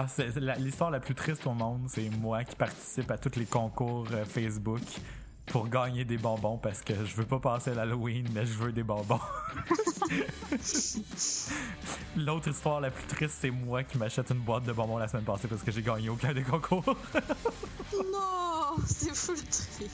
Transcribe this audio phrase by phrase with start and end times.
[0.00, 3.18] Ah, c'est c'est la- l'histoire la plus triste au monde, c'est moi qui participe à
[3.18, 4.80] tous les concours euh, Facebook
[5.46, 8.70] pour gagner des bonbons parce que je veux pas passer à l'Halloween, mais je veux
[8.70, 9.18] des bonbons.
[12.16, 15.24] L'autre histoire la plus triste, c'est moi qui m'achète une boîte de bonbons la semaine
[15.24, 16.84] passée parce que j'ai gagné aucun des concours.
[16.86, 19.90] Non, c'est full triste.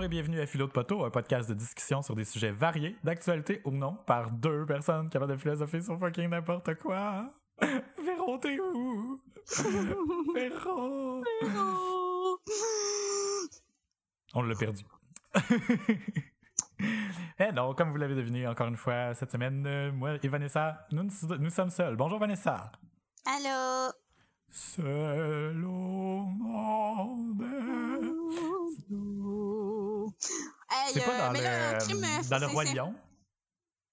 [0.00, 2.96] Bonjour et bienvenue à Philo de Poteau, un podcast de discussion sur des sujets variés,
[3.04, 7.30] d'actualité ou non, par deux personnes capables de philosopher sur fucking n'importe quoi.
[8.02, 9.20] Véro, t'es où?
[10.34, 11.22] Véro!
[11.44, 12.38] Oh.
[14.32, 14.84] On l'a perdu.
[17.38, 20.86] Eh non, comme vous l'avez deviné, encore une fois, cette semaine, euh, moi et Vanessa,
[20.92, 21.96] nous, nous sommes seuls.
[21.96, 22.72] Bonjour Vanessa.
[23.26, 23.92] Allô?
[24.50, 27.42] Seul au monde.
[30.68, 32.94] Hey, C'est pas euh, dans mais là, le, crime, dans le Roi Lion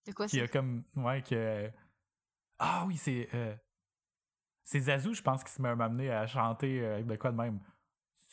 [0.08, 0.84] De quoi qui a comme.
[0.96, 1.70] Ouais, que.
[2.58, 3.30] Ah oui, c'est.
[3.36, 3.56] euh,
[4.64, 7.60] c'est Zazu, je pense, qui se à m'amener à chanter euh, de quoi de même.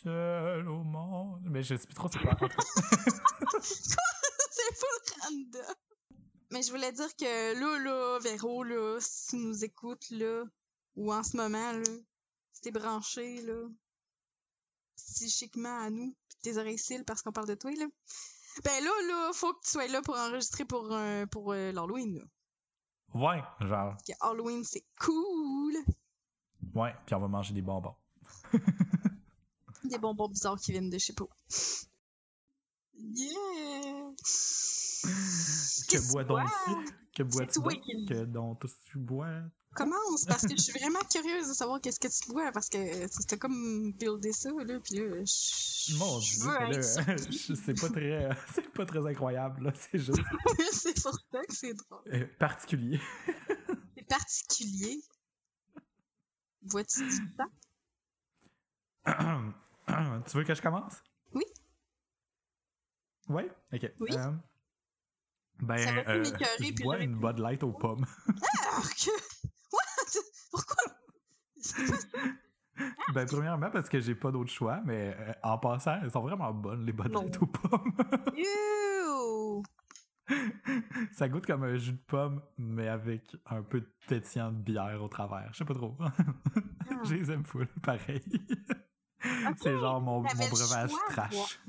[0.02, 1.42] Seul au monde.
[1.44, 2.34] Mais je sais plus trop c'est quoi.
[3.60, 5.74] c'est full random.
[6.50, 10.44] Mais je voulais dire que là, là, Véro, là, si tu nous écoutes, là,
[10.96, 11.82] ou en ce moment, là,
[12.64, 13.68] t'es branché, là,
[14.96, 17.86] psychiquement à nous, pis tes oreilles cils parce qu'on parle de toi, là,
[18.64, 22.18] ben là, là, faut que tu sois là pour enregistrer pour, euh, pour euh, l'Halloween,
[22.18, 22.24] là.
[23.12, 23.96] Ouais, genre.
[24.06, 25.74] Que Halloween, c'est cool!
[26.74, 27.94] Ouais, puis on va manger des bonbons.
[29.84, 31.26] Des bonbons bizarres qui viennent de sais pas.
[32.96, 34.14] Yeah!
[35.90, 36.24] Que bois?
[36.24, 36.48] Que donc?
[37.12, 37.60] Que bois-tu
[38.06, 39.42] Que dont tu bois?
[39.74, 42.78] Commence, parce que je suis vraiment curieuse de savoir qu'est-ce que tu bois, parce que
[43.08, 46.82] c'était comme builder ça, là, pis là, je Mon je dieu, veux là,
[47.56, 49.72] c'est pas très, c'est pas très incroyable, là.
[49.74, 50.20] C'est juste
[50.72, 52.02] c'est pour ça que c'est drôle.
[52.12, 53.00] euh, particulier.
[53.96, 55.00] C'est particulier.
[56.62, 57.50] Vois-tu du temps?
[60.26, 61.02] tu veux que je commence?
[61.32, 61.44] Oui.
[63.28, 63.42] Oui?
[63.72, 63.92] Ok.
[64.00, 64.10] Oui.
[64.12, 64.30] Euh,
[65.60, 68.06] ben, Ça euh, je puis bois une Bud Light aux pommes.
[68.26, 68.82] What?
[70.54, 70.84] Pourquoi?
[71.56, 71.82] Ça?
[73.12, 76.52] ben, premièrement, parce que j'ai pas d'autre choix, mais euh, en passant, elles sont vraiment
[76.52, 76.92] bonnes, les.
[76.92, 77.92] Light aux pommes.
[81.12, 85.02] Ça goûte comme un jus de pomme, mais avec un peu de pétillant de bière
[85.02, 85.48] au travers.
[85.52, 85.96] Je sais pas trop.
[87.04, 88.22] Je les aime full, pareil.
[89.56, 91.60] C'est genre mon, mon breuvage choix trash.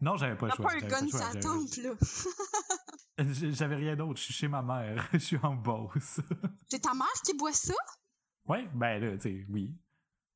[0.00, 0.66] Non, j'avais pas le choix.
[0.66, 1.90] pas un gun tempe, là.
[3.18, 4.18] J'avais rien d'autre.
[4.18, 5.08] Je suis chez ma mère.
[5.12, 6.20] Je suis en Beauce.
[6.68, 7.74] C'est ta mère qui boit ça?
[8.46, 9.74] ouais, ben là, tu sais, oui.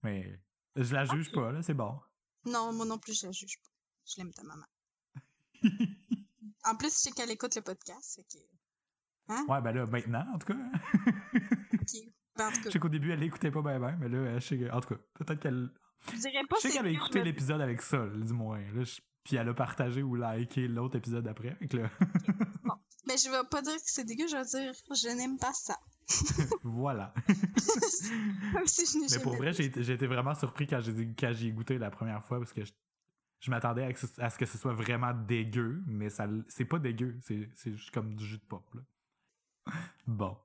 [0.03, 0.41] Mais
[0.77, 2.01] je la juge pas, là, c'est bon.
[2.47, 3.71] Non, moi non plus, je la juge pas.
[4.07, 4.65] Je l'aime ta maman.
[6.65, 9.51] En plus, je sais qu'elle écoute le podcast, fait que...
[9.51, 10.59] ouais, ben là, maintenant, en tout cas.
[11.75, 11.93] Ok.
[12.37, 14.39] Ben, en tout je cas, sais qu'au début, elle l'écoutait pas bien, ben, mais là,
[14.39, 15.71] je sais que- en tout cas, peut-être qu'elle.
[16.13, 18.61] je dirais pas Je sais qu'elle a écouté je l'épisode avec ça, du moins.
[18.73, 21.57] Là, je- Puis elle a partagé ou liké l'autre épisode après.
[21.69, 21.91] Que là,
[23.07, 25.79] Mais je vais pas dire que c'est dégueu, je vais dire je n'aime pas ça.
[26.65, 27.13] voilà.
[28.53, 31.49] Comme si je n'ai Mais pour vrai, j'ai été vraiment surpris quand j'ai quand j'y
[31.49, 32.73] ai goûté la première fois parce que je,
[33.41, 36.79] je m'attendais à, ce- à ce que ce soit vraiment dégueu, mais ça c'est pas
[36.79, 38.65] dégueu, c'est c'est juste comme du jus de pop.
[38.75, 39.73] Là.
[40.07, 40.37] Bon.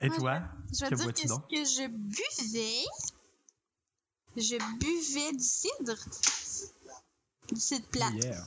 [0.00, 0.40] Et toi?
[0.72, 1.48] Je vais que dire bois-tu que ce donc?
[1.48, 2.84] que je buvais,
[4.36, 5.96] je buvais du cidre.
[7.52, 8.10] Du cidre plat.
[8.10, 8.44] Yeah.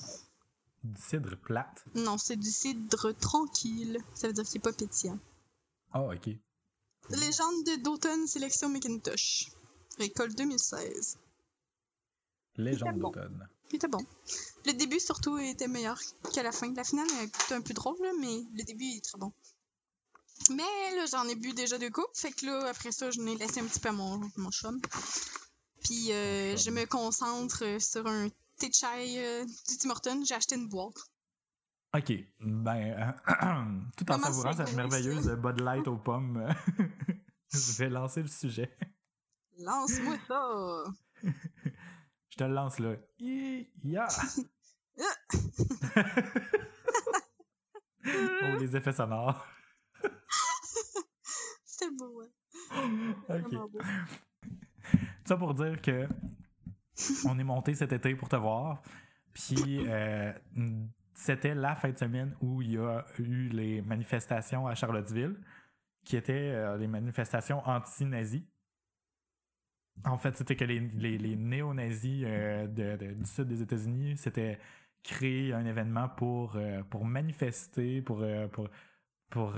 [0.84, 1.84] Du cidre plate?
[1.96, 3.98] Non, c'est du cidre tranquille.
[4.16, 5.20] Ça veut dire qu'il est pas pétillant.
[5.94, 6.30] Oh, ok.
[7.10, 9.52] Légende de- d'automne sélection Macintosh.
[9.98, 11.18] Récolte 2016.
[12.58, 13.10] Légende bon.
[13.10, 13.48] d'automne.
[13.72, 14.06] Il était bon.
[14.66, 16.00] Le début, surtout, était meilleur
[16.34, 16.74] que la fin.
[16.74, 19.32] La finale était un peu drôle, mais le début est très bon.
[20.50, 22.10] Mais là, j'en ai bu déjà deux coupes.
[22.16, 24.82] Fait que là, après ça, je n'ai laissé un petit peu à mon, mon chum.
[25.84, 28.30] Puis euh, je me concentre sur un
[28.62, 30.24] thé de chai euh, du Tim Hortons.
[30.24, 31.00] J'ai acheté une boîte.
[31.96, 32.14] Ok.
[32.40, 33.12] Ben, euh,
[33.98, 36.54] tout en savourant cette merveilleuse Bud Light aux pommes, euh,
[37.52, 38.78] je vais lancer le sujet.
[39.58, 40.84] Lance-moi ça!
[42.30, 42.96] Je te le lance là.
[43.20, 44.08] Ya.
[48.06, 49.46] oh, les effets sonores.
[51.66, 52.30] C'était beau, hein?
[53.28, 53.50] Ok.
[53.50, 53.82] Beau.
[55.26, 56.08] Ça pour dire que
[57.26, 58.82] on est monté cet été pour te voir.
[59.34, 60.34] Puis euh,
[61.14, 65.36] c'était la fin de semaine où il y a eu les manifestations à Charlottesville,
[66.04, 68.44] qui étaient euh, les manifestations anti-nazis.
[70.06, 74.18] En fait, c'était que les, les, les néo-nazis euh, de- de- du sud des États-Unis
[74.18, 74.58] s'étaient
[75.04, 76.58] créé un événement pour,
[76.90, 78.24] pour manifester, pour.
[78.52, 78.70] pour,
[79.30, 79.56] pour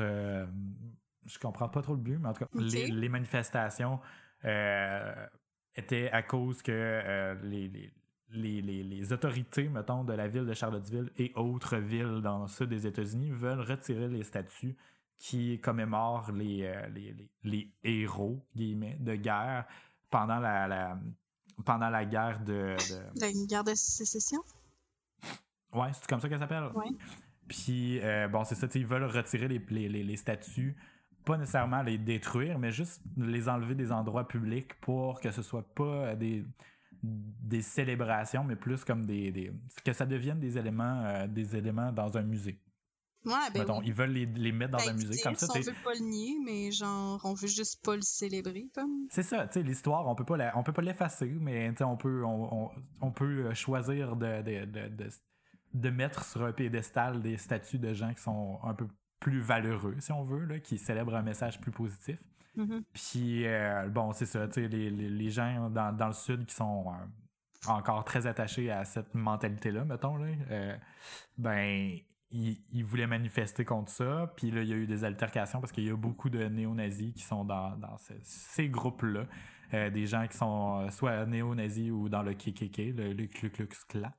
[1.25, 4.01] je comprends pas trop le but, mais en tout cas, les, les manifestations
[4.43, 5.27] euh,
[5.75, 7.91] étaient à cause que euh, les, les,
[8.31, 12.47] les, les- les autorités, mettons, de la ville de Charlottesville et autres villes dans le
[12.47, 14.75] sud des États-Unis veulent retirer les statues
[15.17, 19.65] qui commémorent les, euh, les, les, les héros, guillemets, de guerre
[20.09, 20.99] pendant la, la-
[21.65, 24.41] pendant la guerre de- de, La guerre de sécession?
[25.71, 26.65] Ouais, c'est comme ça qu'elle s'appelle?
[26.75, 26.89] Ouais.
[27.47, 30.75] Puis, euh, bon, c'est ça, ils veulent retirer les, les, les, les statues,
[31.25, 35.67] pas nécessairement les détruire, mais juste les enlever des endroits publics pour que ce soit
[35.75, 36.45] pas des,
[37.01, 39.31] des célébrations, mais plus comme des.
[39.31, 39.51] des-
[39.83, 42.59] que ça devienne des éléments, euh, des éléments dans un musée.
[43.25, 43.85] Ouais, ben Mettons, oui.
[43.87, 46.01] ils veulent les, les mettre dans Ça un musée comme ça, on veut pas le
[46.05, 49.07] nier, mais genre, on veut juste pas le célébrer, comme.
[49.09, 51.95] C'est ça, tu sais, l'histoire, on peut pas la- on peut pas l'effacer, mais on
[51.95, 55.09] peut, on, on- on peut euh, choisir de, de, de, de,
[55.73, 58.87] de mettre sur un piédestal des statues de gens qui sont un peu
[59.23, 62.19] plus valeureux, si on veut, là, qui célèbrent un message plus positif.
[62.57, 62.83] Mhm.
[62.93, 66.45] Puis, euh, bon, c'est ça, tu sais, les, les, les gens dans, dans le Sud
[66.45, 70.75] qui sont euh, encore très attachés à cette mentalité-là, mettons, là, euh,
[71.37, 71.97] ben,
[72.31, 74.31] ils, ils voulaient manifester contre ça.
[74.35, 77.13] Puis là, il y a eu des altercations parce qu'il y a beaucoup de néo-nazis
[77.13, 79.25] qui sont dans, dans ce- ces groupes-là.
[79.89, 84.11] Des gens qui sont soit néo-nazis ou dans le KKK, le, le Ku Klux Klan.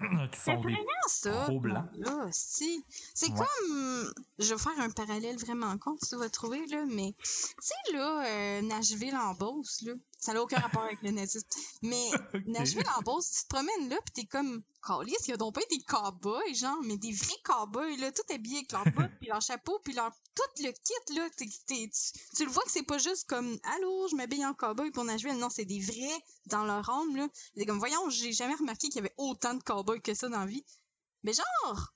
[0.32, 0.76] qui sont des
[1.08, 1.44] ça.
[1.44, 1.88] pro-blancs.
[1.94, 2.84] Là, si.
[3.14, 3.36] C'est Ouais.
[3.38, 4.12] comme.
[4.38, 7.14] Je vais faire un parallèle vraiment con, tu vas trouver, là, mais.
[7.22, 9.92] Tu sais, là, euh, Nashville en Beauce, là.
[10.18, 11.46] Ça n'a aucun rapport avec le nazisme.
[11.82, 12.42] Mais Ok.
[12.46, 14.62] Nashville en Beauce, tu te promènes là, pis t'es comme.
[14.86, 18.22] Calice, il y a donc pas des cowboys, genre, mais des vrais cowboys, là, tout
[18.32, 20.12] habillés avec leurs bottes, puis leur chapeau, puis leur.
[20.34, 21.28] Tout le kit, là.
[21.36, 21.90] tu,
[22.36, 23.58] tu le vois que c'est pas juste comme.
[23.76, 25.38] Allô, je m'habille en cowboy pour Nashville.
[25.38, 27.28] Non, c'est des vrais dans leur âme, là.
[27.56, 30.40] C'est comme, voyons, j'ai jamais remarqué qu'il y avait autant de cowboys que ça dans
[30.40, 30.64] la vie.
[31.24, 31.92] Mais genre,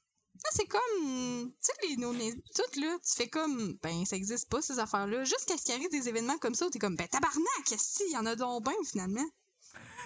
[0.52, 4.62] c'est comme, tu sais, les néo-nazis, tout, là, tu fais comme, ben, ça existe pas,
[4.62, 5.24] ces affaires-là.
[5.24, 8.12] Jusqu'à ce qu'il arrive des événements comme ça où t'es comme, ben, tabarnak, qu'est-ce qu'il
[8.12, 9.26] y en a donc ben, finalement.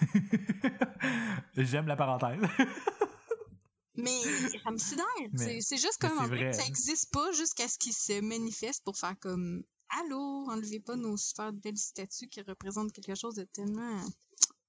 [1.57, 2.41] J'aime la parenthèse.
[3.97, 4.21] Mais
[4.65, 5.05] ça me sidère.
[5.37, 9.15] C'est juste comme, en fait, ça existe pas jusqu'à ce qu'ils se manifestent pour faire
[9.21, 9.63] comme,
[10.01, 14.01] allô, enlevez pas nos super belles statues qui représentent quelque chose de tellement.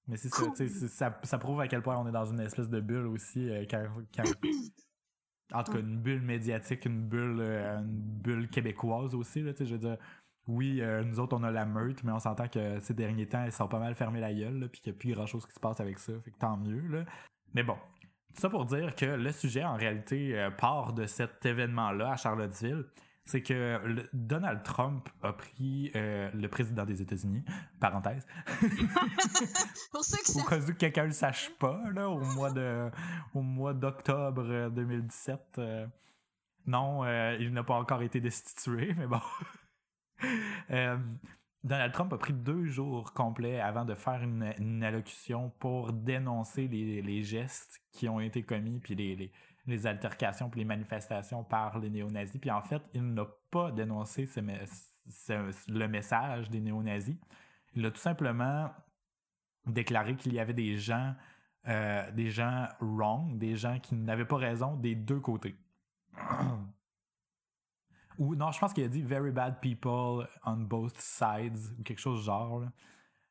[0.06, 0.52] Mais c'est ça, Cool.
[0.56, 3.50] c'est- ça, ça prouve à quel point on est dans une espèce de bulle aussi.
[3.50, 3.84] euh, quand,
[4.14, 4.22] quand-
[5.52, 9.42] en tout cas, une bulle médiatique, une bulle, euh, une bulle québécoise aussi.
[9.42, 9.96] Là, tu sais, je veux dire,
[10.48, 13.44] oui, euh, nous autres, on a la meute, mais on s'entend que ces derniers temps,
[13.44, 15.52] ils sont pas mal fermés la gueule, puis qu'il n'y a plus grand chose qui
[15.52, 16.12] se passe avec ça.
[16.24, 16.86] Fait que tant mieux.
[16.88, 17.04] Là.
[17.54, 17.76] Mais bon,
[18.34, 22.16] tout ça pour dire que le sujet, en réalité, euh, part de cet événement-là à
[22.16, 22.84] Charlottesville.
[23.28, 27.44] C'est que le- Donald Trump a pris euh, le président des États-Unis,
[27.80, 28.24] parenthèse,
[29.92, 32.88] Pour ça que au cas où quelqu'un le sache pas, là, au mois de
[33.34, 35.40] au mois d'octobre euh, 2017.
[35.58, 35.86] euh,
[36.66, 39.20] non, euh, il n'a pas encore été destitué, mais bon.
[41.64, 46.68] Donald Trump a pris deux jours complets avant de faire une, une allocution pour dénoncer
[46.68, 49.32] les, les gestes qui ont été commis, puis les, les,
[49.66, 52.40] les altercations, puis les manifestations par les néo-nazis.
[52.40, 57.16] Puis en fait, il n'a pas dénoncé le message des néo-nazis.
[57.74, 58.70] Il a tout simplement
[59.66, 61.14] déclaré qu'il y avait des gens,
[61.68, 65.56] euh, des gens wrong, des gens qui n'avaient pas raison des deux côtés.
[68.18, 71.98] Ou non, je pense qu'il a dit very bad people on both sides ou quelque
[71.98, 72.60] chose du genre.
[72.60, 72.72] Là,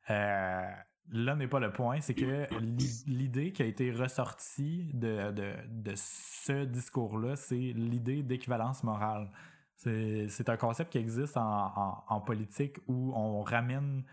[0.09, 0.71] Euh,
[1.11, 5.53] là n'est pas le point, c'est que l'i- l'idée qui a été ressortie de, de,
[5.67, 9.31] de ce discours-là, c'est l'idée d'équivalence morale.
[9.77, 14.03] C'est un concept qui existe en, en- en politique où on ramène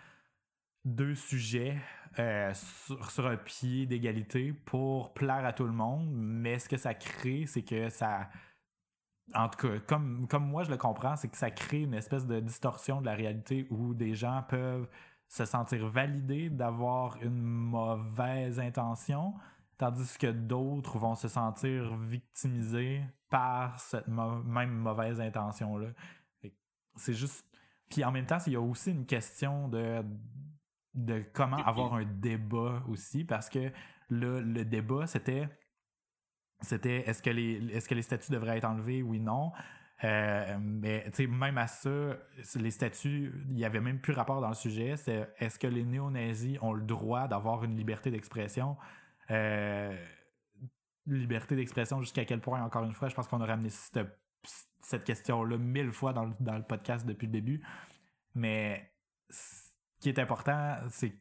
[0.85, 1.79] deux sujets
[2.19, 6.77] euh, sur, sur un pied d'égalité pour plaire à tout le monde, mais ce que
[6.77, 8.29] ça crée, c'est que ça.
[9.35, 12.27] En tout cas, comme, comme moi je le comprends, c'est que ça crée une espèce
[12.27, 14.89] de distorsion de la réalité où des gens peuvent
[15.33, 19.33] se sentir validés d'avoir une mauvaise intention,
[19.79, 25.89] tandis que d'autres vont se sentir victimisés par cette même mauvaise intention-là.
[26.97, 27.47] C'est juste.
[27.89, 30.05] Puis en même temps, il y a aussi une question de,
[30.93, 33.73] de comment avoir un débat aussi, parce que
[34.11, 35.49] le, le débat, c'était
[36.61, 39.51] c'était est-ce que les est-ce que les statuts devraient être enlevés oui non
[40.05, 42.17] Euh, mais même à ça
[42.57, 45.85] les statuts il y avait même plus rapport dans le sujet c'est est-ce que les
[45.85, 48.77] néo-nazis ont le droit d'avoir une liberté d'expression?
[49.31, 49.97] Euh,
[51.07, 53.99] liberté d'expression, jusqu'à quel point, encore une fois, je pense qu'on a ramené cette,
[54.81, 57.63] cette question-là mille fois dans le, dans le podcast depuis le début.
[58.35, 58.93] Mais
[59.31, 61.15] ce qui est important, c'est.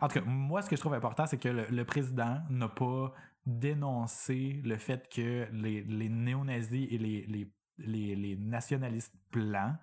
[0.00, 3.14] En tout cas, moi, ce que je trouve important, c'est que le, président n'a pas
[3.46, 9.76] dénoncé le fait que les, les néo-nazis et les, les, nationalistes blancs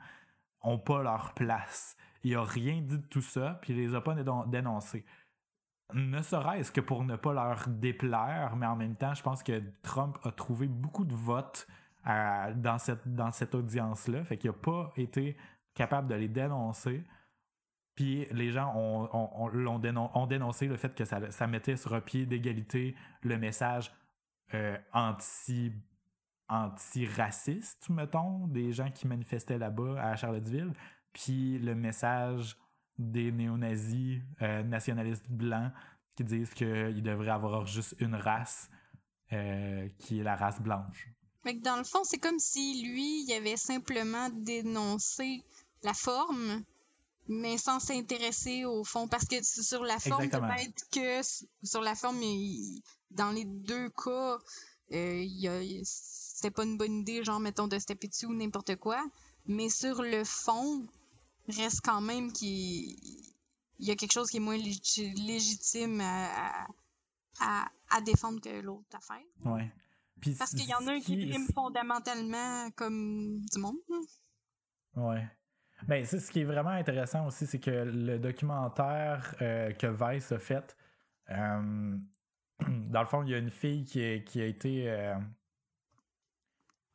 [0.62, 1.98] ont pas leur place.
[2.24, 4.16] Il a rien dit de tout ça, puis il les a pas
[4.48, 5.06] dénoncés.
[5.94, 9.62] Ne serait-ce que pour ne pas leur déplaire, mais en même temps, je pense que
[9.82, 11.68] Trump a trouvé beaucoup de votes
[12.06, 14.24] dans cette, audience-là.
[14.24, 15.36] Fait qu'il n'a pas été
[15.74, 17.04] capable de les dénoncer.
[17.96, 19.80] Puis les gens ont,
[20.28, 23.92] dénoncé le fait que ça, ça mettait sur un pied d'égalité le message
[24.54, 25.74] euh, anti
[26.52, 30.74] anti-raciste, mettons, des gens qui manifestaient là-bas à Charlottesville,
[31.14, 32.58] puis le message
[33.00, 35.72] des néo-nazis euh, nationalistes blancs
[36.16, 38.70] qui disent qu'il devrait avoir juste une race
[39.32, 41.08] euh, qui est la race blanche.
[41.46, 45.44] Mais dans le fond, c'est comme si lui, il avait simplement dénoncé
[45.84, 46.64] la forme,
[47.28, 49.08] mais sans s'intéresser au fond.
[49.08, 51.22] Parce que sur la forme, peut-être que
[51.64, 52.20] sur la forme,
[53.10, 54.38] dans les deux cas,
[54.94, 55.82] euh,
[56.42, 59.04] c'était pas une bonne idée, genre, mettons, de se taper dessus ou n'importe quoi.
[59.46, 60.88] Mais sur le fond,
[61.48, 62.96] reste quand même qu'il
[63.80, 66.66] y a quelque chose qui est moins légitime à,
[67.40, 69.24] à, défendre que l'autre affaire.
[69.46, 69.72] Ouais.
[70.38, 73.78] Parce qu'il y en a un qui prime fondamentalement comme du monde.
[74.96, 75.28] Ouais.
[75.88, 80.32] Ben, c'est ce qui est vraiment intéressant aussi, c'est que le documentaire euh, que Vice
[80.32, 80.78] a fait,
[81.32, 81.98] euh,
[82.68, 85.16] dans le fond, il y a une fille qui, qui a été euh,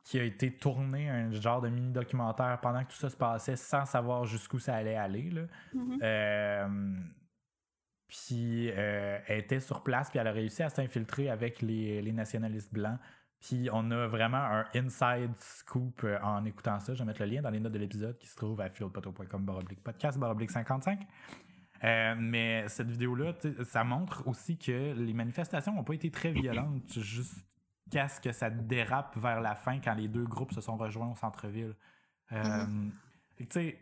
[0.07, 3.55] qui a été tournée un genre de mini documentaire pendant que tout ça se passait
[3.55, 5.29] sans savoir jusqu'où ça allait aller.
[5.31, 5.41] Là.
[5.75, 7.03] Mm-hmm.
[8.07, 12.73] puis elle était sur place, puis elle a réussi à s'infiltrer avec les, les nationalistes
[12.73, 12.99] blancs
[13.39, 16.93] puis on a vraiment un inside scoop euh, en écoutant ça.
[16.93, 19.45] Je vais mettre le lien dans les notes de l'épisode qui se trouve à fieldpoto.com
[19.45, 21.01] baroblique podcast baroblique 55.
[21.83, 23.33] Euh, mais cette vidéo-là,
[23.65, 26.97] ça montre aussi que les manifestations n'ont pas été très violentes
[27.87, 31.11] jusqu'à ce que ça dérape vers la fin quand les deux groupes se sont rejoints
[31.11, 31.75] au centre-ville?
[32.31, 32.91] Euh, mm-hmm.
[33.37, 33.79] Tu sais,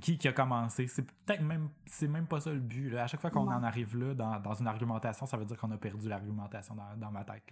[0.00, 0.86] qui, qui a commencé?
[0.86, 2.96] C'est peut-être même c'est même pas ça le but.
[2.96, 5.70] À chaque fois qu'on en arrive là dans, dans, une argumentation, ça veut dire qu'on
[5.70, 7.42] a perdu l'argumentation dans, dans, ma tête.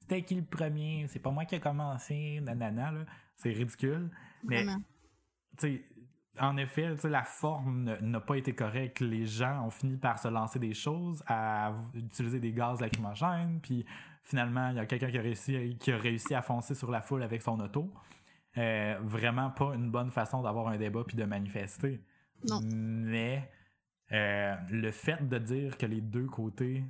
[0.00, 1.06] C'était qui le premier?
[1.08, 3.04] C'est pas moi qui a commencé, nanana, là.
[3.36, 4.10] C'est ridicule.
[4.44, 4.66] Mais
[6.40, 9.00] en effet, la forme n'a pas été correcte.
[9.00, 13.84] Les gens ont fini par se lancer des choses, à utiliser des gaz lacrymogènes, puis
[14.22, 17.02] finalement, il y a quelqu'un qui a réussi qui a réussi à foncer sur la
[17.02, 17.92] foule avec son auto.
[18.58, 22.04] Euh, vraiment pas une bonne façon d'avoir un débat puis de manifester.
[22.48, 22.60] Non.
[22.64, 23.50] Mais
[24.12, 26.84] euh, le fait de dire que les deux côtés.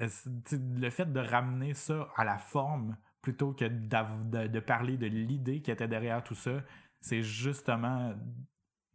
[0.00, 0.08] Euh,
[0.52, 5.70] le fait de ramener ça à la forme plutôt que de, parler de l'idée qui
[5.70, 6.62] était derrière tout ça,
[7.00, 8.14] c'est justement.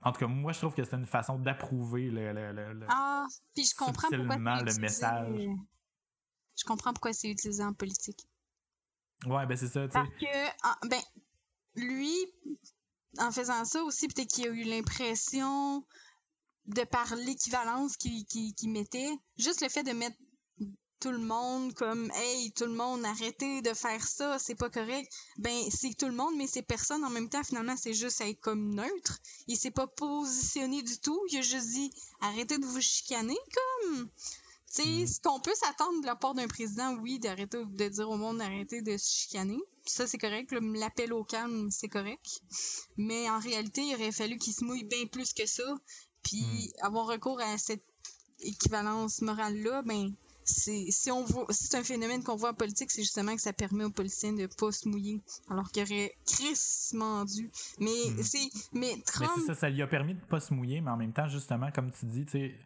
[0.01, 3.65] En tout cas, moi, je trouve que c'est une façon d'approuver le, le, Ah, puis
[3.65, 5.47] je comprends le message.
[6.55, 8.25] Je comprends pourquoi c'est utilisé en politique.
[9.25, 11.01] Ouais, ben c'est ça, tu Parce que, ben,
[11.75, 12.13] lui,
[13.17, 15.85] en faisant ça aussi, peut-être qu'il a eu l'impression
[16.67, 18.25] de par l'équivalence qu'il
[18.69, 20.17] mettait, juste le fait de mettre
[20.99, 25.11] tout le monde comme hey tout le monde arrêtez de faire ça c'est pas correct.
[25.37, 27.03] Ben c'est tout le monde mais c'est personne.
[27.03, 29.19] En même temps finalement c'est juste être comme neutre.
[29.47, 31.21] Il s'est pas positionné du tout.
[31.29, 33.37] Il a juste dit arrêtez de vous chicaner
[33.85, 34.09] comme
[34.83, 35.07] sais mm.
[35.07, 38.37] ce qu'on peut s'attendre de la part d'un président oui d'arrêter de dire au monde
[38.39, 40.51] d'arrêter de se chicaner ça c'est correct.
[40.51, 42.41] L'appel au calme, c'est correct.
[42.97, 45.63] Mais en réalité, il aurait fallu qu'il se mouille bien plus que ça.
[46.23, 46.85] Puis hmm.
[46.85, 47.83] avoir recours à cette
[48.39, 50.11] équivalence morale-là, ben
[50.43, 53.41] c'est si on voit si c'est un phénomène qu'on voit en politique, c'est justement que
[53.41, 55.21] ça permet aux politiciens de pas se mouiller.
[55.49, 57.51] Alors qu'il aurait crissement dû.
[57.79, 58.23] Mais hmm.
[58.23, 58.49] c'est.
[58.73, 59.31] Mais Trump.
[59.37, 61.71] Mais ça, ça lui a permis de pas se mouiller, mais en même temps, justement,
[61.71, 62.59] comme tu dis, tu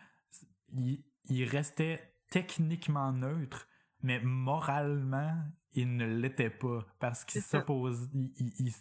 [0.78, 3.68] il, il restait techniquement neutre,
[4.02, 5.36] mais moralement,
[5.74, 8.74] il ne l'était pas parce qu'il s'oppose, il,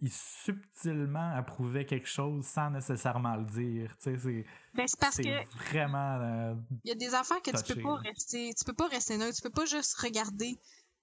[0.00, 3.96] il, subtilement approuvait quelque chose sans nécessairement le dire.
[3.98, 6.20] Tu sais, c'est, ben, parce que vraiment.
[6.20, 9.16] Euh, il y a des affaires que tu peux pas rester, tu peux pas rester
[9.16, 10.58] neutre, tu peux pas juste regarder.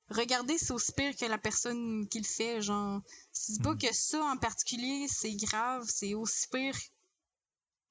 [0.10, 2.62] Regarder, c'est aussi pire que la personne qui le fait.
[2.62, 3.78] Genre, c'est pas hmm.
[3.80, 6.78] que ça en particulier, c'est grave, c'est aussi pire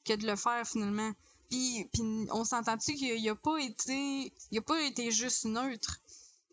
[0.04, 1.12] que de le faire finalement.
[1.50, 6.00] Puis, puis on s'entend-tu qu'il a pas été, il a pas été juste neutre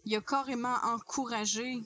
[0.05, 1.81] il a carrément encouragé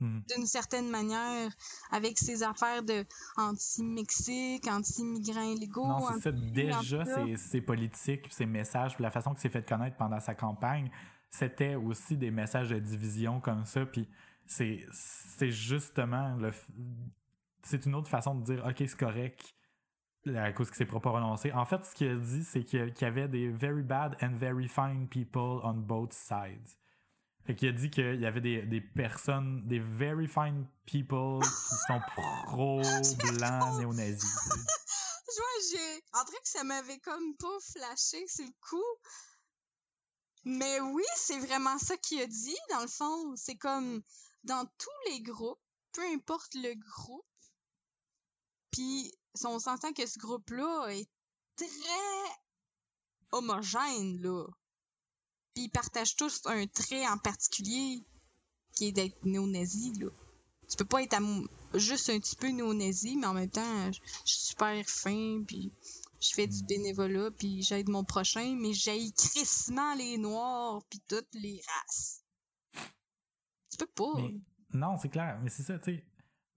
[0.00, 0.20] hmm.
[0.34, 1.50] d'une certaine manière
[1.90, 3.04] avec ses affaires de
[3.36, 5.86] anti-Mexique, anti-migrants illégaux.
[5.86, 6.32] Non, c'est ça.
[6.32, 7.04] Déjà,
[7.36, 10.90] ses, politiques, ses messages, la façon que c'est fait connaître pendant sa campagne,
[11.30, 13.86] c'était aussi des messages de division comme ça.
[13.86, 14.08] Puis
[14.46, 16.52] c'est, c'est justement le.
[17.62, 19.54] C'est une autre façon de dire, OK, c'est correct
[20.26, 21.52] à cause qu'il s'est pas prononcé.
[21.52, 24.68] En fait, ce qu'il a dit, c'est qu'il y avait des very bad and very
[24.68, 26.68] fine people on both sides.
[27.46, 31.74] Fait qu'il a dit qu'il y avait des, des, personnes, des very fine people qui
[31.86, 32.00] sont
[32.46, 34.50] pro-blancs néo-nazis.
[35.30, 36.02] Je vois, j'ai.
[36.12, 39.00] En vrai que ça m'avait comme pas flashé sur le coup.
[40.44, 43.36] Mais oui, c'est vraiment ça qu'il a dit, dans le fond.
[43.36, 44.02] C'est comme
[44.44, 45.60] dans tous les groupes,
[45.92, 47.26] peu importe le groupe.
[48.70, 49.12] Puis
[49.44, 51.08] on s'entend que ce groupe-là est
[51.56, 51.66] très
[53.32, 54.46] homogène, là.
[55.54, 58.04] Puis ils partagent tous un trait en particulier
[58.74, 60.10] qui est d'être néo-nazi, là.
[60.68, 61.16] Tu peux pas être
[61.74, 65.72] juste un petit peu néo-nazi, mais en même temps, je suis super fin, puis
[66.20, 71.34] je fais du bénévolat, puis j'aide mon prochain, mais j'aille crissement les noirs, puis toutes
[71.34, 72.22] les races.
[73.70, 74.14] Tu peux pas.
[74.72, 76.04] non, c'est clair, mais c'est ça, tu sais.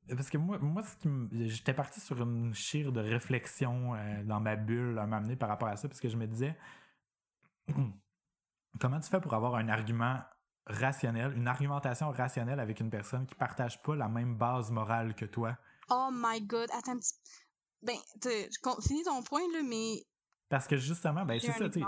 [0.10, 1.10] Parce que moi, moi ce qui
[1.48, 5.70] j'étais parti sur une chire de réflexion euh, dans ma bulle à m'amener par rapport
[5.70, 6.58] à ça, parce que je me disais,
[8.80, 10.20] comment tu fais pour avoir un argument
[10.66, 15.26] rationnel, une argumentation rationnelle avec une personne qui partage pas la même base morale que
[15.26, 15.58] toi?
[15.90, 17.14] Oh my god, attends un petit.
[17.82, 17.98] Ben,
[18.82, 20.06] finis ton point, là, mais.
[20.50, 21.84] Parce que justement, ben, c'est ça, tu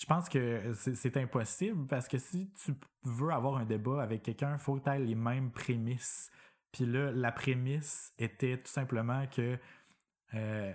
[0.00, 2.72] je pense que c'est impossible parce que si tu
[3.04, 6.30] veux avoir un débat avec quelqu'un, il faut que tu aies les mêmes prémices.
[6.72, 9.58] Puis là, la prémisse était tout simplement que,
[10.34, 10.72] euh,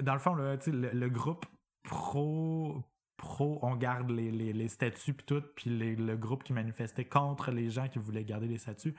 [0.00, 1.46] dans le fond, le, le, groupe
[1.82, 2.84] pro,
[3.16, 7.70] pro, on garde les, les, statuts puis tout, puis le groupe qui manifestait contre les
[7.70, 8.94] gens qui voulaient garder les statuts,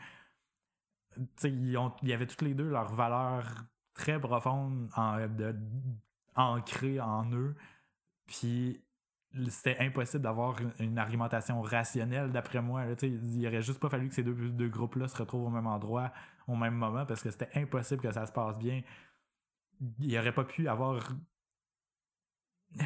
[1.43, 5.17] il y avait toutes les deux leurs valeurs très profondes en,
[6.35, 7.55] ancrées en eux.
[8.27, 8.83] Puis
[9.49, 12.85] c'était impossible d'avoir une, argumentation rationnelle, d'après moi.
[13.01, 16.11] il aurait juste pas fallu que ces deux, deux groupes-là se retrouvent au même endroit
[16.47, 18.81] au même moment parce que c'était impossible que ça se passe bien.
[19.99, 21.07] Il aurait pas pu avoir.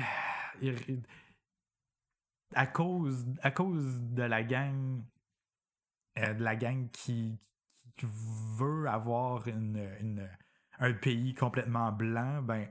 [2.55, 5.03] À cause, à cause de la gang.
[6.17, 7.37] Euh, de la gang qui,
[8.01, 10.27] veut avoir une,
[10.79, 12.67] un pays complètement blanc, ben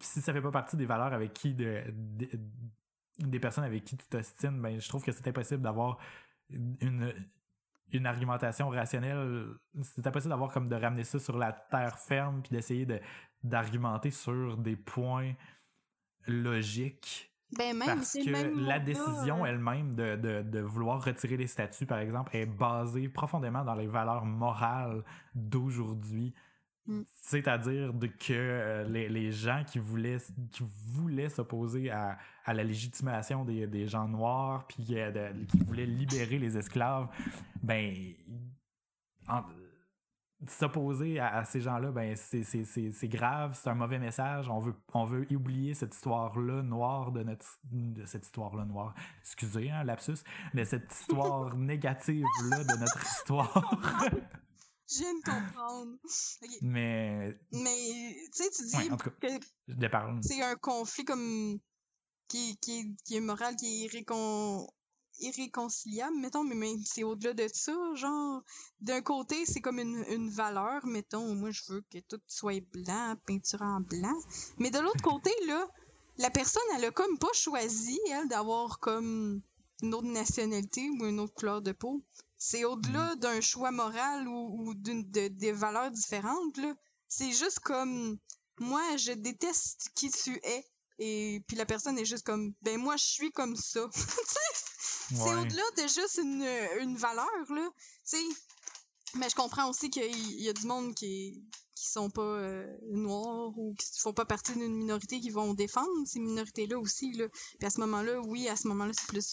[0.00, 1.82] si ça fait pas partie des valeurs avec qui de,
[3.18, 5.98] des personnes avec qui tu t'ostines, ben je trouve que c'est impossible d'avoir
[6.50, 7.12] une,
[7.92, 9.46] une argumentation rationnelle.
[9.82, 13.00] C'est impossible d'avoir comme de ramener ça sur la terre ferme puis d'essayer de
[13.42, 15.34] d'argumenter sur des points
[16.26, 17.30] logiques.
[17.56, 21.98] Ben même, parce que la décision elle-même de, de, de, vouloir retirer les statuts, par
[21.98, 26.34] exemple, est basée profondément dans les valeurs morales d'aujourd'hui.
[26.86, 27.02] Mm.
[27.22, 30.18] C'est-à-dire que euh, les, les, gens qui voulaient,
[30.50, 35.86] qui voulaient s'opposer à, à, la légitimation des, des gens noirs, puis euh, qui voulaient
[35.86, 37.08] libérer les esclaves,
[37.62, 37.94] ben,
[40.46, 44.48] s'opposer à, ces gens-là, ben, c'est grave, c'est un mauvais message.
[44.50, 48.94] On veut, on veut oublier cette histoire-là noire de notre, de cette histoire-là noire.
[49.20, 53.80] Excusez, hein, lapsus, mais cette histoire négative-là de notre histoire.
[54.90, 55.96] Je viens de comprendre.
[56.62, 57.38] Mais.
[57.52, 58.88] Mais, tu sais, tu dis
[59.20, 59.40] que
[60.22, 61.58] c'est un conflit comme.
[62.28, 64.66] Qui, qui, qui est moral, qui est irrécon...
[65.20, 67.74] irréconciliable, mettons, mais, mais c'est au-delà de ça.
[67.94, 68.42] Genre,
[68.80, 73.14] d'un côté, c'est comme une, une valeur, mettons, moi, je veux que tout soit blanc,
[73.26, 74.18] peinture en blanc.
[74.58, 75.68] Mais de l'autre côté, là,
[76.16, 79.42] la personne, elle a comme pas choisi, elle, d'avoir comme
[79.82, 82.02] une autre nationalité ou une autre couleur de peau.
[82.46, 83.20] C'est au-delà mm.
[83.20, 86.60] d'un choix moral ou, d'une de, des valeurs différentes.
[87.08, 88.18] C'est juste comme
[88.58, 90.66] moi, je déteste qui tu es.
[90.98, 93.88] Et puis la personne est juste comme ben moi je suis comme ça.
[95.08, 96.46] c'est au-delà de juste une,
[96.80, 97.68] une valeur là.
[99.14, 101.42] mais je comprends aussi qu'il y a du monde qui
[101.74, 105.90] qui sont pas euh, noirs ou qui font pas partie d'une minorité qui vont défendre
[106.06, 107.26] ces minorités là aussi là.
[107.58, 109.28] Puis à ce moment-là, oui, à ce moment-là, c'est plus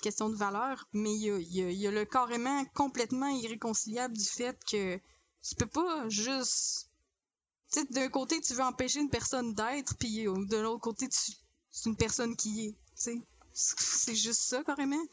[0.00, 4.96] question de valeur, mais il y a, le carrément complètement irréconciliable du fait que
[5.42, 6.90] tu peux pas juste.
[7.72, 11.88] Tu sais, d'un côté, tu veux empêcher une personne d'être, puis de l'autre côté, c'est
[11.88, 12.70] une personne qui est.
[12.70, 15.04] Tu sais, c'est juste ça, carrément.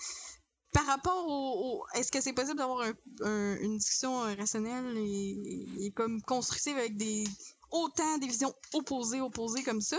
[0.71, 1.85] Par rapport au.
[1.93, 2.85] Est-ce que c'est possible d'avoir
[3.21, 7.25] une discussion rationnelle et, comme constructive avec des.
[7.71, 9.97] autant des visions opposées, opposées comme ça?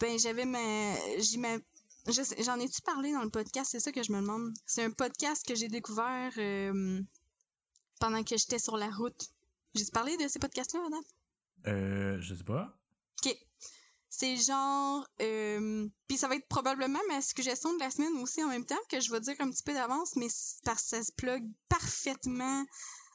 [0.00, 0.58] Ben, j'avais ma.
[1.38, 1.58] Ma
[2.08, 3.70] J'en ai-tu parlé dans le podcast?
[3.72, 4.54] C'est ça que je me demande.
[4.64, 7.02] C'est un podcast que j'ai découvert euh,
[7.98, 9.28] pendant que j'étais sur la route.
[9.74, 11.02] J'ai parlé de ces podcasts-là, Adam?
[11.66, 12.78] Euh, je sais pas.
[13.24, 13.36] OK.
[14.08, 15.06] C'est genre...
[15.20, 18.76] Euh, Puis ça va être probablement ma suggestion de la semaine aussi en même temps,
[18.88, 20.28] que je vais dire un petit peu d'avance, mais
[20.64, 22.64] parce que ça se plug parfaitement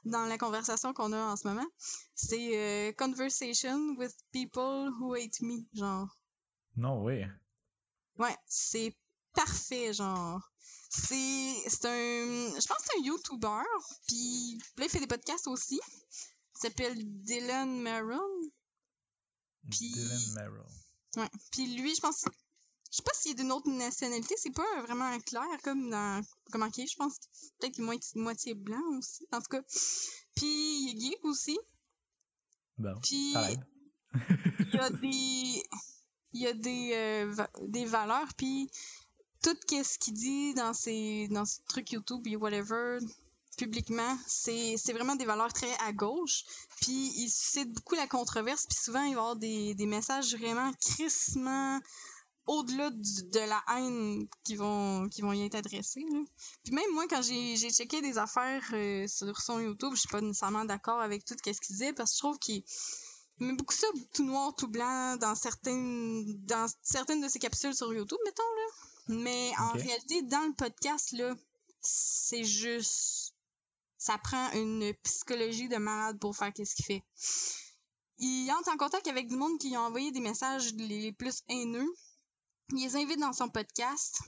[0.04, 1.68] dans la conversation qu'on a en ce moment.
[2.16, 6.18] C'est euh, Conversation with People Who Hate Me, genre.
[6.76, 7.24] Non, oui.
[8.22, 8.96] Ouais, c'est
[9.34, 10.40] parfait, genre.
[10.92, 13.64] C'est c'est un je pense que c'est un YouTuber,
[14.08, 15.80] puis là il fait des podcasts aussi.
[16.56, 18.52] Il s'appelle Dylan Maron.
[19.72, 20.72] Puis Dylan Merrill.
[21.16, 21.30] Ouais.
[21.52, 25.18] Puis lui, je pense je sais pas s'il est d'une autre nationalité, c'est pas vraiment
[25.22, 27.18] clair comme dans comment qui est, je pense
[27.60, 29.64] peut-être qu'il est moitié, blanc aussi en tout cas.
[30.36, 31.58] Puis il est geek aussi.
[32.78, 35.64] Bon, Puis il y a des
[36.34, 38.70] il y a des euh, des valeurs puis
[39.42, 43.00] tout ce qu'il dit dans ses dans ses trucs YouTube et whatever
[43.58, 46.44] publiquement c'est vraiment des valeurs très à gauche
[46.82, 50.36] puis il suscite beaucoup la controverse puis souvent il va y avoir des, des messages
[50.36, 51.80] vraiment crissement
[52.48, 56.06] au-delà de la haine qui vont qui vont y être adressés
[56.64, 60.10] puis même moi quand j'ai j'ai checké des affaires euh, sur son YouTube je suis
[60.10, 62.64] pas nécessairement d'accord avec tout ce qu'il disait parce que je trouve qu'il
[63.42, 67.74] il met beaucoup ça tout noir, tout blanc dans certaines dans certaines de ses capsules
[67.74, 69.16] sur YouTube, mettons là.
[69.16, 71.36] Mais en réalité, dans le podcast là,
[71.82, 73.34] c'est juste
[73.98, 77.04] ça prend une psychologie de malade pour faire qu'est-ce qu'il fait.
[78.20, 81.42] Il entre en contact avec du monde qui lui a envoyé des messages les plus
[81.50, 81.92] haineux.
[82.74, 84.22] Il les invite dans son podcast.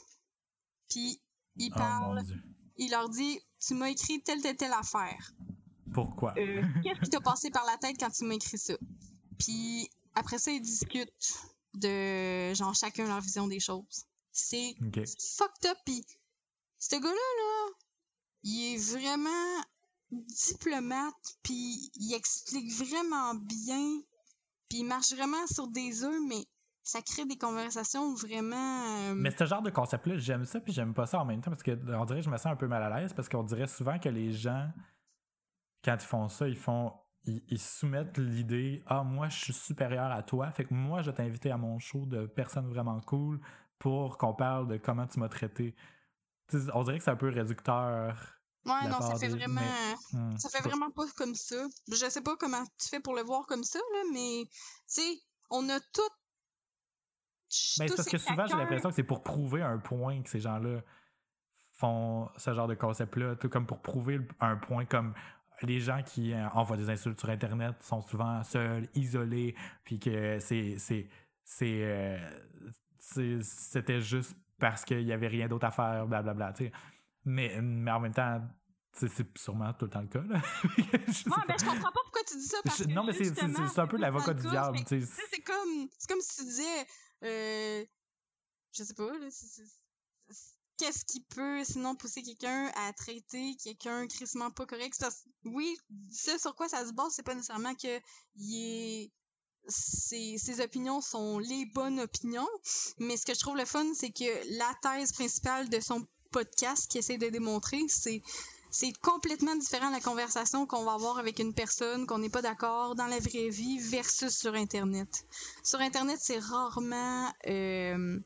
[0.90, 1.22] Puis
[1.58, 2.24] il Oh parle,
[2.78, 5.34] il leur dit "Tu m'as écrit telle telle telle affaire."
[5.94, 6.34] Pourquoi?
[6.38, 8.74] Euh, qu'est-ce qui t'a passé par la tête quand tu m'as écrit ça?
[9.38, 11.34] Puis après ça, ils discutent
[11.74, 14.06] de genre chacun leur vision des choses.
[14.32, 14.76] C'est
[15.38, 15.78] fucked up.
[15.86, 16.06] Puis
[16.80, 17.74] ce gars-là, là,
[18.44, 19.64] il est vraiment
[20.12, 24.02] diplomate, puis il explique vraiment bien,
[24.70, 26.46] puis il marche vraiment sur des œufs, mais
[26.84, 28.84] ça crée des conversations vraiment...
[29.10, 31.50] euh, Mais ce genre de concept-là, j'aime ça puis j'aime pas ça en même temps
[31.50, 33.44] parce que on dirait que je me sens un peu mal à l'aise parce qu'on
[33.44, 34.68] dirait souvent que les gens,
[35.84, 36.94] quand ils font ça, ils font.
[37.26, 40.52] Ils, ils soumettent l'idée Ah, moi, je suis supérieur à toi.
[40.52, 43.40] Fait que moi, je vais t'inviter à mon show de personnes vraiment cool
[43.80, 45.74] pour qu'on parle de comment tu m'as traité.
[46.74, 48.36] On dirait que c'est un peu réducteur.
[48.66, 49.62] Ouais, non, ça fait des- vraiment...
[50.12, 50.70] Hmm, Ça fait pas.
[50.70, 51.66] vraiment pas comme ça.
[51.90, 54.52] Je sais pas comment tu fais pour le voir comme ça, là, mais, tu
[54.88, 55.20] sais,
[55.50, 56.02] on a tout.
[57.80, 60.40] Ben, c'est parce que souvent, j'ai l'impression que c'est pour prouver un point que ces
[60.40, 60.82] gens-là
[61.74, 65.14] font ce genre de concept-là, tout comme pour prouver un point comme
[65.66, 70.40] les gens qui euh, envoient des insultes sur Internet sont souvent seuls, isolés, puis que
[70.40, 71.08] c'est c'est
[71.44, 72.18] c'est euh,
[73.00, 76.72] c'était juste parce qu'il y avait rien d'autre à faire, blablabla, tu sais.
[77.26, 78.42] Mais, mais en même temps,
[78.94, 80.40] c'est sûrement tout le temps le cas, là.
[80.64, 82.58] Je Ouais, ben, je comprends pas pourquoi tu dis ça.
[82.64, 86.38] Parce Je- que non, mais c'est- un peu l'avocat du diable, c'est comme, comme si
[86.38, 86.86] tu disais,
[87.24, 87.86] euh,
[88.74, 89.28] je sais pas, là,
[90.78, 95.06] qu'est-ce qui peut sinon pousser quelqu'un à traiter quelqu'un crissement pas correct?
[95.46, 95.78] Oui,
[96.12, 98.00] ce sur quoi ça se base, c'est pas nécessairement que
[98.36, 99.12] il est
[99.68, 102.48] ses, ses opinions sont les bonnes opinions,
[102.98, 106.90] mais ce que je trouve le fun, c'est que la thèse principale de son podcast
[106.90, 108.22] qui essaie de démontrer, c'est
[108.72, 112.96] c'est complètement différent la conversation qu'on va avoir avec une personne qu'on n'est pas d'accord
[112.96, 115.28] dans la vraie vie versus sur Internet.
[115.64, 118.20] Sur Internet, c'est rarement euh,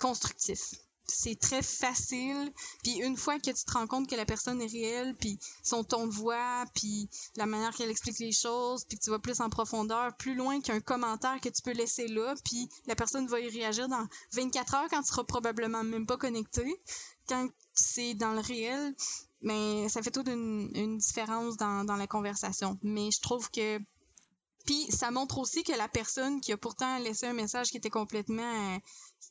[0.00, 0.72] constructif.
[1.12, 4.70] C'est très facile, puis une fois que tu te rends compte que la personne est
[4.70, 9.04] réelle, puis son ton de voix, puis la manière qu'elle explique les choses, puis que
[9.04, 12.68] tu vas plus en profondeur, plus loin qu'un commentaire que tu peux laisser là, puis
[12.86, 16.80] la personne va y réagir dans 24 heures quand tu seras probablement même pas connecté.
[17.28, 18.94] Quand c'est dans le réel,
[19.42, 22.78] mais ça fait toute une, différence dans, dans la conversation.
[22.82, 23.80] Mais je trouve que
[24.66, 27.90] puis ça montre aussi que la personne qui a pourtant laissé un message qui était
[27.90, 28.42] complètement,
[28.74, 28.78] euh,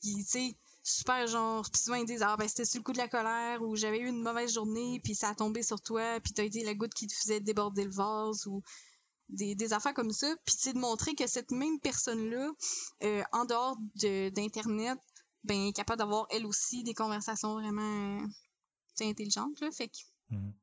[0.03, 2.97] tu sais, super genre, puis souvent ils disent ah ben c'était sur le coup de
[2.97, 6.33] la colère ou j'avais eu une mauvaise journée puis ça a tombé sur toi puis
[6.33, 8.63] t'as été la goutte qui te faisait déborder le vase ou
[9.29, 12.49] des, affaires comme ça puis c'est de montrer que cette même personne là
[13.33, 14.97] en dehors de d'internet
[15.43, 19.97] ben est capable d'avoir elle aussi des conversations vraiment euh, intelligentes là fait que
[20.31, 20.53] Mhm.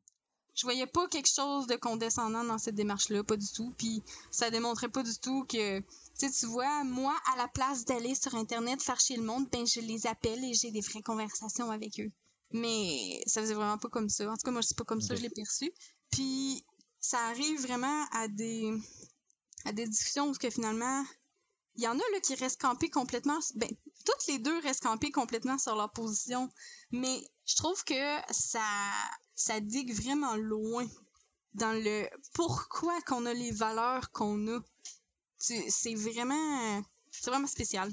[0.57, 3.75] Je voyais pas quelque chose de condescendant dans cette démarche-là, pas du tout.
[3.77, 7.85] Puis ça démontrait pas du tout que, tu sais, tu vois, moi, à la place
[7.85, 11.03] d'aller sur Internet faire chier le monde, ben je les appelle et j'ai des vraies
[11.03, 12.11] conversations avec eux.
[12.53, 14.25] Mais ça faisait vraiment pas comme ça.
[14.31, 15.71] En tout cas, moi, c'est pas comme ça je l'ai perçu.
[16.11, 16.65] Puis
[17.01, 18.73] ça arrive vraiment à des
[19.65, 21.05] à des discussions où que finalement
[21.75, 23.69] il y en a là qui restent campés complètement ben
[24.05, 26.51] toutes les deux restent campés complètement sur leur position
[26.91, 28.65] mais je trouve que ça
[29.35, 30.87] ça digue vraiment loin
[31.55, 34.61] dans le pourquoi qu'on a les valeurs qu'on a
[35.39, 37.93] c'est vraiment C'est vraiment spécial.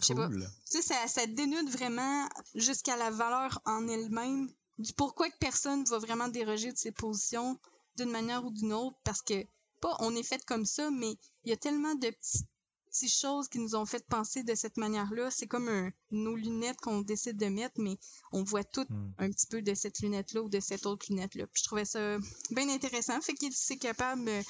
[0.00, 0.28] Je sais pas.
[0.70, 5.84] Tu sais, ça, ça dénude vraiment jusqu'à la valeur en elle-même du pourquoi que personne
[5.84, 7.58] va vraiment déroger de ses positions
[7.96, 9.44] d'une manière ou d'une autre parce que
[9.80, 11.14] pas on est fait comme ça mais
[11.44, 12.46] il y a tellement de petits-
[12.92, 16.76] petites choses qui nous ont fait penser de cette manière-là c'est comme un- nos lunettes
[16.80, 17.96] qu'on décide de mettre mais
[18.32, 19.10] on voit tout Hmm.
[19.18, 22.18] un petit peu de cette lunette-là ou de cette autre lunette-là puis je trouvais ça
[22.50, 24.42] bien intéressant fait qu'il c'est capable euh,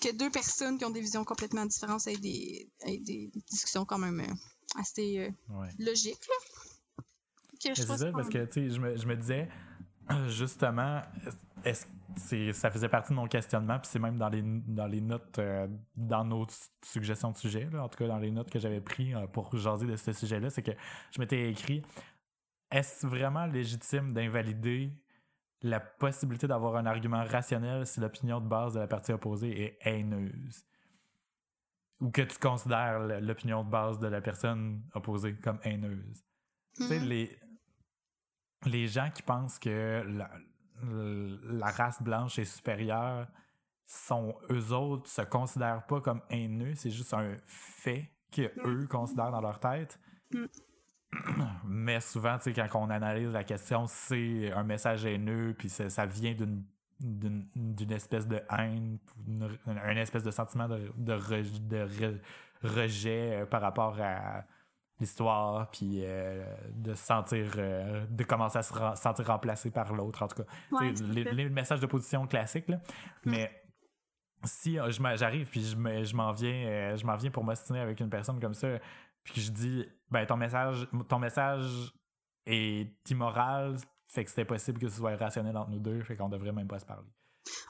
[0.00, 3.98] que deux personnes qui ont des visions complètement différentes aient des, aient des discussions quand
[3.98, 4.34] même euh,
[4.80, 5.68] assez euh, Ouais.
[5.78, 7.04] logiques là.
[7.62, 9.48] Que je ça, parce que, je me, je me disais,
[10.28, 11.00] justement,
[11.64, 11.86] est-ce
[12.16, 15.68] ça faisait partie de mon questionnement, puis c'est même dans les, dans les notes, euh,
[15.96, 16.46] dans nos
[16.84, 19.54] suggestions de sujets, là, en tout cas dans les notes que j'avais pris euh, pour
[19.56, 20.72] jaser de ce sujet-là, c'est que
[21.10, 21.82] je m'étais écrit
[22.70, 24.92] est-ce vraiment légitime d'invalider
[25.60, 29.78] la possibilité d'avoir un argument rationnel si l'opinion de base de la partie opposée est
[29.82, 30.64] haineuse?
[32.00, 36.24] Ou que tu considères l'opinion de base de la personne opposée comme haineuse?
[36.74, 37.04] Tu sais, Mhm.
[37.06, 37.38] les,
[38.64, 40.30] les gens qui pensent que la,
[40.82, 43.26] la race blanche est supérieure
[43.84, 49.30] sont eux autres se considèrent pas comme haineux, c'est juste un fait que eux considèrent
[49.32, 49.98] dans leur tête.
[50.32, 50.44] Mm.
[51.64, 56.06] Mais souvent, tu sais, quand on analyse la question, c'est un message haineux, puis ça,
[56.06, 56.64] vient d'une
[57.00, 62.20] d'une espèce de haine, une, un espèce de sentiment de, de, re- de re-
[62.62, 64.44] rejet euh, par rapport à
[65.02, 66.42] l'histoire, puis euh,
[66.74, 70.48] de se sentir, euh, de commencer à se sentir remplacé par l'autre, en tout cas.
[70.72, 72.80] Ouais, les, les messages de position classiques, là.
[73.26, 73.50] Mais
[74.44, 78.00] si euh, j'arrive puis je me- je m'en viens, je m'en viens pour m'ostiner avec
[78.00, 78.68] une personne comme ça,
[79.22, 81.92] puis que je dis, ben ton message, ton message
[82.46, 83.76] est immoral,
[84.08, 86.66] fait que c'était possible que ce soit irrationnel entre nous deux, fait qu'on devrait même
[86.66, 87.06] pas se parler.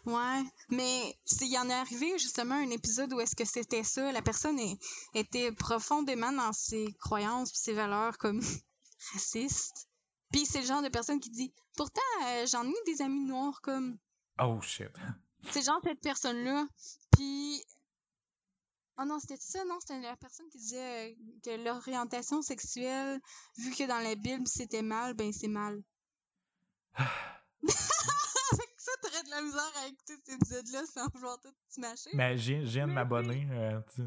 [0.07, 4.13] Ouais, mais il y en est arrivé justement un épisode où est-ce que c'était ça.
[4.13, 4.79] La personne est-
[5.15, 8.41] était profondément dans ses croyances pis ses valeurs comme
[9.13, 9.89] racistes.
[10.31, 13.61] Puis c'est le genre de personne qui dit Pourtant, euh, j'en ai des amis noirs
[13.63, 13.99] comme.
[14.39, 14.89] Oh shit.
[15.51, 16.67] C'est genre cette personne-là.
[17.13, 17.63] Puis.
[18.99, 19.79] Oh non, c'était ça, non?
[19.81, 23.21] C'était la personne qui disait euh, que l'orientation sexuelle,
[23.57, 25.83] vu que dans la Bible c'était mal, ben c'est mal.
[27.67, 32.11] Fait que ça, t'aurais de la misère à écouter cet épisode-là sans vouloir tout smasher.
[32.15, 33.47] Mais je viens- je viens de Mais m'abonner.
[33.51, 34.03] euh, tu-.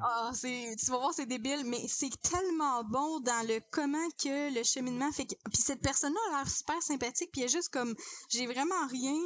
[0.00, 4.54] Ah, c'est, tu vas voir, c'est débile, mais c'est tellement bon dans le comment que
[4.56, 5.34] le cheminement fait que.
[5.52, 7.92] Puis cette personne-là a l'air super sympathique, puis elle est juste comme.
[8.28, 9.16] J'ai vraiment rien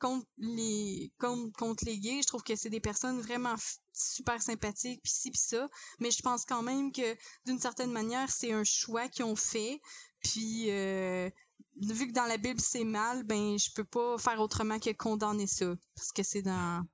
[0.00, 2.22] contre les, contre, contre les gays.
[2.22, 3.54] Je trouve que c'est des personnes vraiment
[3.92, 5.68] super sympathiques, puis ci, puis ça.
[6.00, 7.14] Mais je pense quand même que
[7.44, 9.78] d'une certaine manière, c'est un choix qu'ils ont fait.
[10.22, 10.70] Puis.
[10.70, 11.28] euh,
[11.80, 15.46] Vu que dans la Bible c'est mal, ben je peux pas faire autrement que condamner
[15.46, 15.74] ça.
[15.94, 16.84] Parce que c'est dans.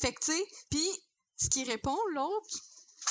[0.00, 0.86] Fait que tu sais, puis
[1.36, 2.48] ce qui répond, l'autre,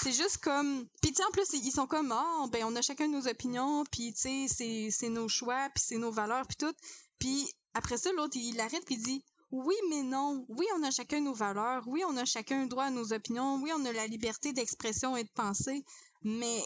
[0.02, 0.88] c'est juste comme.
[1.02, 4.47] Puis en plus, ils sont comme, ah, ben on a chacun nos opinions, puis tu
[4.47, 6.73] sais, c'est- nos choix, puis c'est nos valeurs, puis tout.
[7.19, 10.45] Puis après ça, l'autre, il arrête, puis dit, oui, mais non.
[10.49, 11.84] Oui, on a chacun nos valeurs.
[11.88, 13.62] Oui, on a chacun droit à nos opinions.
[13.62, 15.86] Oui, on a la liberté d'expression et de penser.
[16.23, 16.63] Mais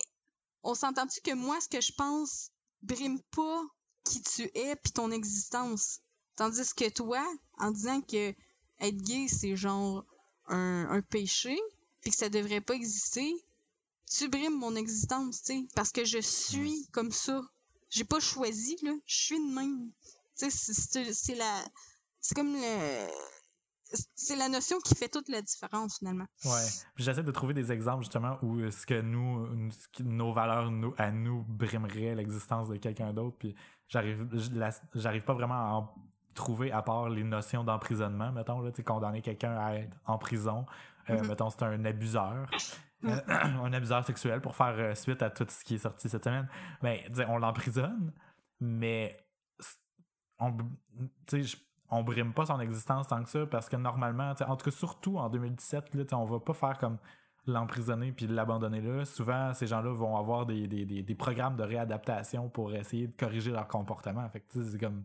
[0.63, 2.49] on s'entend-tu que moi, ce que je pense
[2.81, 3.61] brime pas
[4.07, 5.99] qui tu es puis ton existence.
[6.35, 7.25] Tandis que toi,
[7.57, 8.33] en disant que
[8.79, 10.05] être gay, c'est genre
[10.47, 11.57] un, un péché,
[12.01, 13.33] puis que ça devrait pas exister,
[14.09, 17.41] tu brimes mon existence, tu sais, parce que je suis comme ça.
[17.89, 18.91] J'ai pas choisi, là.
[19.05, 19.89] Je suis de même.
[20.37, 21.65] Tu sais, c'est- la...
[22.21, 23.07] C'est comme le...
[24.15, 26.25] C'est la notion qui fait toute la différence, finalement.
[26.43, 26.65] Ouais.
[26.97, 30.69] J'essaie de trouver des exemples justement où ce que nous, nous- ce que nos valeurs
[30.71, 33.37] nous, à nous brimeraient l'existence de quelqu'un d'autre.
[33.39, 33.55] Puis
[33.87, 34.27] j'arrive,
[34.93, 35.93] j'arrive pas vraiment à en
[36.33, 38.31] trouver à part les notions d'emprisonnement.
[38.31, 40.65] Mettons là, tu condamner quelqu'un à être en prison.
[41.09, 41.27] Euh, Mhm.
[41.27, 42.47] Mettons c'est un abuseur,
[43.05, 46.23] Euh, un abuseur sexuel pour faire euh, suite à tout ce qui est sorti cette
[46.23, 46.47] semaine.
[46.81, 48.11] Ben, on l'emprisonne,
[48.59, 49.23] mais
[50.39, 50.57] on,
[51.89, 55.17] on brime pas son existence tant que ça parce que normalement, en tout cas surtout
[55.19, 56.97] en 2017, là, on va pas faire comme
[57.47, 59.05] l'emprisonner puis l'abandonner là.
[59.05, 63.15] Souvent, ces gens-là vont avoir des, des, des, des programmes de réadaptation pour essayer de
[63.17, 64.27] corriger leur comportement.
[64.29, 65.03] Fait que tu sais, c'est comme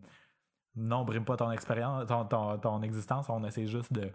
[0.75, 4.09] non, on brime pas ton expérience, ton, ton, ton existence, on essaie juste de,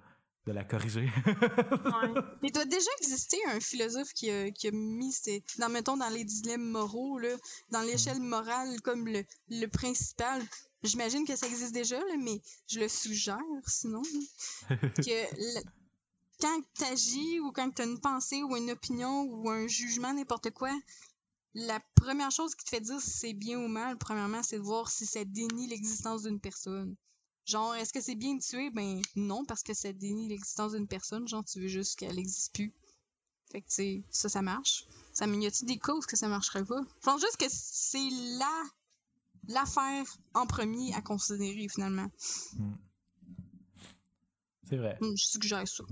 [0.47, 1.09] de la corriger.
[2.43, 6.09] Il doit déjà exister un philosophe qui a, qui a mis, ces- dans, mettons, dans
[6.09, 7.29] les dilemmes moraux, là,
[7.71, 10.43] dans l'échelle morale comme le, le principal.
[10.83, 14.03] J'imagine que ça existe déjà, là, mais je le suggère, sinon.
[14.71, 15.47] que
[16.41, 20.13] quand tu agis ou quand tu as une pensée ou une opinion ou un jugement,
[20.13, 20.73] n'importe quoi,
[21.55, 24.63] la première chose qui te fait dire si c'est bien ou mal, premièrement, c'est de
[24.63, 26.95] voir si ça dénie l'existence d'une personne.
[27.47, 28.71] Genre, est-ce que c'est bien de tuer?
[28.71, 31.27] Ben non, parce que ça dénie l'existence d'une personne.
[31.27, 32.73] Genre, tu veux juste qu'elle n'existe plus.
[33.51, 34.85] Fait que, tu sais, ça, ça marche.
[35.15, 36.83] Ça, mais y a-t-il des causes que ça marcherait pas?
[36.83, 38.63] Je pense juste que c'est la
[39.49, 42.11] l'affaire en premier à considérer, finalement.
[42.59, 42.75] Hmm.
[44.69, 44.99] C'est vrai.
[45.01, 45.85] Hmm, Je suggère ça.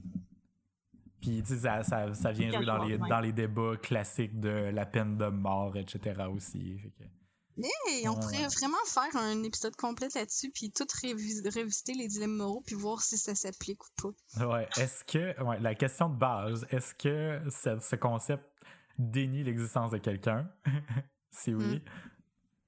[1.27, 3.09] Puis, tu sais, ça, ça, ça vient jouer dans les, Ouais.
[3.09, 6.23] dans les débats classiques de la peine de mort, etc.
[6.33, 6.79] aussi.
[6.79, 7.05] Fait que-
[7.89, 8.55] Hey, on Ouais, pourrait ouais.
[8.61, 13.01] vraiment faire un épisode complet là-dessus, puis tout révis- revisiter les dilemmes moraux, puis voir
[13.01, 13.89] si ça s'applique ou
[14.37, 14.47] pas.
[14.47, 18.45] Ouais, est-ce que, ouais, la question de base, est-ce que ce, ce concept
[18.99, 20.49] dénie l'existence de quelqu'un?
[21.33, 21.83] si oui,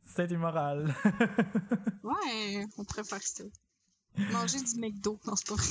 [0.02, 0.92] c'est immoral.
[2.02, 3.44] Ouais, on pourrait faire ça.
[4.32, 5.68] Manger du McDo, non, c'est pas vrai.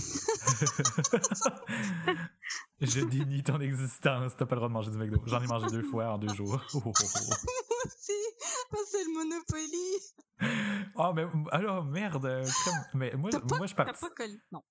[2.81, 5.21] Je dénie ton existence, t'as pas le droit de manger du McDo.
[5.25, 6.62] J'en ai mangé deux fois en deux jours.
[6.75, 6.93] Oh, oh, oh.
[6.95, 8.13] c'est
[8.71, 10.91] oh, c'est le Monopoly.
[10.95, 12.43] Oh, mais alors, merde.
[12.93, 14.38] Mais moi, T'as pas, moi, je t'as partici- pas collé.
[14.51, 14.62] Non.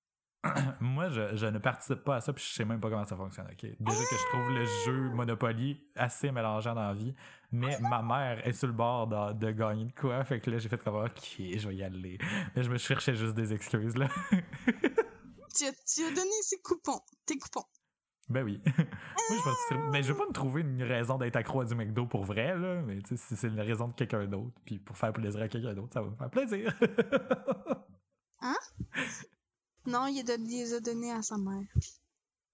[0.80, 3.16] moi je, je ne participe pas à ça, puis je sais même pas comment ça
[3.16, 3.46] fonctionne.
[3.50, 3.62] ok?
[3.80, 7.16] Déjà que je trouve le jeu Monopoly assez mélangeant dans la vie,
[7.50, 10.58] mais ma mère est sur le bord de, de gagner de quoi, fait que là
[10.58, 12.18] j'ai fait comme ok, je vais y aller.
[12.54, 14.06] Mais je me cherchais juste des excuses là.
[15.56, 17.64] Tu as, tu as donné ses coupons, tes coupons.
[18.28, 18.60] ben oui.
[18.66, 21.74] Moi, je participe- mais je vais pas me trouver une raison d'être accro à du
[21.74, 24.78] McDo pour vrai, là, mais tu sais, si c'est une raison de quelqu'un d'autre, puis
[24.78, 26.72] pour faire plaisir à quelqu'un d'autre, ça va me faire plaisir.
[29.86, 31.62] Non, il, les a donnés à sa mère.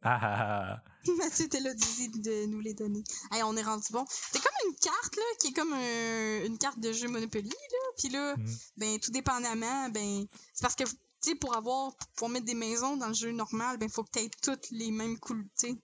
[0.03, 0.83] ah ah ah.
[1.19, 3.03] Mathieu était là dit de nous les donner.
[3.31, 4.05] Hey, on est rendu bon.
[4.09, 7.79] C'est comme une carte, là, qui est comme un- une carte de jeu Monopoly, là.
[7.97, 8.47] Puis là, Mhm.
[8.77, 10.85] ben, tout dépendamment, ben, c'est parce que,
[11.23, 14.11] tu sais, pour avoir, pour mettre des maisons dans le jeu normal, ben, faut que
[14.13, 15.75] tu aies toutes les mêmes couleurs, tu sais.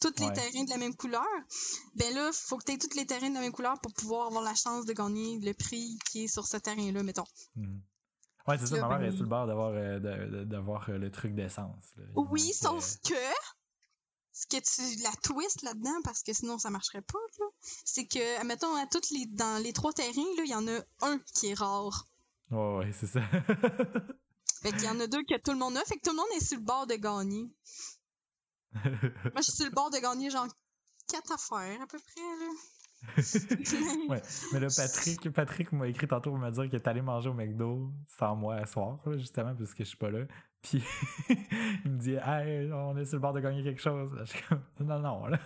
[0.00, 0.32] Tous les Ouais.
[0.32, 1.26] terrains de la même couleur.
[1.94, 4.28] Ben là, faut que tu aies tous les terrains de la même couleur pour pouvoir
[4.28, 7.26] avoir la chance de gagner le prix qui est sur ce terrain-là, mettons.
[7.56, 7.82] Mhm.
[8.48, 11.10] Ouais, c'est ça, ma mère ben- est sur le bord d'avoir euh, d'avoir euh, le
[11.10, 11.92] truc d'essence.
[12.14, 13.36] Oui, Donc, sauf euh, que
[14.32, 17.46] ce que tu la twist là-dedans parce que sinon ça marcherait pas là,
[17.84, 20.80] c'est que admettons à toutes les dans les trois terrains là, il y en a
[21.02, 22.06] un qui est rare.
[22.50, 23.20] Ouais, ouais, c'est ça.
[24.62, 26.16] Fait qu'il y en a deux que tout le monde a, fait que tout le
[26.16, 27.50] monde est sur le bord de gagner.
[28.84, 30.46] Moi je suis sur le bord de gagner genre
[31.08, 32.52] quatre affaires à peu près là.
[34.08, 34.22] ouais.
[34.52, 37.34] Mais là, Patrick, Patrick m'a écrit tantôt pour me dire qu'il est allé manger au
[37.34, 40.26] McDo sans moi à soir, là, justement, puisque je suis pas là.
[40.60, 40.84] Puis
[41.30, 44.14] il me dit Hey, on est sur le bord de gagner quelque chose.
[44.20, 45.38] Je suis comme Non, non, là.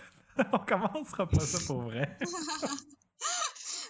[0.51, 2.17] on commencera pas ça pour vrai.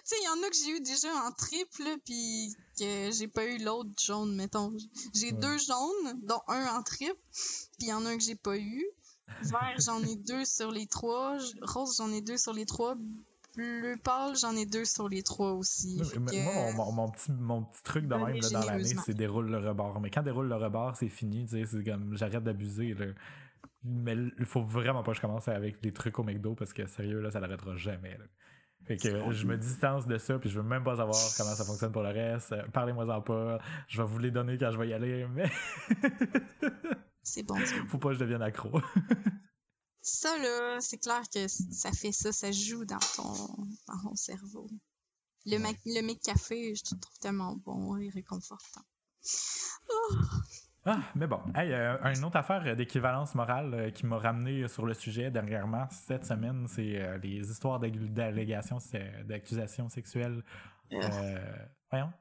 [0.08, 3.28] Tu sais, il y en a que j'ai eu déjà en triple, puis que j'ai
[3.28, 4.72] pas eu l'autre jaune, mettons.
[5.14, 5.38] J'ai Ouais.
[5.40, 8.56] deux jaunes, dont un en triple, puis il y en a un que j'ai pas
[8.56, 8.84] eu.
[9.42, 11.36] Vert, j'en ai deux sur les trois.
[11.62, 12.94] Rose, j'en ai deux sur les trois.
[13.56, 15.98] Bleu pâle, j'en ai deux sur les trois aussi.
[16.04, 18.60] Fait Mais- que- Moi, mon, mon- mon petit, mon petit truc de même là, dans
[18.66, 19.98] l'année, c'est déroule le rebord.
[20.00, 21.46] Mais quand déroule le rebord, c'est fini.
[21.46, 22.94] tu sais, C'est comme j'arrête d'abuser.
[23.82, 26.86] Mais il faut vraiment pas que je commence avec les trucs au McDo parce que
[26.86, 28.16] sérieux, là, ça l'arrêtera jamais.
[28.18, 28.24] là.
[28.86, 31.64] Fait que je me distance de ça, puis je veux même pas savoir comment ça
[31.64, 32.52] fonctionne pour le reste.
[32.52, 33.58] Euh, Parlez-moi-en pas.
[33.88, 35.50] Je vais vous les donner quand je vais y aller, mais
[37.22, 37.56] C'est bon.
[37.64, 37.74] ça.
[37.88, 38.70] faut pas que je devienne accro.
[40.08, 43.32] Ça, là, c'est clair que ça fait ça, ça joue dans ton,
[43.88, 44.68] dans ton cerveau.
[45.46, 45.76] Le, Ouais.
[45.84, 48.82] le mec café, je trouve tellement bon et réconfortant.
[50.88, 51.40] Ah, mais bon.
[51.54, 55.88] Hey, euh, une autre affaire d'équivalence morale euh, qui m'a ramené sur le sujet dernièrement
[55.90, 60.42] cette semaine, c'est euh, les histoires d'allégations, c'est- d'accusations sexuelles.
[60.92, 61.56] euh,
[61.90, 62.12] voyons.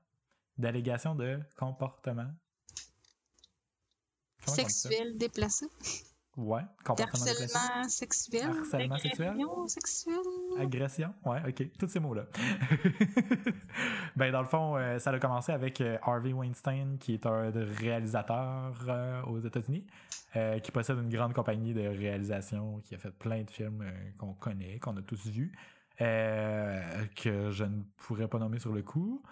[0.58, 2.32] D'allégations de comportement.
[4.48, 5.68] Sexuel déplacé.
[6.38, 6.62] Ouais.
[6.86, 8.50] Harcèlement sexuel.
[8.50, 9.30] Harcèlement sexuel.
[9.30, 10.16] agression sexuelle.
[10.60, 12.26] Agression, ouais, ok, tous ces mots-là.
[14.18, 17.52] ben, dans le fond, euh, ça a commencé avec euh, Harvey Weinstein, qui est un
[17.54, 19.86] réalisateur euh, aux États-Unis,
[20.62, 23.86] qui possède une grande compagnie de réalisation, qui a fait plein de films
[24.18, 25.54] qu'on connaît, qu'on a tous vus,
[25.98, 29.24] que je ne pourrais pas nommer sur le coup.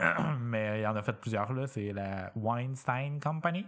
[0.40, 1.68] Mais il en a fait plusieurs, là.
[1.68, 3.64] C'est la Weinstein Company.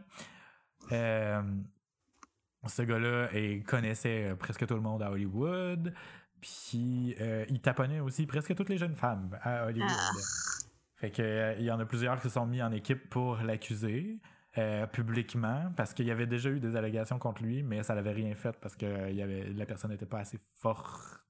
[0.92, 1.42] Euh,
[2.66, 3.29] ce gars-là
[3.66, 5.92] connaissait euh, presque tout le monde à Hollywood.
[6.40, 9.90] Puis euh, il taponnait aussi presque toutes les jeunes femmes à Hollywood.
[9.90, 10.11] Ah.
[10.96, 13.37] Fait que euh, il y en a plusieurs qui se sont mis en équipe pour
[13.38, 14.21] l'accuser
[14.59, 18.13] euh, publiquement parce qu'il y avait déjà eu des allégations contre lui, mais ça n'avait
[18.13, 21.25] rien fait parce que il y avait, la personne n'était pas assez forte.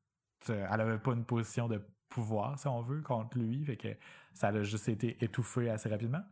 [0.49, 3.65] Elle avait pas une position de pouvoir, si on veut, contre lui.
[3.65, 3.89] Fait que
[4.33, 6.23] ça a juste été étouffé assez rapidement.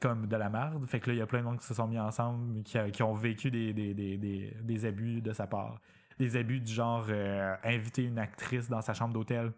[0.00, 0.84] Comme de la merde.
[0.86, 2.78] Fait que là, il y a plein de monde qui se sont mis ensemble, qui,
[2.92, 5.80] qui ont vécu des, abus de sa part.
[6.18, 9.52] Des abus du genre euh, inviter une actrice dans sa chambre d'hôtel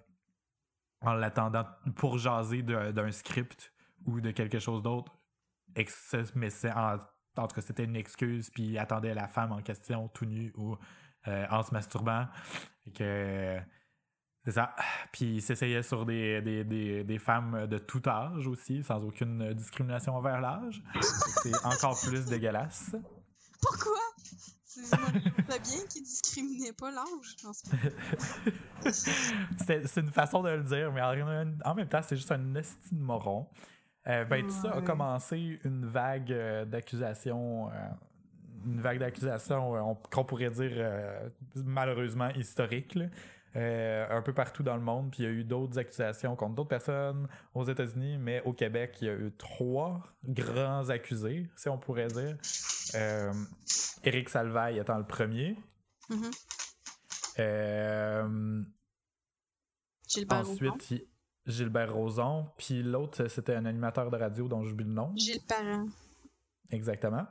[1.02, 1.64] en l'attendant
[1.96, 3.72] pour jaser d'un script
[4.06, 5.12] ou de quelque chose d'autre.
[6.34, 6.96] Mais c'est en,
[7.36, 10.76] en tout c'était une excuse, puis attendait la femme en question tout nue ou
[11.28, 12.26] euh, en se masturbant.
[12.94, 13.58] Que.
[14.46, 14.74] C'est ça.
[15.12, 19.52] Puis il s'essayait sur des, des, des, des, femmes de tout âge aussi, sans aucune
[19.52, 20.82] discrimination envers l'âge.
[21.42, 22.94] C'est encore plus dégueulasse.
[23.60, 23.98] Pourquoi?
[24.66, 27.36] C'est bien qu'il discriminait pas l'âge.
[28.92, 33.00] c'est une façon de le dire, mais en, même temps, c'est juste un esti de
[33.00, 33.48] moron.
[34.06, 37.72] Euh, ben, tout ça a commencé une vague euh, d'accusations, euh,
[38.66, 40.86] une vague d'accusations qu'on pourrait dire
[41.54, 42.96] malheureusement historique.
[43.56, 45.10] Un peu partout dans le monde.
[45.10, 48.98] Puis il y a eu d'autres accusations contre d'autres personnes aux États-Unis, mais au Québec,
[49.00, 52.36] il y a eu trois grands accusés, si on pourrait dire.
[54.04, 55.56] Éric Salvaille étant le premier.
[56.10, 56.32] Mm-hmm.
[60.30, 61.08] ensuite,
[61.46, 62.48] Gilbert Rozon.
[62.58, 65.12] Puis l'autre, c'était un animateur de radio dont j'oublie le nom.
[65.16, 65.86] Gilles Parent.
[66.70, 67.26] Exactement.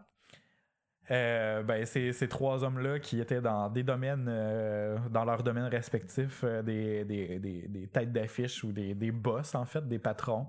[1.12, 6.42] Euh, ben, ces trois hommes-là qui étaient dans des domaines, euh, dans leurs domaines respectifs,
[6.44, 10.48] euh, des, des, des, des, têtes d'affiche ou des, des boss, en fait, des patrons,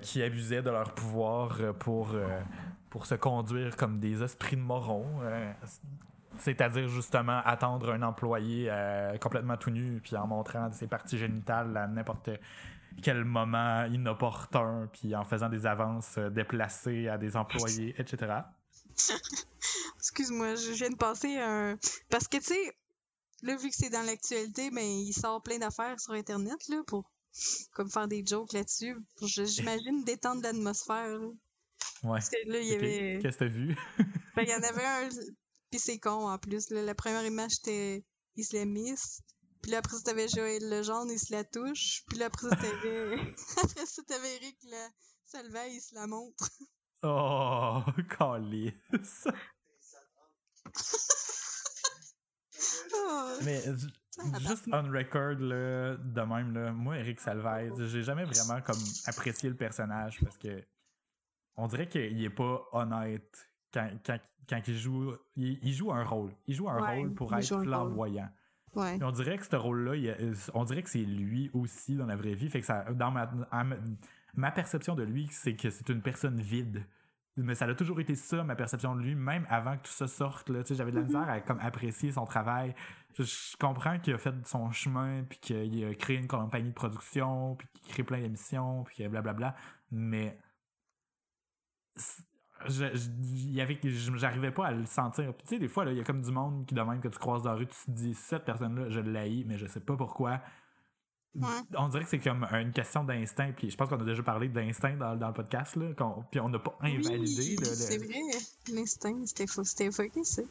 [0.00, 2.14] qui abusaient de leur pouvoir pour,
[2.88, 5.08] pour se conduire comme des esprits de morons.
[6.36, 8.70] c'est-à-dire justement attendre un employé
[9.20, 12.30] complètement tout nu puis en montrant ses parties génitales à n'importe
[13.02, 18.42] quel moment inopportun puis en faisant des avances déplacées à des employés, etc.
[19.98, 21.78] Excuse-moi, je viens de passer un.
[22.08, 22.76] Parce que, tu sais,
[23.42, 27.10] là, vu que c'est dans l'actualité, ben, il sort plein d'affaires sur Internet, là, pour
[27.72, 28.96] comme faire des jokes là-dessus.
[29.20, 31.20] J'imagine détendre l'atmosphère.
[32.02, 32.18] Ouais.
[32.18, 33.18] Parce que là, il y avait.
[33.22, 33.76] Qu'est-ce que t'as vu?
[34.36, 35.08] ben, il y en avait un.
[35.70, 36.70] Puis c'est con, en plus.
[36.70, 38.04] La première image, c'était
[38.36, 39.22] islamiste.
[39.62, 42.04] Puis là, après ça, t'avais Joël Legendre, il se la touche.
[42.08, 43.16] Puis là, après ça, t'avais...
[43.62, 44.88] après ça, t'avais Eric, là,
[45.68, 46.50] il se la montre.
[47.02, 47.82] Oh,
[48.18, 49.28] calice.
[53.44, 53.60] Mais
[54.40, 59.48] juste on record là, de même là, moi Eric Salvaille, j'ai jamais vraiment comme apprécié
[59.48, 60.64] le personnage parce que
[61.56, 64.18] on dirait qu'il est pas honnête quand, quand,
[64.48, 68.28] quand il joue il, joue un rôle, il joue un rôle pour être flamboyant.
[68.74, 68.98] Ouais.
[69.02, 70.14] on dirait que ce rôle-là,
[70.52, 72.50] on dirait que c'est lui aussi dans la vraie vie.
[72.50, 73.26] Fait que ça, dans ma,
[74.36, 76.86] ma perception de lui, c'est que c'est une personne vide.
[77.38, 80.06] Mais ça a toujours été ça, ma perception de lui, même avant que tout ça
[80.06, 80.50] sorte.
[80.70, 81.08] J'avais de la mhm.
[81.08, 82.74] misère à comme, apprécier son travail.
[83.18, 87.56] Je, comprends qu'il a fait son chemin, puis qu'il a créé une compagnie de production,
[87.56, 89.54] puis qu'il crée plein d'émissions, puis blablabla.
[89.90, 90.38] Mais
[92.68, 95.34] j'arrivais pas à le sentir.
[95.36, 97.18] tu sais, des fois, il y a comme du monde qui, de même que tu
[97.18, 99.96] croises dans la rue, tu te dis, cette personne-là, je l'haïs, mais je sais pas
[99.96, 100.40] pourquoi.
[101.76, 104.48] On dirait que c'est comme une question d'instinct, puis je pense qu'on a déjà parlé
[104.48, 105.86] d'instinct dans, dans, le podcast, là,
[106.30, 107.56] puis on n'a pas invalidé.
[107.64, 108.20] c'est vrai,
[108.72, 110.42] l'instinct, c'était faux, c'était évoqué, ça.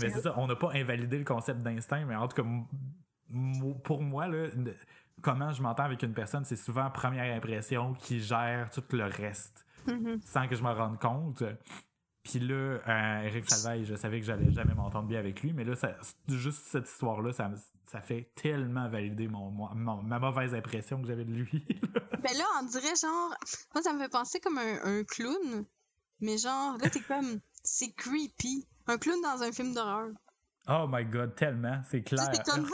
[0.00, 2.48] mais c'est ça, on n'a pas invalidé le concept d'instinct, mais en tout cas,
[3.84, 4.48] pour moi, là,
[5.22, 9.64] comment je m'entends avec une personne, c'est souvent première impression qui gère tout le reste,
[9.86, 10.20] mm-hmm.
[10.24, 11.42] sans que je me rende compte.
[12.24, 15.62] Puis là, euh, Eric Salvaille, je savais que j'allais jamais m'entendre bien avec lui, mais
[15.62, 15.94] là, ça,
[16.26, 17.50] juste cette histoire-là, ça,
[17.84, 21.66] ça fait tellement valider mon, ma mauvaise impression que j'avais de lui.
[22.22, 23.34] ben là, on dirait genre.
[23.74, 25.66] Moi, ça me fait penser comme un, clown,
[26.20, 27.40] mais genre, là, t'es comme.
[27.62, 28.66] C'est creepy.
[28.86, 30.08] Un clown dans un film d'horreur.
[30.66, 32.26] Oh my god, tellement, c'est clair.
[32.32, 32.70] C'est comme.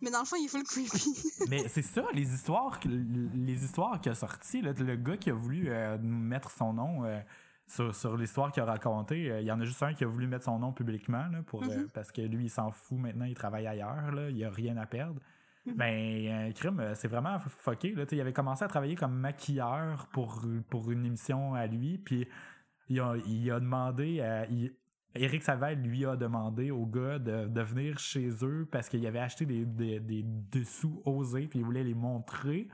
[0.00, 1.12] mais dans le fond, il est full creepy.
[1.48, 5.70] mais c'est ça, les histoires, les histoires qu'il a sorties, le gars qui a voulu
[5.70, 7.04] euh, mettre son nom.
[7.04, 7.18] Euh,
[7.92, 10.26] sur, l'histoire qu'il a racontée, euh, il y en a juste un qui a voulu
[10.26, 11.90] mettre son nom publiquement pour, euh, mm-hmm.
[11.92, 14.86] parce que lui, il s'en fout maintenant, il travaille ailleurs, là, il a rien à
[14.86, 15.20] perdre.
[15.64, 17.92] Ben, un crime, euh, c'est vraiment fucké.
[17.92, 22.26] Là, il avait commencé à travailler comme maquilleur pour, pour une émission à lui, puis
[22.88, 24.46] il a, il a demandé à.
[25.14, 29.44] Éric Savel lui a demandé au gars de, venir chez eux parce qu'il avait acheté
[29.44, 32.68] des, des, des dessous osés puis il voulait les montrer.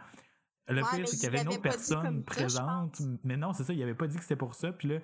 [0.69, 3.01] Le pire, c'est qu'il y avait une autre personne présente.
[3.25, 4.73] Mais non, c'est ça, il avait pas dit que c'était pour ça.
[4.73, 4.99] Puis là,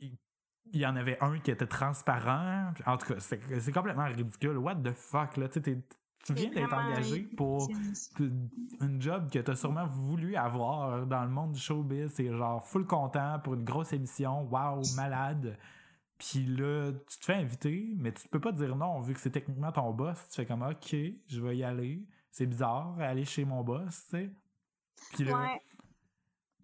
[0.00, 2.72] il, y en avait un qui était transparent.
[2.86, 4.58] En tout cas, c'est complètement ridicule.
[4.58, 5.48] What the fuck, là?
[5.48, 7.68] Tu viens d'être engagé pour
[8.80, 12.12] une job que tu as sûrement voulu avoir dans le monde du showbiz.
[12.14, 14.42] C'est genre full content pour une grosse émission.
[14.44, 15.58] Wow, malade.
[16.18, 19.30] Puis là, tu te fais inviter, mais tu peux pas dire non vu que c'est
[19.30, 20.28] techniquement ton boss.
[20.28, 20.94] Tu fais comme OK,
[21.26, 22.06] je vais y aller.
[22.30, 24.30] C'est bizarre, aller chez mon boss, tu sais.
[25.10, 25.58] Puis là,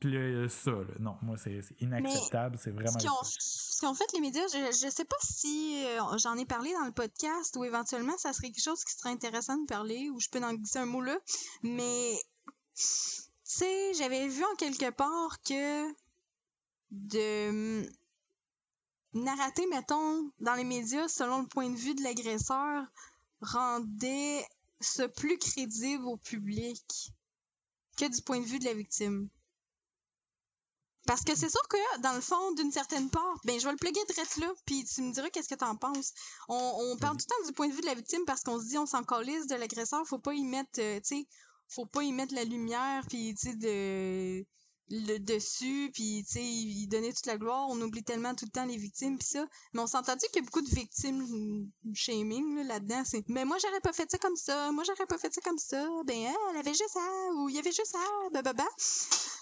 [0.00, 0.14] puis
[0.48, 2.98] ça, là, non, moi, c'est inacceptable, c'est vraiment...
[2.98, 6.84] Ce qu'ont fait les médias, je, je sais pas si euh, j'en ai parlé dans
[6.84, 10.28] le podcast ou éventuellement ça serait quelque chose qui serait intéressant de parler ou je
[10.28, 11.16] peux en glisser un mot là,
[11.62, 12.14] mais
[12.74, 12.84] tu
[13.44, 15.88] sais, j'avais vu en quelque part que
[16.90, 17.88] de
[19.14, 22.84] narrater, mettons, dans les médias selon le point de vue de l'agresseur
[23.40, 24.44] rendait
[24.80, 27.12] ce plus crédible au public
[27.98, 29.28] que du point de vue de la victime.
[31.06, 33.78] Parce que c'est sûr que, dans le fond, d'une certaine part, ben, je vais le
[33.78, 36.12] plugger direct là, puis tu me diras qu'est-ce que t'en penses.
[36.48, 38.60] On, on parle tout le temps du point de vue de la victime parce qu'on
[38.60, 41.28] se dit, on s'en calisse de l'agresseur, faut pas y mettre, euh, tu sais,
[41.68, 44.44] faut pas y mettre la lumière, puis, tu sais, de
[44.90, 47.66] le dessus, puis tu sais, il donnait toute la gloire.
[47.68, 49.46] On oublie tellement tout le temps les victimes, puis ça.
[49.72, 53.02] Mais on s'entend qu'il y a beaucoup de victimes shaming là-dedans.
[53.04, 54.72] c'est mais moi, j'aurais pas fait ça comme ça.
[54.72, 55.86] Moi, j'aurais pas fait ça comme ça.
[56.06, 57.00] Ben, elle avait juste ça,
[57.36, 57.98] ou il y avait juste ça,
[58.32, 58.68] bah, bah, bah.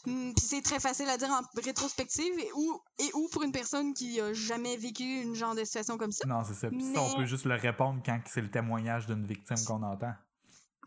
[0.05, 3.94] Puis c'est très facile à dire en rétrospective, et ou, et ou pour une personne
[3.94, 6.26] qui a jamais vécu une genre de situation comme ça.
[6.26, 6.68] Non, c'est ça.
[6.68, 10.12] Puis ça, on peut juste le répondre quand c'est le témoignage d'une victime qu'on entend.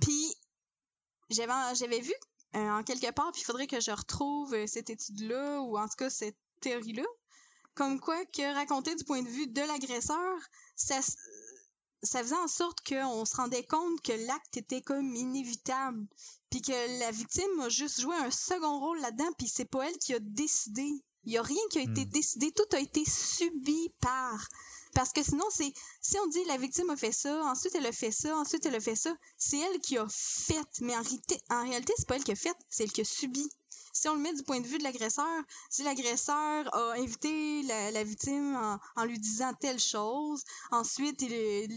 [0.02, 0.34] Puis
[1.30, 2.14] j'avais vu
[2.54, 5.96] en quelque part, puis il faudrait que je retrouve euh, cette étude-là, ou en tout
[5.98, 7.06] cas cette théorie-là.
[7.76, 10.38] Comme quoi que raconter du point de vue de l'agresseur,
[10.76, 11.00] ça,
[12.04, 16.06] ça faisait en sorte qu'on se rendait compte que l'acte était comme inévitable,
[16.50, 19.98] puis que la victime a juste joué un second rôle là-dedans, puis c'est pas elle
[19.98, 20.90] qui a décidé.
[21.26, 22.10] Il y a rien qui a été hmm.
[22.10, 24.48] décidé, tout a été subi par.
[24.94, 25.72] Parce que sinon, c'est
[26.02, 28.76] si on dit la victime a fait ça, ensuite elle a fait ça, ensuite elle
[28.76, 30.68] a fait ça, c'est elle qui a fait.
[30.82, 33.06] Mais en réalité, en réalité c'est pas elle qui a fait, c'est elle qui a
[33.06, 33.50] subi.
[33.92, 38.04] Si on le met du point de vue de l'agresseur, si l'agresseur a invité la,
[38.04, 41.26] victime en, lui disant telle chose, ensuite,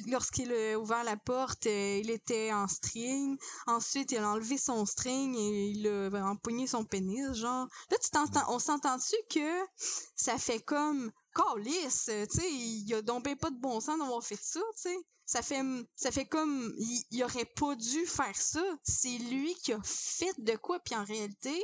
[0.07, 4.85] lorsqu'il a ouvert la porte, euh, il était en string, ensuite, il a enlevé son
[4.85, 7.67] string et il a empoigné son pénis, genre.
[7.91, 9.67] Là, tu t'entends, on s'entend-tu que
[10.15, 14.39] ça fait comme Calice, tu sais, il a donc pas de bon sens d'avoir fait
[14.41, 14.97] ça, tu sais.
[15.25, 15.63] Ça fait,
[15.95, 18.63] ça fait comme, il, aurait pas dû faire ça.
[18.83, 21.55] C'est lui qui a fait de quoi, puis en réalité,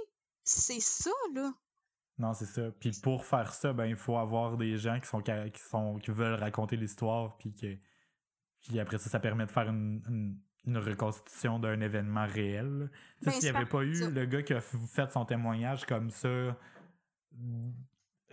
[0.44, 1.52] c'est ça, là.
[2.18, 2.70] Non, c'est ça.
[2.80, 6.10] Puis pour faire ça, ben, il faut avoir des gens qui sont, qui sont, qui
[6.10, 7.76] veulent raconter l'histoire, puis que,
[8.62, 12.90] puis après ça, ça permet de faire une, une, reconstitution d'un événement réel.
[13.22, 16.56] Ben, s'il n'y avait pas eu le gars qui a fait son témoignage comme ça,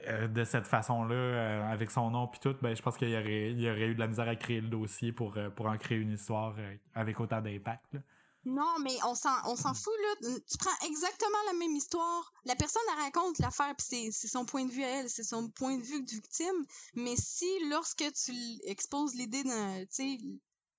[0.08, 3.18] euh, de cette façon-là, euh, avec son nom puis tout, ben, je pense qu'il y
[3.18, 5.78] aurait, y aurait eu de la misère à créer le dossier pour, euh, pour en
[5.78, 6.56] créer une histoire
[6.94, 7.98] avec autant d'impact.
[8.46, 10.30] Non, mais on s'en, on s'en fout, là.
[10.48, 12.32] Tu prends exactement la même histoire.
[12.46, 15.50] La personne, elle raconte l'affaire, puis c'est, son point de vue à elle, c'est son
[15.50, 16.66] point de vue de victime.
[16.94, 18.34] Mais si, lorsque tu
[18.66, 20.18] exposes l'idée d'un, tu sais,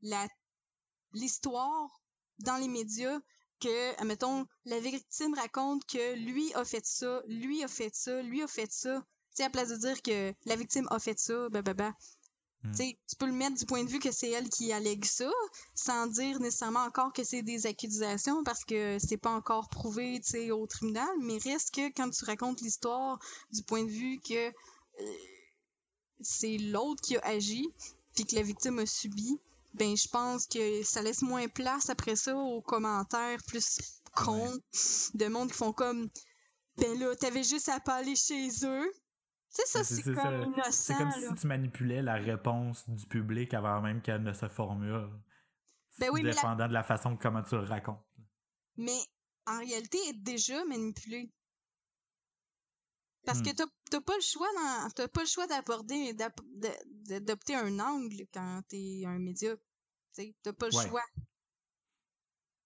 [0.03, 0.29] la,
[1.13, 2.01] l'histoire
[2.39, 3.19] dans les médias,
[3.61, 8.43] que, admettons, la victime raconte que lui a fait ça, lui a fait ça, lui
[8.43, 9.05] a fait ça,
[9.37, 11.93] sais, à place de dire que la victime a fait ça, bah, bah, bah.
[12.77, 15.31] Tu peux le mettre du point de vue que c'est elle qui allègue ça,
[15.75, 20.21] sans dire nécessairement encore que c'est des accusations parce que c'est pas encore prouvé
[20.51, 23.19] au tribunal, mais reste que quand tu racontes l'histoire
[23.53, 25.13] du point de vue que euh,
[26.21, 27.69] c'est l'autre qui a agi,
[28.15, 29.39] puis que la victime a subi,
[29.75, 33.79] ben je pense que ça laisse moins place après ça aux commentaires plus
[34.15, 34.59] cons
[35.15, 36.09] de monde qui font comme
[36.79, 38.93] ben là, t'avais juste à parler chez eux,
[39.57, 44.03] c'est ça, c'est comme C'est comme si tu manipulais la réponse du public avant même
[44.03, 45.09] qu'elle ne se formule.
[45.99, 48.05] Ben oui, dépendant de la façon comment tu le racontes.
[48.77, 48.99] Mais
[49.47, 51.33] en réalité, elle est déjà manipulée.
[53.25, 53.67] Parce que hmm.
[53.91, 54.47] t'as pas le choix
[54.95, 56.15] t'as pas le choix d'aborder
[57.09, 59.55] d'adopter un angle quand t'es un média.
[60.15, 61.05] T'as pas le choix.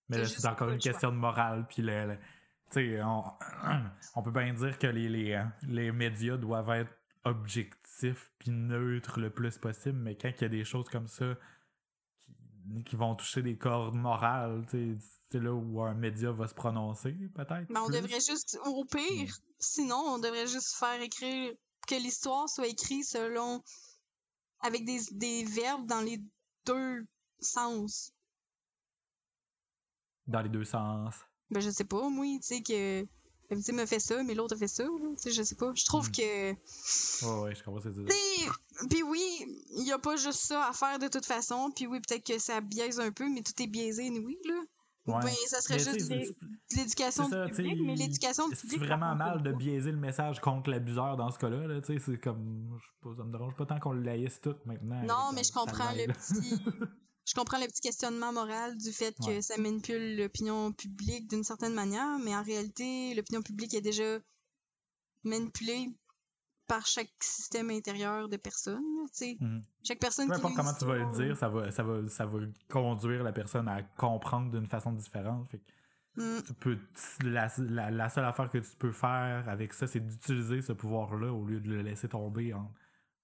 [0.08, 2.18] Mais là, c'est encore une question de morale, puis le
[2.76, 3.24] on,
[4.14, 6.92] on, peut bien dire que les, les, les médias doivent être
[7.24, 11.34] objectifs puis neutres le plus possible, mais quand il y a des choses comme ça
[12.20, 17.12] qui, qui vont toucher des cordes morales, c'est là où un média va se prononcer,
[17.34, 17.68] peut-être.
[17.68, 21.52] Mais on devrait juste, au pire, sinon, on devrait juste faire écrire
[21.86, 23.62] que l'histoire soit écrite selon.
[24.60, 26.20] avec des, des verbes dans les
[26.66, 27.06] deux
[27.40, 28.12] sens.
[30.26, 31.14] Dans les deux sens.
[31.50, 33.06] Ben, je sais pas, moi, tu sais, que
[33.50, 35.72] la victime a fait ça, mais l'autre a fait ça, tu sais, je sais pas.
[35.74, 36.12] Je trouve hmm.
[36.12, 36.50] que.
[36.52, 39.46] Ouais, ouais, je comprends ce que tu Puis oui,
[39.76, 42.38] il y a pas juste ça à faire de toute façon, puis oui, peut-être que
[42.38, 44.54] ça biaise un peu, mais tout est biaisé, oui, là.
[45.06, 45.20] Ouais.
[45.22, 46.08] Ben, ça serait juste
[46.76, 48.78] l'éducation du public, mais l'éducation du public.
[48.78, 51.98] C'est vraiment mal de biaiser le message contre l'abuseur dans ce cas-là, là, tu sais,
[51.98, 52.78] c'est comme.
[52.78, 55.02] Je sais pas, ça me dérange pas tant qu'on le laïsse tout maintenant.
[55.02, 56.62] Non, mais je comprends le petit.
[57.30, 61.74] je comprends le petit questionnement moral du fait que ça manipule l'opinion publique d'une certaine
[61.74, 64.18] manière, mais en réalité, l'opinion publique est déjà
[65.22, 65.86] manipulée
[66.66, 68.82] par chaque système intérieur de personnes.
[69.20, 69.62] Mhm.
[69.84, 72.38] Chaque personne Peu importe comment tu vas le dire, ça va, ça, va, ça va
[72.68, 75.48] conduire la personne à comprendre d'une façon différente.
[76.16, 76.38] Mm.
[76.44, 76.78] tu peux,
[77.22, 81.60] la, seule affaire que tu peux faire avec ça, c'est d'utiliser ce pouvoir-là au lieu
[81.60, 82.72] de le laisser tomber en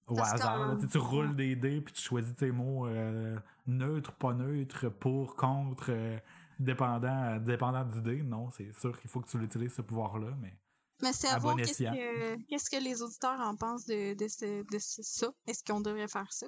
[0.06, 0.76] au hasard.
[0.90, 3.36] tu roules des dés, puis tu choisis tes mots euh,
[3.66, 6.18] neutres, pas neutres, pour, contre, euh,
[6.58, 8.22] dépendant, dépendant du dé.
[8.22, 10.54] Non, c'est sûr qu'il faut que tu l'utilises, ce pouvoir-là, mais...
[11.02, 15.28] Mais c'est à, voir qu'est-ce que, que, les auditeurs en pensent de, de, de ça.
[15.46, 16.46] Est-ce qu'on devrait faire ça?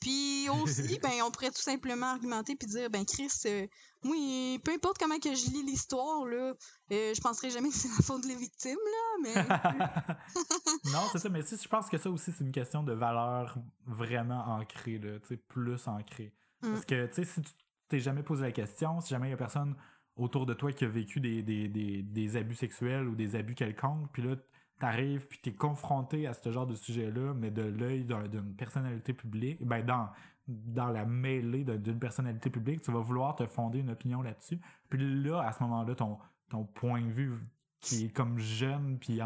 [0.00, 3.66] Puis aussi, ben, on pourrait tout simplement argumenter puis dire, ben Chris, euh,
[4.04, 6.54] oui, peu importe comment que je lis l'histoire, là,
[6.92, 9.34] euh, je penserai jamais que c'est la faute des victimes, là, mais...
[10.92, 13.58] non, c'est ça, mais si je pense que ça aussi, c'est une question de valeur
[13.86, 15.18] vraiment ancrée, là,
[15.48, 16.32] plus ancrée.
[16.62, 16.72] Mm.
[16.72, 17.52] Parce que, tu sais, si tu
[17.88, 19.74] t'es jamais posé la question, si jamais il y a personne
[20.18, 23.54] autour de toi qui a vécu des, des, des, des abus sexuels ou des abus
[23.54, 24.36] quelconques, puis là,
[24.78, 29.64] t'arrives, puis t'es confronté à ce genre de sujet-là, mais de l'œil d'une personnalité publique,
[29.64, 30.08] ben dans,
[30.46, 34.60] dans la mêlée d'une personnalité publique, tu vas vouloir te fonder une opinion là-dessus.
[34.88, 37.38] Puis là, à ce moment-là, ton, ton point de vue
[37.80, 39.20] qui est comme jeune, puis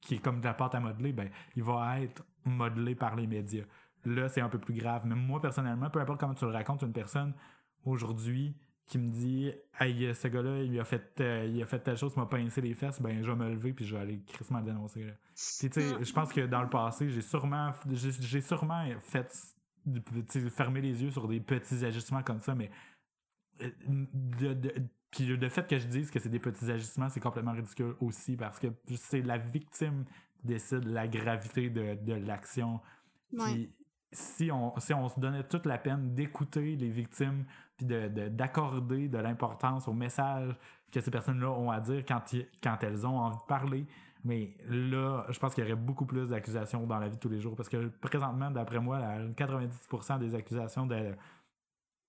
[0.00, 3.26] qui est comme de la pâte à modeler, ben, il va être modelé par les
[3.26, 3.64] médias.
[4.04, 5.02] Là, c'est un peu plus grave.
[5.04, 7.34] Mais moi, personnellement, peu importe comment tu le racontes, une personne
[7.84, 8.54] aujourd'hui
[8.90, 12.12] qui me dit Hey, ce gars-là, il a fait euh, il a fait telle chose,
[12.16, 14.58] il m'a pincé les fesses, ben je vais me lever puis je vais aller crissement
[14.58, 15.04] le dénoncer.
[15.04, 15.12] Là.
[15.32, 19.32] tu sais, je pense que dans le passé, j'ai sûrement j'ai sûrement fait
[20.50, 22.70] fermer les yeux sur des petits ajustements comme ça, mais
[23.62, 24.72] euh, de,
[25.12, 28.36] puis le fait que je dise que c'est des petits ajustements, c'est complètement ridicule aussi
[28.36, 28.66] parce que
[28.96, 32.80] c'est la victime qui décide la gravité de, de l'action.
[34.12, 37.44] Si on, si on se donnait toute la peine d'écouter les victimes
[37.86, 40.54] puis d'accorder de, l'importance au message
[40.92, 42.22] que ces personnes-là ont à dire quand,
[42.62, 43.86] quand elles ont envie de parler.
[44.24, 47.28] Mais là, je pense qu'il y aurait beaucoup plus d'accusations dans la vie de tous
[47.28, 48.98] les jours parce que présentement, d'après moi,
[49.34, 51.14] 90% des accusations de,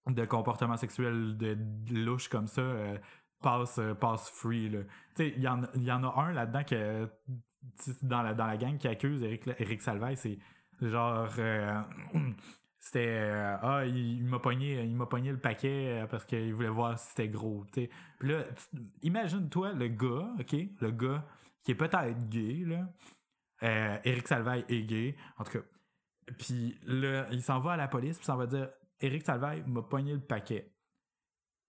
[0.07, 1.57] de comportement sexuel de,
[1.91, 2.97] louche comme ça euh,
[3.41, 4.71] passent, euh, free.
[5.19, 7.09] Il y, en, y en a un là-dedans que
[8.01, 10.37] dans la, dans la gang qui accuse Eric, Eric c'est
[10.81, 11.81] genre euh,
[12.81, 16.67] c'était euh, ah il, m'a pogné il m'a pogné le paquet euh, parce qu'il voulait
[16.67, 18.43] voir si c'était gros tu puis là
[19.03, 21.23] imagine toi le gars ok le gars
[21.63, 22.87] qui est peut-être gay là.
[23.61, 25.65] Euh, Eric Salvaille est gay en tout cas.
[26.39, 28.69] Puis là il s'en va à la police puis s'en va dire
[28.99, 30.73] Eric Salvaille m'a pogné le paquet.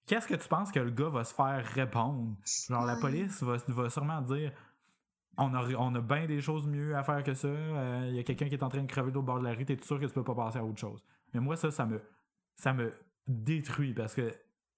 [0.07, 2.37] Qu'est-ce que tu penses que le gars va se faire répondre?
[2.69, 4.51] Genre la police va, va sûrement dire
[5.39, 7.49] on a, on a bien des choses mieux à faire que ça.
[7.49, 9.55] Il euh, y a quelqu'un qui est en train de crever au bord de la
[9.55, 11.03] rue, t'es sûr que tu peux pas passer à autre chose?
[11.33, 12.01] Mais moi, ça, ça me,
[12.55, 12.93] ça me
[13.27, 14.33] détruit parce que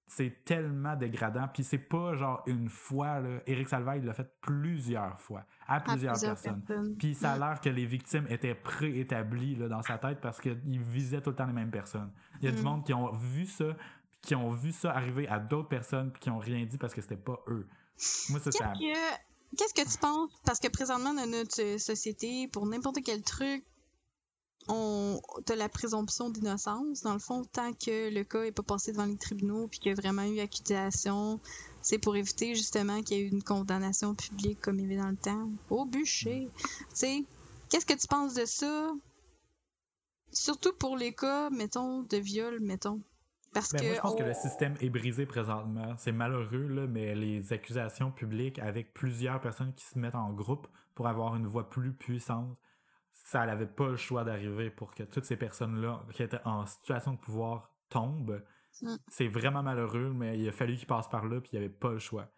[0.06, 1.48] c'est tellement dégradant.
[1.52, 3.40] Puis c'est pas genre une fois, là.
[3.46, 6.62] Éric Salvaille l'a fait plusieurs fois, à plusieurs, personnes.
[6.98, 10.80] Puis ça a l'air que les victimes étaient préétablies là, dans sa tête parce qu'il
[10.80, 12.12] visait tout le temps les mêmes personnes.
[12.40, 12.64] Il y a du mm.
[12.64, 13.76] monde qui ont vu ça,
[14.20, 17.00] qui ont vu ça arriver à d'autres personnes, puis qui ont rien dit parce que
[17.00, 17.66] c'était pas eux.
[18.30, 18.72] Moi, ça, ça...
[19.56, 20.30] Qu'est-ce que tu penses?
[20.44, 23.64] Parce que présentement, dans notre société, pour n'importe quel truc,
[24.68, 27.02] on a la présomption d'innocence.
[27.02, 29.90] Dans le fond, tant que le cas n'est pas passé devant les tribunaux puis qu'il
[29.90, 31.40] y a vraiment eu accusation,
[31.82, 35.10] c'est pour éviter justement qu'il y ait une condamnation publique comme il y avait dans
[35.10, 35.50] le temps.
[35.70, 36.48] Au bûcher.
[36.56, 37.24] Tu sais,
[37.68, 38.90] qu'est-ce que tu penses de ça?
[40.32, 43.00] Surtout pour les cas, mettons, de viol, mettons.
[43.54, 45.94] Ben, moi, je pense que le système est brisé présentement.
[45.96, 50.66] C'est malheureux, là, mais les accusations publiques avec plusieurs personnes qui se mettent en groupe
[50.94, 52.56] pour avoir une voix plus puissante,
[53.12, 57.12] ça n'avait pas le choix d'arriver pour que toutes ces personnes-là qui étaient en situation
[57.12, 58.42] de pouvoir tombent.
[58.82, 58.96] Mm.
[59.08, 61.74] C'est vraiment malheureux, mais il a fallu qu'ils passent par là, puis il n'y avait
[61.74, 62.28] pas le choix.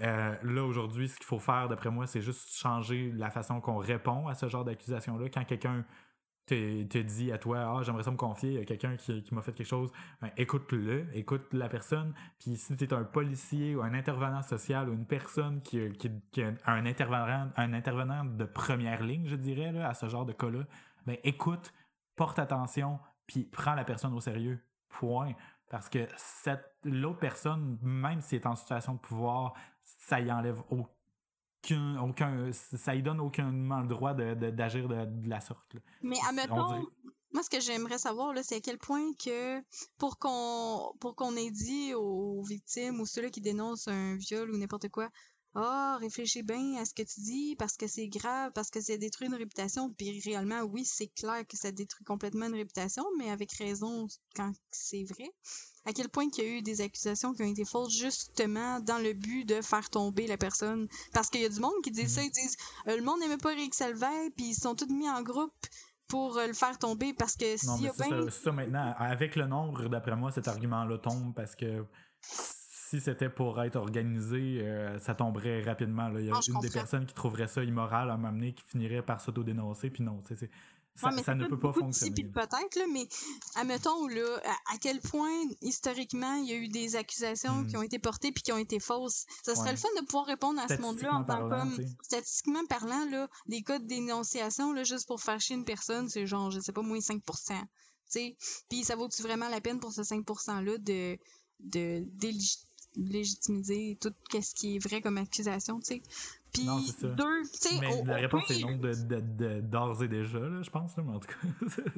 [0.00, 3.78] Euh, là, aujourd'hui, ce qu'il faut faire, d'après moi, c'est juste changer la façon qu'on
[3.78, 5.28] répond à ce genre d'accusation-là.
[5.28, 5.84] Quand quelqu'un
[6.48, 9.52] te, dit à toi, ah, j'aimerais ça me confier à quelqu'un qui, qui m'a fait
[9.52, 9.90] quelque chose,
[10.20, 12.14] ben, écoute-le, écoute la personne.
[12.38, 16.10] Puis si tu es un policier ou un intervenant social ou une personne qui, qui,
[16.32, 20.26] qui est un intervenant, un intervenant de première ligne, je dirais, là, à ce genre
[20.26, 20.64] de cas-là,
[21.06, 21.72] ben, écoute,
[22.16, 24.64] porte attention, puis prends la personne au sérieux.
[24.88, 25.34] Point.
[25.70, 26.08] Parce que
[26.82, 29.52] l'autre personne, même si elle est en situation de pouvoir,
[29.84, 30.88] ça y enlève aucun
[32.00, 35.76] aucun, ça lui donne aucunement le droit d'agir de, de, la sorte.
[36.02, 36.86] Mais admettons,
[37.32, 39.60] moi ce que j'aimerais savoir c'est à quel point que
[39.98, 44.56] pour qu'on pour qu'on ait dit aux victimes ou ceux-là qui dénoncent un viol ou
[44.56, 45.10] n'importe quoi,
[45.54, 48.80] ah, oh, réfléchis bien à ce que tu dis parce que c'est grave, parce que
[48.80, 49.90] ça détruit une réputation.
[49.90, 54.06] Puis réellement, oui, c'est clair que ça détruit complètement une réputation, mais avec raison
[54.36, 55.30] quand c'est vrai
[55.88, 58.98] à quel point il y a eu des accusations qui ont été fausses justement dans
[58.98, 60.86] le but de faire tomber la personne.
[61.14, 62.56] Parce qu'il y a du monde qui dit ça, ils disent
[62.88, 65.54] euh, le monde n'aimait pas Rick Salvay, puis ils sont tous mis en groupe
[66.06, 68.28] pour euh, le faire tomber parce que s'il y a bien...
[68.28, 71.84] ça, maintenant, avec le nombre, d'après moi, cet argument-là tombe parce que
[72.20, 76.10] si c'était pour être organisé, euh, ça tomberait rapidement.
[76.18, 79.22] Il y a une des personnes qui trouverait ça immoral à m'amener qui finirait par
[79.22, 80.50] s'auto-dénoncer, puis non, c'est
[81.00, 82.10] Ça, Ouais, mais ça ne peut pas de fonctionner.
[82.10, 83.08] de peut-être, mais
[83.54, 87.66] admettons, là, à, à quel point, historiquement, il y a eu des accusations Hmm.
[87.68, 89.24] qui ont été portées puis qui ont été fausses.
[89.44, 89.70] Ça serait Ouais.
[89.72, 91.88] le fun de pouvoir répondre à ce monde-là en tant sais.
[92.02, 96.26] Statistiquement parlant, là, des cas de dénonciation, là, juste pour faire chier une personne, c'est
[96.26, 97.32] genre, je sais pas, moins 5 tu
[98.06, 98.36] sais.
[98.68, 101.18] Puis ça vaut-tu vraiment la peine pour ce 5 %-là de,
[101.60, 102.64] de délég-
[102.96, 106.02] légitimiser tout ce qui est vrai comme accusation, tu sais.
[106.52, 107.08] Puis Non, c'est ça.
[107.08, 110.62] deux, tu sais, Mais la réponse est non de, de, de- d'ores et déjà, là,
[110.62, 111.34] je pense, là, mais en tout cas.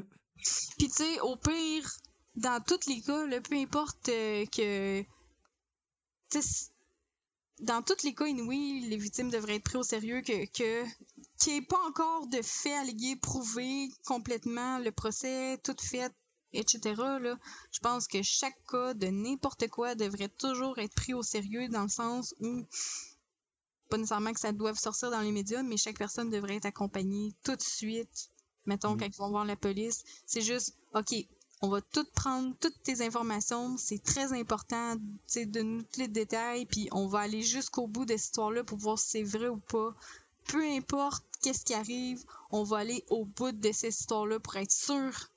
[0.78, 1.88] Puis tu sais, au pire,
[2.36, 5.02] dans tous les cas, là, peu importe euh, que.
[5.02, 5.06] tu
[6.30, 6.66] sais, c-
[7.60, 10.84] dans tous les cas, oui, les victimes devraient être prises au sérieux, que que-
[11.38, 16.10] qu'il n'y ait pas encore de faits allégués prouvés complètement, le procès, tout fait,
[16.52, 16.94] etc.
[17.20, 17.38] Là,
[17.70, 21.82] je pense que chaque cas de n'importe quoi devrait toujours être pris au sérieux dans
[21.82, 22.64] le sens où
[23.88, 27.34] pas nécessairement que ça doive sortir dans les médias, mais chaque personne devrait être accompagnée
[27.42, 28.30] tout de suite.
[28.66, 28.98] Mettons, Oui.
[29.00, 31.12] quand ils vont voir la police, c'est juste, OK,
[31.62, 36.66] on va tout prendre, toutes tes informations, c'est très important, de nous tous les détails,
[36.66, 39.58] puis on va aller jusqu'au bout de cette histoire-là pour voir si c'est vrai ou
[39.58, 39.94] pas.
[40.46, 44.70] Peu importe qu'est-ce qui arrive, on va aller au bout de cette histoire-là pour être
[44.70, 45.30] sûr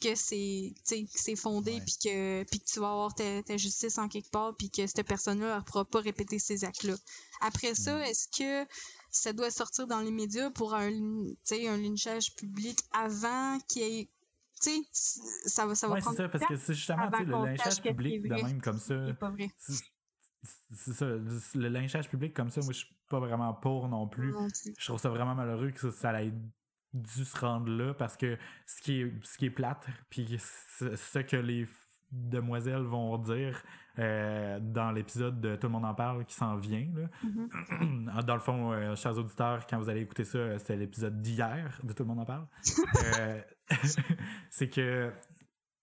[0.00, 0.74] que c'est
[1.14, 1.80] c'est fondé Ouais.
[1.84, 4.86] puis que puis que tu vas avoir ta, ta justice en quelque part puis que
[4.86, 6.94] cette personne-là ne pourra pas répéter ces actes-là.
[7.40, 8.02] Après ça, Mm.
[8.02, 8.68] est-ce que
[9.10, 14.08] ça doit sortir dans les médias pour un un lynchage public avant qu'il y ait
[14.62, 14.80] tu sais
[15.46, 18.28] ça va ça va Ouais, c'est ça, parce que c'est justement, le lynchage public de
[18.34, 19.06] même comme ça.
[19.06, 19.50] c'est pas vrai.
[19.58, 19.84] c'est-
[20.94, 24.32] ça, le lynchage public comme ça, moi je suis pas vraiment pour non plus.
[24.32, 24.74] Non plus.
[24.78, 26.32] Je trouve ça vraiment malheureux que ça, ça ait
[26.94, 31.18] dû se rendre là parce que ce qui est, ce qui est plate, puis ce
[31.18, 31.66] que les
[32.10, 33.62] demoiselles vont dire
[33.98, 37.08] euh, dans l'épisode de Tout le monde en parle qui s'en vient, là.
[37.22, 38.10] Mhm.
[38.26, 41.78] dans le fond, euh, chers auditeurs, quand vous allez écouter ça, euh, c'était l'épisode d'hier
[41.84, 42.46] de Tout le monde en parle.
[43.18, 43.42] Euh,
[44.50, 45.12] c'est que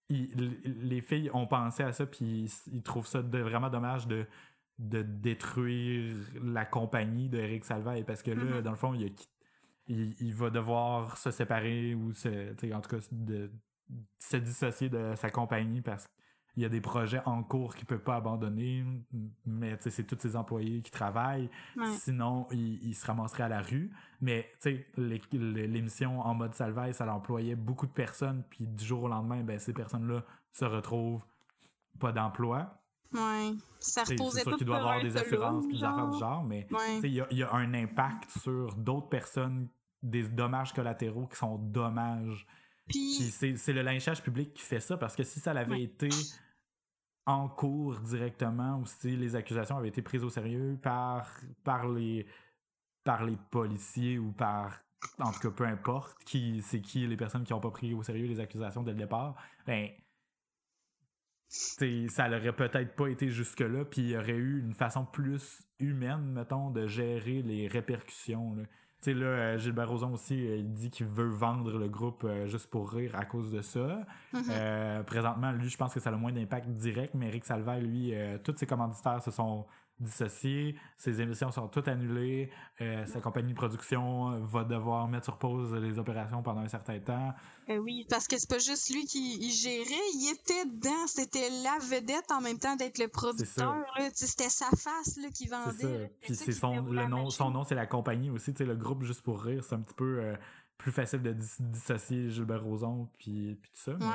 [0.09, 4.07] il- les filles ont pensé à ça, puis ils, ils trouvent ça de- vraiment dommage
[4.07, 4.25] de,
[4.79, 8.61] de détruire la compagnie de Eric Salvaille parce que là, Mhm.
[8.61, 9.27] dans le fond, il, a qui-
[9.87, 13.51] il, il va devoir se séparer ou se, en tout cas de,
[14.19, 16.07] se dissocier de sa compagnie parce
[16.53, 18.85] qu'il y a des projets en cours qu'il peut pas abandonner,
[19.45, 21.49] mais c'est tous ses employés qui travaillent.
[21.75, 21.85] Ouais.
[21.87, 23.91] Sinon, il, il se ramasserait à la rue.
[24.21, 24.49] Mais,
[24.97, 29.59] l'émission en mode salvaille, ça employait beaucoup de personnes, puis du jour au lendemain, ben,
[29.59, 30.23] ces personnes-là
[30.53, 31.23] se retrouvent
[31.99, 32.81] pas d'emploi.
[33.15, 33.53] Ouais.
[33.79, 36.09] Ça Tu reposait C'est sûr tout qu'il doit sur avoir des assurances puis des affaires
[36.09, 36.43] du genre.
[36.43, 36.99] mais tu Ouais.
[37.03, 39.67] il y a, il y a un impact sur d'autres personnes,
[40.03, 42.45] des dommages collatéraux qui sont dommages.
[42.87, 45.83] Puis c'est le lynchage public qui fait ça, parce que si ça l'avait Ouais.
[45.83, 46.09] été
[47.25, 51.27] en cours directement, ou si les accusations avaient été prises au sérieux par,
[51.63, 52.27] par, les,
[53.03, 54.79] par les policiers ou par,
[55.19, 58.03] en tout cas, peu importe, qui c'est qui les personnes qui n'ont pas pris au
[58.03, 59.35] sérieux les accusations dès le départ,
[59.65, 59.89] ben,
[61.47, 66.31] ça n'aurait peut-être pas été jusque-là, puis il y aurait eu une façon plus humaine,
[66.31, 68.55] mettons, de gérer les répercussions.
[68.55, 68.63] Là.
[69.01, 72.23] Tu sais, là, euh, Gilbert Rozon aussi, euh, il dit qu'il veut vendre le groupe
[72.23, 73.99] euh, juste pour rire à cause de ça.
[74.33, 74.43] Mhm.
[74.49, 77.79] Euh, présentement, lui, je pense que ça a le moins d'impact direct, mais Eric Salvaire,
[77.79, 79.65] lui, euh, tous ses commanditaires se sont
[79.99, 82.49] dissociés, ses émissions sont toutes annulées,
[82.81, 86.99] euh, sa compagnie de production va devoir mettre sur pause les opérations pendant un certain
[86.99, 87.33] temps.
[87.69, 89.85] Euh, oui, parce que c'est pas juste lui qui il gérait,
[90.15, 93.85] il était dedans, c'était la vedette en même temps d'être le producteur.
[94.13, 96.11] C'était sa face là, qui vendait.
[96.21, 98.53] Puis c'est son, le nom, son nom, c'est la compagnie aussi.
[98.53, 100.35] Tu sais, le groupe Juste pour rire, c'est un petit peu euh,
[100.77, 103.93] plus facile de dis- dissocier Gilbert Rozon puis, puis tout ça.
[103.99, 104.05] mais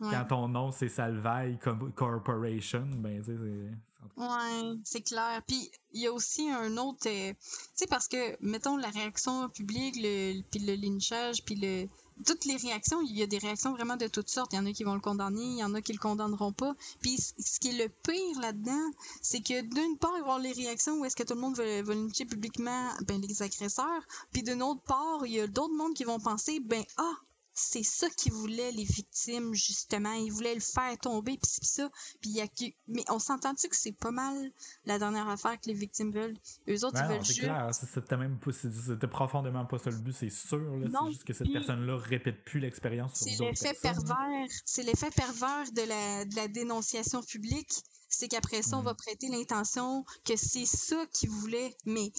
[0.00, 1.58] Ouais, quand ton nom, c'est Salvaille
[1.96, 3.70] Corporation, ben, tu sais,
[4.16, 5.42] Ouais, c'est clair.
[5.46, 9.48] Puis il y a aussi un autre, euh, tu sais parce que mettons la réaction
[9.48, 11.88] publique, le, puis le lynchage, puis le
[12.26, 14.52] toutes les réactions, il y a des réactions vraiment de toutes sortes.
[14.52, 16.52] Il y en a qui vont le condamner, il y en a qui le condamneront
[16.52, 16.74] pas.
[17.00, 18.90] Puis ce qui est le pire là-dedans,
[19.22, 21.40] c'est que d'une part, il va y avoir les réactions où est-ce que tout le
[21.40, 25.46] monde va, va lyncher publiquement ben, les agresseurs, puis d'une autre part, il y a
[25.46, 27.14] d'autres mondes qui vont penser, ben ah,
[27.60, 31.90] c'est ça qu'ils voulaient les victimes justement, ils voulaient le faire tomber puis ça,
[32.20, 34.52] puis il y a que- mais on s'entend-tu que c'est pas mal
[34.84, 36.36] la dernière affaire que les victimes veulent?
[36.68, 39.64] Eux autres Ben ils non, veulent c'est juste clair, c'est- c'était même pas, c'était profondément
[39.66, 40.60] pas ça le but, c'est sûr.
[40.82, 44.06] C'est juste que cette personne-là répète plus l'expérience sur C'est l'effet personnes.
[44.06, 47.72] pervers, c'est l'effet pervers de la, de la dénonciation publique.
[48.08, 48.84] C'est qu'après ça, on Mm.
[48.86, 51.76] va prêter l'intention que c'est ça qu'ils voulaient.
[51.84, 52.10] Mais,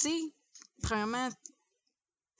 [0.00, 0.18] tu sais,
[0.82, 1.28] premièrement,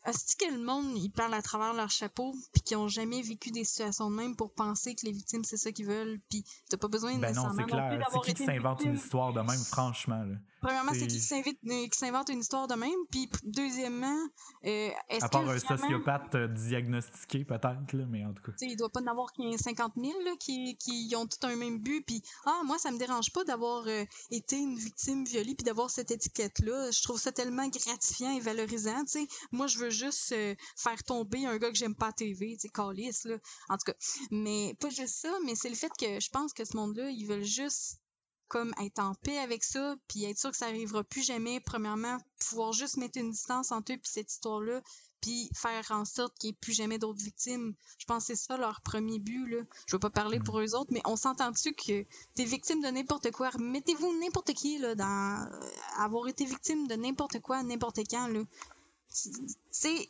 [0.06, 3.50] Est-ce que le monde, ils parlent à travers leur chapeau, puis qu'ils ont jamais vécu
[3.50, 6.76] des situations de même pour penser que les victimes, c'est ça qu'ils veulent, puis t'as
[6.76, 8.06] pas besoin Ben non, c'est clair.
[8.12, 10.22] C'est qui qui s'invente une histoire de même, franchement?
[10.22, 10.36] Là?
[10.64, 14.18] Premièrement, c'est c'est- qui qui s'invite- euh, s'invente une histoire de même, puis deuxièmement,
[14.64, 18.42] euh, est-ce À part que un vraiment, sociopathe euh, diagnostiqué, peut-être, là, mais en tout
[18.42, 18.52] cas.
[18.52, 21.46] tu sais, il doit pas en avoir 15 50 000 là, qui, qui ont tout
[21.46, 25.24] un même but, puis ah, moi, ça me dérange pas d'avoir euh, été une victime
[25.24, 26.90] violée, puis d'avoir cette étiquette-là.
[26.90, 29.26] Je trouve ça tellement gratifiant et valorisant, tu sais.
[29.52, 32.68] Moi, je veux juste euh, faire tomber un gars que j'aime pas à TV, tu
[32.68, 33.36] sais, là.
[33.68, 33.94] En tout cas,
[34.30, 37.26] mais pas juste ça, mais c'est le fait que je pense que ce monde-là, ils
[37.26, 37.98] veulent juste
[38.48, 41.60] comme être en paix avec ça, puis être sûr que ça arrivera plus jamais.
[41.60, 42.18] Premièrement,
[42.48, 44.80] pouvoir juste mettre une distance entre eux puis cette histoire-là,
[45.20, 47.74] puis faire en sorte qu'il n'y ait plus jamais d'autres victimes.
[47.98, 49.46] Je pense que c'est ça leur premier but.
[49.48, 49.62] Là.
[49.86, 50.44] Je veux pas parler Mm.
[50.44, 53.50] pour eux autres, mais on s'entend-tu que t'es victime de n'importe quoi?
[53.58, 58.28] Mettez-vous n'importe qui là, dans euh, avoir été victime de n'importe quoi, n'importe quand.
[58.28, 58.40] Là.
[59.70, 60.08] C'est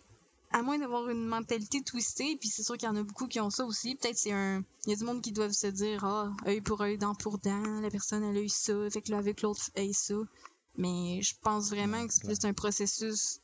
[0.55, 3.41] à moins d'avoir une mentalité twistée, puis c'est sûr qu'il y en a beaucoup qui
[3.41, 3.97] ont ça aussi.
[3.97, 4.63] Peut-être c'est un.
[4.87, 7.39] Il y a du monde qui doivent se dire Ah, œil pour œil, dent pour
[7.39, 9.93] dent, la personne elle a eu ça, fait que là avec l'autre elle a eu
[9.93, 10.15] ça.
[10.79, 13.41] Mais je pense vraiment que c'est plus un processus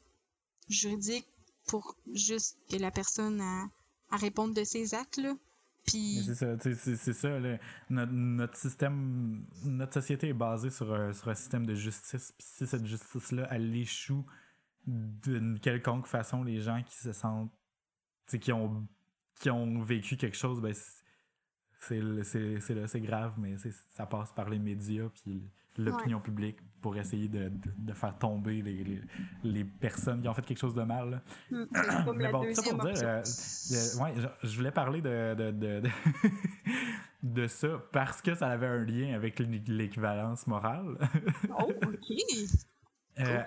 [0.69, 1.27] juridique
[1.67, 3.69] pour juste que la personne a,
[4.11, 5.35] à répondre de ses actes là.
[5.87, 11.67] Puis C'est ça, c'est notre système, notre société est basée sur un, sur un système
[11.67, 12.33] de justice.
[12.39, 14.25] Puis si cette justice-là, elle échoue
[14.87, 17.53] d'une quelconque façon, les gens qui se sentent,
[18.41, 18.87] qui ont,
[19.41, 20.73] qui ont vécu quelque chose, ben
[21.81, 23.57] c'est- c'est c'est grave, mais
[23.91, 25.43] ça passe par les médias puis
[25.79, 29.01] l'opinion publique pour essayer de, de, de faire tomber les, les,
[29.45, 31.23] les personnes qui ont fait quelque chose de mal.
[31.51, 31.65] hmm,
[32.17, 33.23] Mais bon, ça pour dire, euh,
[34.03, 35.83] ouais, je, je voulais parler de, de,
[37.23, 40.97] de, ça parce que ça avait un lien avec l'é- l'équivalence morale.
[41.59, 42.13] Oh, ok.
[43.19, 43.43] Euh,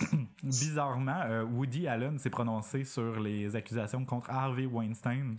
[0.42, 5.38] bizarrement, euh, Woody Allen s'est prononcé sur les accusations contre Harvey Weinstein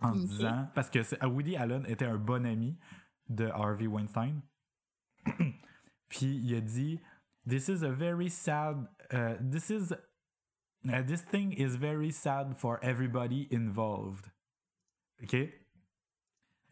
[0.00, 2.76] en disant parce que c'est- Woody Allen était un bon ami
[3.28, 4.40] de Harvey Weinstein.
[6.08, 7.00] Puis il a dit
[7.48, 9.92] This is a very sad uh, this is
[10.84, 14.26] uh, this thing is very sad for everybody involved.
[15.22, 15.36] OK?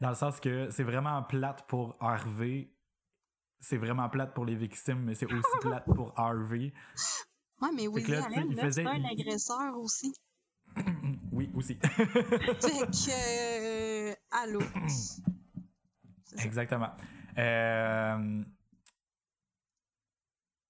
[0.00, 2.70] Dans le sens que c'est vraiment plate pour Harvey.
[3.60, 6.72] C'est vraiment plate pour les victimes, mais c'est aussi plate pour Harvey.
[7.60, 10.14] Ouais, mais Woody là, Allen, il faisait- c'est un agresseur aussi.
[11.32, 11.74] oui, aussi.
[11.82, 14.10] Fait que.
[14.10, 14.60] euh, allô?
[16.44, 16.90] Exactement.
[17.38, 18.44] Euh,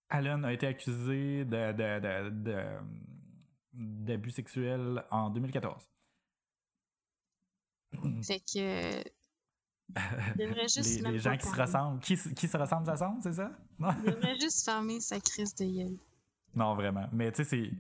[0.09, 2.79] Allen a été accusé de, de- de- de-
[3.73, 5.85] d'abus sexuels en 2014.
[8.23, 9.03] Fait que.
[10.69, 13.51] Juste les, les gens qui se ressemblent, qui, se- qui se ressemblent s'assemblent, c'est ça?
[13.79, 13.91] Non?
[14.05, 15.97] Il devrait juste fermer sa crise de gueule.
[16.55, 17.07] non, vraiment.
[17.13, 17.71] Mais tu sais, c'est.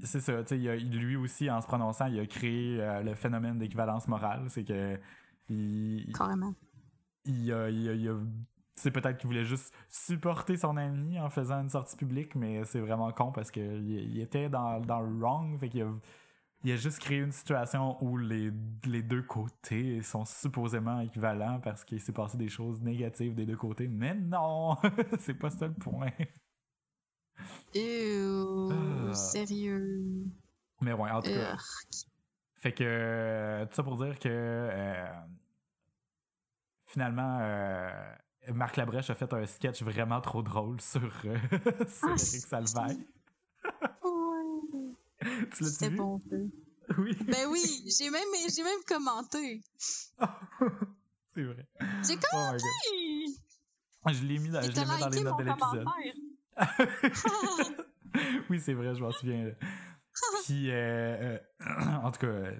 [0.00, 3.58] C'est ça, tu sais, lui aussi, en se prononçant, il a créé euh, le phénomène
[3.58, 4.46] d'équivalence morale.
[4.48, 4.98] C'est que.
[5.48, 6.54] Il, Carrément.
[7.24, 8.18] il a, il a- il a-
[8.76, 12.80] c'est peut-être qu'il voulait juste supporter son ami en faisant une sortie publique, mais c'est
[12.80, 15.92] vraiment con parce que il, il était dans, dans le wrong, fait qu'il a,
[16.64, 18.50] il a juste créé une situation où les,
[18.86, 23.56] les deux côtés sont supposément équivalents parce qu'il s'est passé des choses négatives des deux
[23.56, 24.76] côtés, mais non,
[25.20, 26.10] c'est pas ça le point.
[27.74, 28.70] Ew,
[29.10, 29.14] Ah.
[29.14, 30.24] sérieux.
[30.80, 31.56] Mais ouais, en tout cas.
[32.56, 35.06] Fait que euh, tout ça pour dire que euh,
[36.86, 37.90] finalement euh,
[38.54, 43.06] Marc Labrèche a fait un sketch vraiment trop drôle sur, sur Ah, Eric c'est- Salvaille.
[45.56, 45.96] Tu l'as C'était vu?
[45.96, 46.20] bon.
[46.98, 47.16] Oui.
[47.26, 47.62] Ben oui,
[47.98, 49.62] j'ai même, j'ai même commenté.
[51.34, 51.66] C'est vrai.
[52.06, 52.64] J'ai Oh commenté!
[54.12, 55.86] Je l'ai mis dans, je l'ai mis dans les notes de l'épisode.
[58.50, 59.50] oui, c'est vrai, je m'en souviens.
[60.44, 61.38] Puis, euh, euh,
[62.02, 62.52] en tout cas, euh,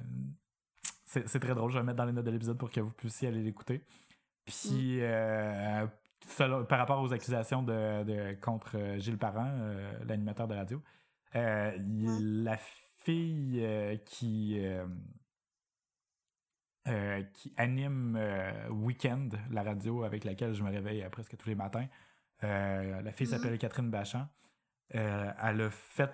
[1.05, 1.71] c'est c'est très drôle.
[1.71, 3.85] Je vais le mettre dans les notes de l'épisode pour que vous puissiez aller l'écouter.
[4.47, 5.87] Puis, euh,
[6.27, 10.83] selon- par rapport aux accusations de, de- contre euh, Gilles Parent, euh, l'animateur de radio,
[11.37, 12.57] euh, la
[12.99, 14.59] fille euh, qui,
[16.87, 18.19] euh, qui anime
[18.71, 21.87] Weekend, la radio avec laquelle je me réveille presque tous les matins,
[22.43, 23.33] la fille Mhm.
[23.33, 24.29] s'appelle Catherine Bachand.
[24.91, 26.11] Elle a fait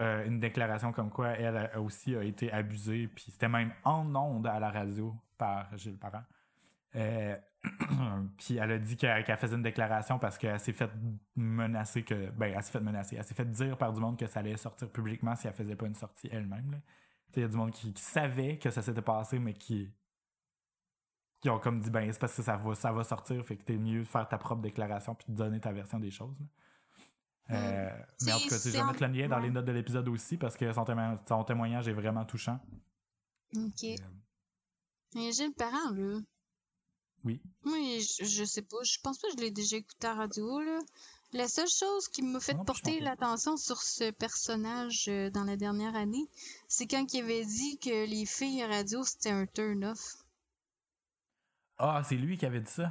[0.00, 4.46] une déclaration comme quoi elle a- aussi a été abusée, puis c'était même en ondes
[4.48, 6.24] à la radio par Gilles Parent.
[6.96, 7.36] Euh,
[8.38, 10.90] puis elle a dit qu'elle faisait une déclaration parce qu'elle s'est fait
[11.36, 12.30] menacer que.
[12.30, 13.16] Ben, elle s'est fait menacer.
[13.16, 15.76] Elle s'est fait dire par du monde que ça allait sortir publiquement si elle faisait
[15.76, 16.80] pas une sortie elle-même.
[17.36, 19.92] Il y a du monde qui, qui savait que ça s'était passé, mais qui.
[21.40, 23.64] qui ont comme dit ben c'est parce que ça va, ça va sortir, fait que
[23.64, 26.38] t'es mieux de faire ta propre déclaration puis de donner ta version des choses.
[26.40, 26.46] là.
[27.50, 27.90] Euh,
[28.26, 30.36] mais en tout cas, je vais mettre le lien dans les notes de l'épisode aussi
[30.36, 30.84] parce que son,
[31.26, 32.60] son, témoignage est vraiment touchant.
[33.56, 33.84] Ok.
[33.84, 33.96] Euh,
[35.14, 36.18] mais Gilles Parent, là.
[37.24, 37.40] Oui.
[37.64, 38.78] Oui, je, je, sais pas.
[38.82, 40.78] Je pense pas que je l'ai déjà écouté à radio, là.
[41.32, 45.94] La seule chose qui m'a fait porter l'attention sur ce personnage euh, dans la dernière
[45.94, 46.26] année,
[46.68, 50.16] c'est quand il avait dit que les filles à radio, c'était un turn-off.
[51.76, 52.90] Ah, c'est lui qui avait dit ça?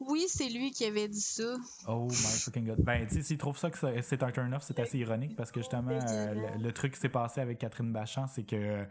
[0.00, 1.56] Oui, c'est lui qui avait dit ça.
[1.86, 2.80] Oh my fucking god.
[2.80, 5.60] Ben, tu sais, s'il trouve ça que c'est un turn-off, c'est assez ironique parce que
[5.60, 8.84] justement, euh, le, truc qui s'est passé avec Catherine Bachand, c'est que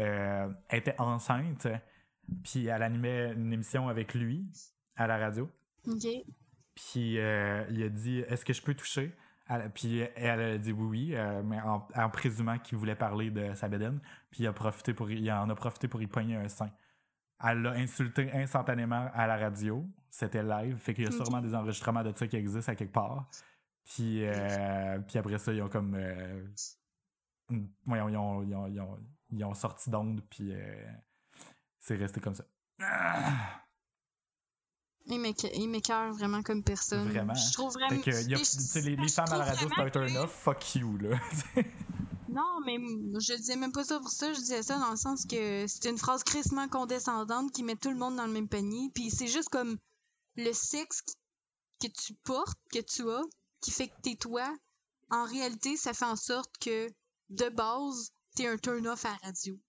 [0.00, 1.68] euh, elle était enceinte,
[2.42, 4.46] puis elle animait une émission avec lui
[4.96, 5.50] à la radio.
[5.86, 6.06] OK.
[6.74, 9.14] Puis euh, il a dit Est-ce que je peux toucher?
[9.74, 13.68] Puis elle a dit oui, oui, euh, mais en, présumant qu'il voulait parler de sa
[13.68, 14.00] bédaine.
[14.30, 16.70] Puis il, a profité pour, il en a profité pour y pogner un sein.
[17.46, 19.86] Elle l'a insulté instantanément à la radio.
[20.08, 20.76] C'était live.
[20.78, 23.28] Fait qu'il y a sûrement des enregistrements de ça qui existent à quelque part.
[23.84, 25.94] Puis, euh, puis après ça, ils ont comme.
[27.50, 28.42] ils, ont,
[29.30, 30.54] ils, ont, sorti d'onde, puis
[31.84, 32.44] c'est resté comme ça.
[32.80, 33.60] Ah!
[35.06, 37.06] Il m'écœure vraiment comme personne.
[37.10, 37.34] Vraiment.
[37.34, 38.00] Je trouve vraiment.
[38.00, 41.20] Que y a, les, les femmes à la radio, c'est un turn-off, fuck you, là.
[42.28, 42.78] non, mais
[43.20, 44.32] je disais même pas ça pour ça.
[44.32, 47.90] Je disais ça dans le sens que c'est une phrase crissement condescendante qui met tout
[47.90, 48.90] le monde dans le même panier.
[48.94, 49.76] Puis c'est juste comme
[50.36, 51.02] le sexe
[51.82, 53.22] que tu portes, que tu as,
[53.60, 54.50] qui fait que t'es toi.
[55.10, 56.88] En réalité, ça fait en sorte que,
[57.28, 59.60] de base, t'es un turn-off à la radio.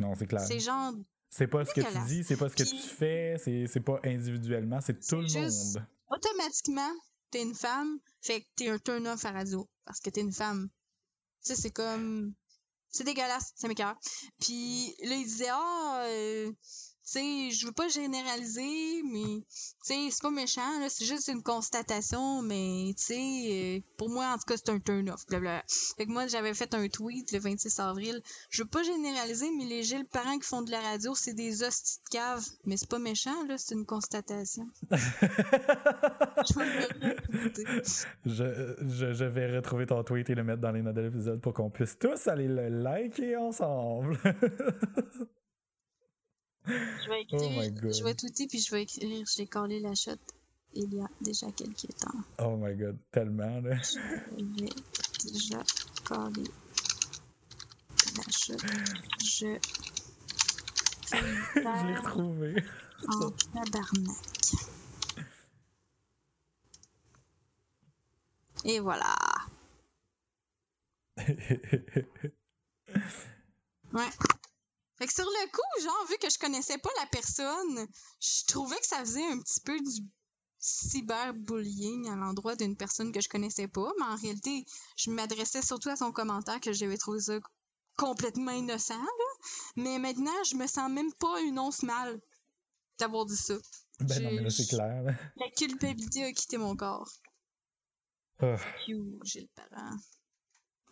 [0.00, 0.40] Non, c'est clair.
[0.40, 0.94] C'est genre
[1.30, 4.80] c'est pas ce que tu dis, c'est pas ce que tu fais, c'est pas individuellement,
[4.80, 5.86] c'est tout le monde.
[6.10, 6.90] Automatiquement,
[7.30, 10.68] t'es une femme, fait que t'es un turn-off à radio parce que t'es une femme.
[11.44, 12.34] Tu sais, c'est comme.
[12.92, 13.96] C'est dégueulasse, ça m'écœure.
[14.40, 16.52] Puis là, il disait, ah, oh,
[17.10, 19.42] sais, je veux pas généraliser, mais
[19.84, 24.26] tu c'est pas méchant, là, c'est juste une constatation, mais tu sais, euh, pour moi,
[24.26, 25.24] en tout cas, c'est un turn-off.
[25.96, 28.22] Fait que moi, j'avais fait un tweet le 26 avril.
[28.50, 31.62] Je veux pas généraliser, mais les Gilles parents qui font de la radio, c'est des
[31.62, 32.44] hosties de cave.
[32.64, 34.68] Mais c'est pas méchant, là, c'est une constatation.
[38.26, 41.40] je, je, je, vais retrouver ton tweet et le mettre dans les notes de l'épisode
[41.40, 44.18] pour qu'on puisse tous aller le liker ensemble.
[46.66, 50.12] Je vais écrire, oh je vais tweeter puis je vais écrire j'ai collé la shot
[50.74, 52.18] il y a déjà quelques temps.
[52.38, 53.76] Oh my god, tellement là.
[53.82, 55.62] J'ai déjà
[56.04, 56.44] collé
[58.16, 58.56] la shot.
[59.18, 59.58] Je.
[61.54, 62.64] je l'ai retrouvé.
[63.08, 64.16] En tabarnak.
[68.64, 69.16] Et voilà.
[73.92, 74.10] ouais.
[75.00, 77.86] Fait que sur le coup, genre, vu que je connaissais pas la personne,
[78.20, 80.02] je trouvais que ça faisait un petit peu du
[80.58, 84.66] cyberbullying à l'endroit d'une personne que je connaissais pas, mais en réalité,
[84.98, 87.38] je m'adressais surtout à son commentaire que j'avais trouvé ça
[87.96, 89.06] complètement innocent,
[89.74, 92.20] Mais maintenant, je me sens même pas une once mal
[92.98, 93.54] d'avoir dit ça.
[94.00, 95.02] Ben non, mais là, c'est clair.
[95.36, 97.10] La culpabilité a quitté mon corps.
[98.42, 98.54] Oh.
[99.24, 99.96] J'ai le parent.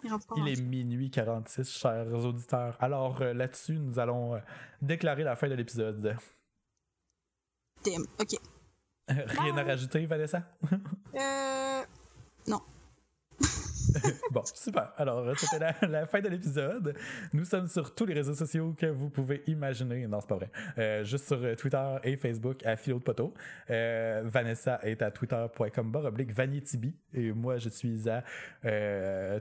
[0.05, 2.77] Il est minuit 46, chers auditeurs.
[2.81, 4.39] Alors euh, là-dessus, nous allons euh,
[4.81, 6.17] déclarer la fin de l'épisode.
[7.85, 8.39] Damn, ok.
[9.09, 10.43] Rien à rajouter, Vanessa?
[11.15, 11.83] euh.
[12.47, 12.61] Non.
[14.31, 14.93] bon, super.
[14.97, 16.95] Alors, c'était la, fin de l'épisode.
[17.33, 20.07] Nous sommes sur tous les réseaux sociaux que vous pouvez imaginer.
[20.07, 20.51] Non, c'est pas vrai.
[20.79, 23.35] Euh, juste sur euh, Twitter et Facebook à Philo de Poteau.
[23.71, 26.33] Euh, Vanessa est à twitter.com baroblique
[26.65, 26.95] Tibi.
[27.15, 28.23] Et moi, je suis à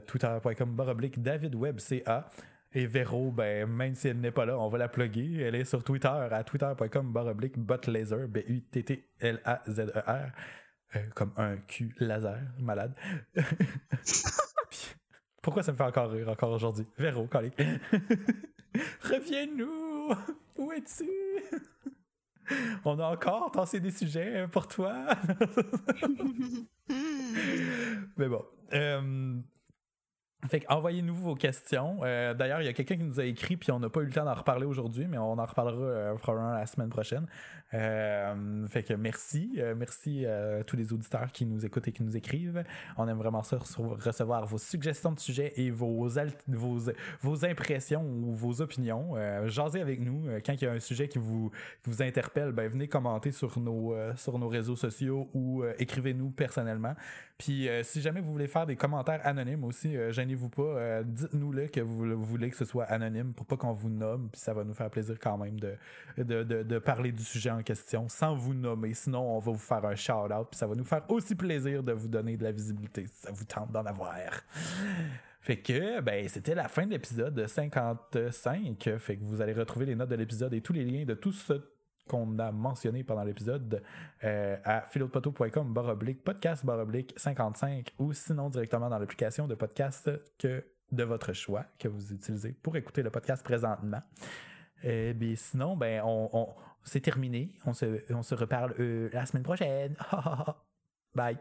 [0.06, 2.28] twitter.com baroblique DavidWebCA.
[2.74, 5.40] Et Véro, ben, même si elle n'est pas là, on va la plugger.
[5.40, 8.32] Elle est sur Twitter à twitter.com baroblique B-U-T-T-L-A-Z-E-R.
[10.96, 12.94] Euh, comme un cul laser, malade.
[15.42, 16.86] pourquoi ça me fait encore rire encore aujourd'hui?
[16.96, 17.52] Véro, collé.
[19.02, 20.14] Reviens-nous!
[20.56, 21.08] Où es-tu?
[22.84, 25.08] On a encore tassé des sujets pour toi.
[28.16, 28.44] Mais bon.
[28.72, 29.36] Euh,
[30.46, 31.98] fait envoyez-nous vos questions.
[32.04, 34.04] Euh, d'ailleurs, il y a quelqu'un qui nous a écrit, puis on n'a pas eu
[34.04, 37.26] le temps d'en reparler aujourd'hui, mais on en reparlera euh, probablement la semaine prochaine.
[37.74, 39.60] Euh, fait que merci.
[39.76, 42.62] merci à tous les auditeurs qui nous écoutent et qui nous écrivent.
[42.96, 46.08] On aime vraiment ça, recevoir vos suggestions de sujets et vos,
[47.20, 49.14] vos, impressions ou vos opinions.
[49.48, 50.30] jasez avec nous.
[50.46, 51.50] Quand il y a un sujet qui vous,
[51.84, 56.94] vous interpelle, ben, venez commenter sur nos, sur nos réseaux sociaux ou écrivez-nous personnellement.
[57.36, 59.94] Puis si jamais vous voulez faire des commentaires anonymes aussi,
[60.28, 60.62] gênez-vous pas.
[60.62, 64.28] euh, Dites-nous-le que vous, voulez que ce soit anonyme pour pas qu'on vous nomme.
[64.30, 65.74] Puis ça va nous faire plaisir quand même de,
[66.18, 68.92] de, de- de parler du sujet en question sans vous nommer.
[68.94, 70.48] Sinon, on va vous faire un shout-out.
[70.50, 73.30] Puis ça va nous faire aussi plaisir de vous donner de la visibilité si ça
[73.32, 74.14] vous tente d'en avoir.
[75.40, 78.90] Fait que, ben, c'était la fin de l'épisode 55.
[78.98, 81.32] Fait que vous allez retrouver les notes de l'épisode et tous les liens de tout
[81.32, 81.54] ce
[82.08, 83.82] qu'on a mentionné pendant l'épisode
[84.24, 90.64] euh, à philodepoto.com baroblique podcast baroblique 55 ou sinon directement dans l'application de podcast que
[90.90, 94.02] de votre choix que vous utilisez pour écouter le podcast présentement.
[94.82, 96.54] Et bien, sinon, ben, on, on-
[96.84, 97.54] c'est terminé.
[97.66, 99.94] On se, on se reparle euh, la semaine prochaine.
[101.14, 101.38] Bye.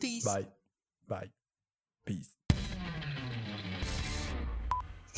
[0.00, 0.24] Peace.
[0.24, 0.48] Bye.
[1.06, 1.30] Bye.
[2.04, 2.39] Peace.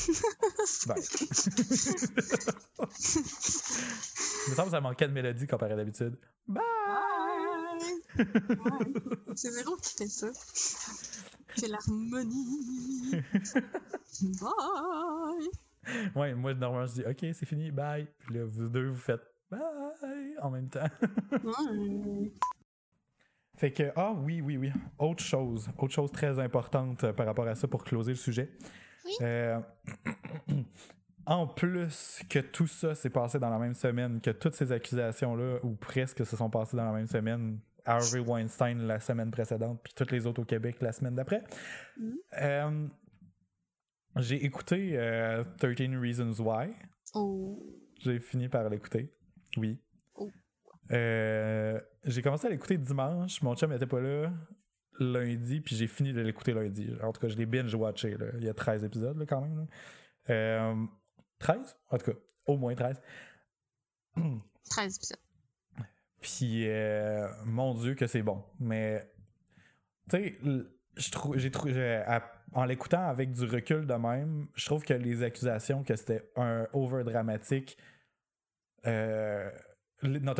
[0.86, 1.02] Bye.
[4.46, 6.16] Il me semble que ça manquait de mélodie comparé à d'habitude.
[6.46, 6.62] Bye!
[8.16, 8.94] Bye.
[9.36, 10.28] C'est Véro qui fait ça.
[11.54, 13.12] C'est l'harmonie.
[14.40, 15.50] Bye.
[16.14, 18.06] Ouais, moi, normalement, je dis OK, c'est fini, bye.
[18.20, 20.88] Puis là, vous deux, vous faites bye en même temps.
[21.32, 22.32] Ouais.
[23.56, 24.72] Fait que, ah oui, oui, oui.
[24.98, 28.50] Autre chose, autre chose très importante euh, par rapport à ça pour closer le sujet.
[29.04, 29.12] Oui.
[29.22, 29.60] Euh,
[31.26, 35.58] en plus que tout ça s'est passé dans la même semaine, que toutes ces accusations-là,
[35.62, 39.92] ou presque se sont passées dans la même semaine, Harvey Weinstein la semaine précédente, puis
[39.94, 41.42] toutes les autres au Québec la semaine d'après,
[41.96, 42.14] Mhm.
[42.40, 42.86] euh,
[44.16, 46.70] j'ai écouté euh, 13 Reasons Why.
[47.14, 47.60] Oh.
[47.98, 49.12] J'ai fini par l'écouter.
[49.56, 49.80] Oui.
[50.14, 50.30] Oh.
[50.92, 53.40] Euh, j'ai commencé à l'écouter dimanche.
[53.42, 54.32] Mon chum n'était pas là
[54.98, 56.90] lundi, puis j'ai fini de l'écouter lundi.
[57.02, 58.16] En tout cas, je l'ai binge-watché.
[58.38, 59.56] Il y a 13 épisodes là, quand même.
[59.58, 59.66] là.
[60.30, 60.74] Euh,
[61.38, 61.76] 13?
[61.90, 63.00] En tout cas, au moins 13.
[64.70, 65.18] 13 épisodes.
[66.20, 68.44] Puis, euh, mon Dieu, que c'est bon.
[68.60, 69.10] Mais,
[70.08, 70.66] tu sais, l-
[70.96, 72.04] je trouve, j'ai trouvé,
[72.52, 76.68] en l'écoutant avec du recul de même, je trouve que les accusations que c'était un
[76.74, 77.76] over dramatique.
[78.86, 79.50] Euh,
[80.02, 80.34] non.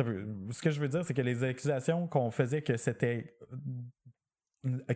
[0.51, 3.35] Ce que je veux dire, c'est que les accusations qu'on faisait que c'était.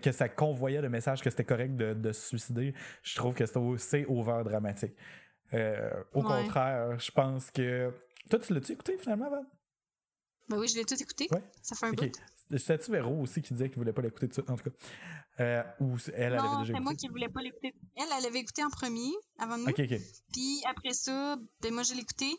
[0.01, 3.45] Que ça convoyait le message que c'était correct de, de se suicider, je trouve que
[3.77, 4.93] c'est over dramatique.
[5.53, 6.25] Euh, au Ouais.
[6.27, 7.93] contraire, je pense que.
[8.29, 9.45] Toi, tu l'as-tu écouté finalement, Val?
[10.49, 11.27] Ben oui, je l'ai tout écouté.
[11.31, 11.41] Ouais.
[11.61, 12.05] Ça fait un Ok.
[12.05, 12.11] bout.
[12.57, 14.75] C'était-tu Véro aussi qui disait qu'il voulait pas l'écouter tout de suite, en tout cas?
[15.41, 17.07] Euh, ou elle, elle avait non, déjà c'est moi écouté?
[17.07, 17.73] qui voulais pas l'écouter.
[17.95, 19.67] Elle, elle avait écouté en premier, avant nous.
[19.67, 19.99] Ok, ok.
[20.31, 22.29] Puis après ça, ben moi, je l'ai écouté.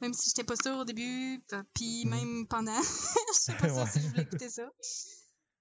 [0.00, 1.42] Même si j'étais pas sûre au début.
[1.74, 2.10] Puis Mhm.
[2.10, 2.80] même pendant.
[3.34, 4.70] Je sais pas sûre si je voulais écouter ça.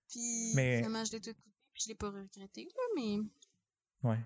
[0.09, 1.51] Puis Mais- finalement, je l'ai tout écouté.
[1.73, 2.63] Puis je l'ai pas regretté.
[2.65, 3.17] là, Mais
[4.09, 4.17] Ouais.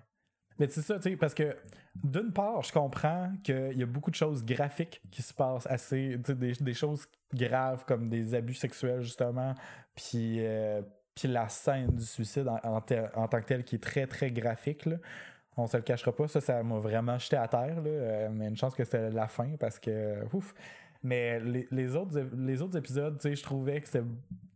[0.58, 1.56] Mais c'est ça, tu sais, parce que
[2.04, 6.16] d'une part, je comprends qu'il y a beaucoup de choses graphiques qui se passent assez,
[6.24, 9.54] tu sais, des, des choses graves comme des abus sexuels, justement,
[9.94, 10.82] puis, euh,
[11.14, 14.84] puis la scène du suicide en, en tant que telle qui est très, très graphique,
[14.86, 14.96] là.
[15.56, 17.88] On se le cachera pas, ça, ça m'a vraiment jeté à terre, là.
[17.90, 20.54] euh, mais une chance que c'était la fin parce que, ouf.
[21.02, 24.06] Mais les, les autres, les autres épisodes, tu sais, je trouvais que c'était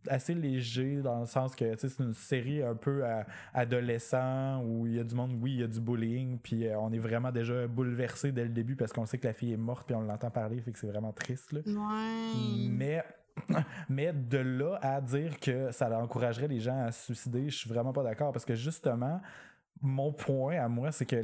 [0.09, 4.63] assez léger dans le sens que, tu sais, c'est une série un peu à- adolescent
[4.63, 6.91] où il y a du monde, oui, il y a du bullying, puis euh, on
[6.93, 9.85] est vraiment déjà bouleversé dès le début parce qu'on sait que la fille est morte
[9.85, 11.59] puis on l'entend parler, fait que c'est vraiment triste, là.
[11.65, 12.67] ouais.
[12.69, 13.03] Mais,
[13.89, 17.69] mais de là à dire que ça encouragerait les gens à se suicider, je suis
[17.69, 19.21] vraiment pas d'accord parce que justement,
[19.81, 21.21] mon point à moi, c'est que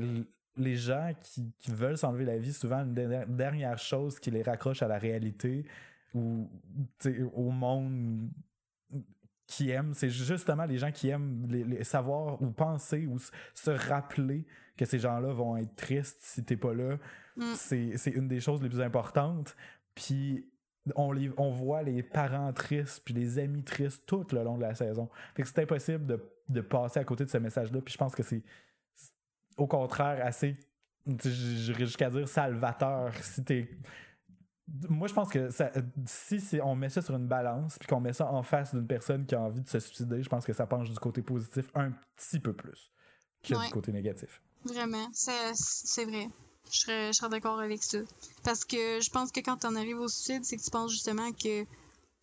[0.55, 4.81] les gens qui, qui veulent s'enlever la vie, souvent, une dernière- chose qui les raccroche
[4.83, 5.65] à la réalité
[6.13, 6.47] ou
[7.33, 8.29] au monde
[9.47, 13.17] qui aiment, c'est justement les gens qui aiment les- les- savoir ou penser ou
[13.53, 14.45] se rappeler
[14.77, 16.97] que ces gens-là vont être tristes si t'es pas là.
[17.35, 17.53] Mm.
[17.55, 19.55] C'est une des choses les plus importantes.
[19.95, 20.47] Puis
[20.95, 24.61] on, les, on voit les parents tristes puis les amis tristes tout le long de
[24.63, 25.09] la saison.
[25.35, 27.81] Fait que c'est impossible de, de passer à côté de ce message-là.
[27.81, 28.41] Puis je pense que c'est
[29.57, 30.55] au contraire assez,
[31.05, 33.69] j'irais jusqu'à dire salvateur si t'es.
[34.89, 35.71] Moi, je pense que ça-
[36.05, 39.25] si on met ça sur une balance puis qu'on met ça en face d'une personne
[39.25, 41.91] qui a envie de se suicider, je pense que ça penche du côté positif un
[42.15, 42.89] petit peu plus
[43.43, 43.65] que Ouais.
[43.65, 44.41] du côté négatif.
[44.63, 46.29] Vraiment, c'est c'est vrai.
[46.71, 47.97] Je serais, je serais d'accord avec ça.
[48.45, 51.29] Parce que je pense que quand t'en arrives au suicide, c'est que tu penses justement
[51.33, 51.65] que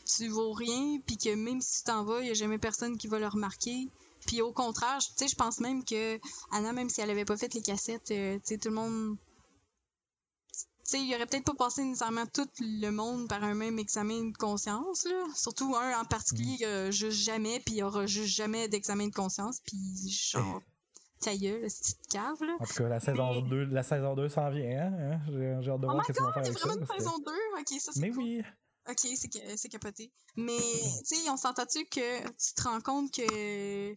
[0.06, 2.96] tu vaux rien, puis que même si tu t'en vas, il n'y a jamais personne
[2.96, 3.88] qui va le remarquer.
[4.26, 6.18] Puis au contraire, tu sais, je pense même que
[6.52, 9.16] Anna, même si elle avait pas fait les cassettes, euh, tu sais, tout le monde.
[10.52, 14.30] Tu sais, il aurait peut-être pas passé nécessairement tout le monde par un même examen
[14.30, 15.24] de conscience, là.
[15.36, 19.14] Surtout un en particulier, il a juste jamais, puis il aura juste jamais d'examen de
[19.14, 19.78] conscience, puis
[20.10, 20.60] genre,
[21.20, 22.56] ta gueule, cette petite cave, là.
[22.58, 24.92] En tout cas, la saison 2, la saison 2 s'en vient, hein?
[24.92, 25.20] hein?
[25.28, 26.66] J'ai j'ai hâte de Oh voir ce faire avec ça.
[26.66, 27.32] vraiment une saison 2?
[27.60, 28.24] Ok, ça c'est Mais cool.
[28.24, 28.42] oui,
[28.88, 29.06] Ok,
[29.56, 30.10] c'est capoté.
[30.36, 30.56] Mais,
[31.06, 33.94] tu sais, on s'entend-tu que tu te rends compte que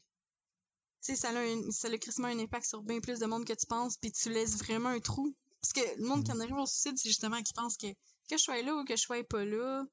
[1.04, 3.54] sais, ça a, un, ça a crissement un impact sur bien plus de monde que
[3.54, 5.34] tu penses, puis tu laisses vraiment un trou.
[5.62, 6.24] Parce que le monde Mm.
[6.24, 7.88] qui en arrive au suicide, c'est justement qui pense que
[8.30, 9.84] que je sois là ou que je sois pas là,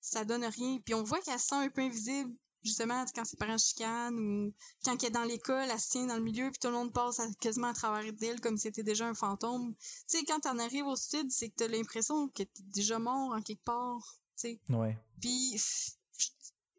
[0.00, 0.78] ça donne rien.
[0.84, 2.32] Puis on voit qu'elle se sent un peu invisible,
[2.62, 6.16] justement, quand ses parents chicanent ou quand elle est dans l'école, elle se tient dans
[6.16, 8.82] le milieu, puis tout le monde passe à- quasiment à travers d'elle comme si c'était
[8.84, 9.74] déjà un fantôme.
[10.08, 13.32] Tu sais, quand t'en arrives au suicide, c'est que t'as l'impression que t'es déjà mort
[13.34, 13.98] en quelque part,
[14.38, 14.60] tu sais.
[14.68, 14.96] Ouais.
[15.20, 15.60] Puis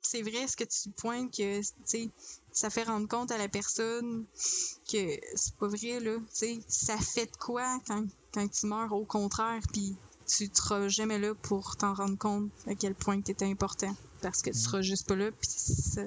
[0.02, 2.10] c'est vrai ce que tu pointes que tu sais
[2.52, 4.26] ça fait rendre compte à la personne
[4.91, 8.91] que c'est pas vrai là, tu sais, ça fait de quoi quand, quand tu meurs
[8.91, 9.95] au contraire puis
[10.28, 14.41] tu seras jamais là pour t'en rendre compte à quel point tu étais important parce
[14.41, 14.64] que tu Mhm.
[14.64, 16.03] seras juste pas là puis ça-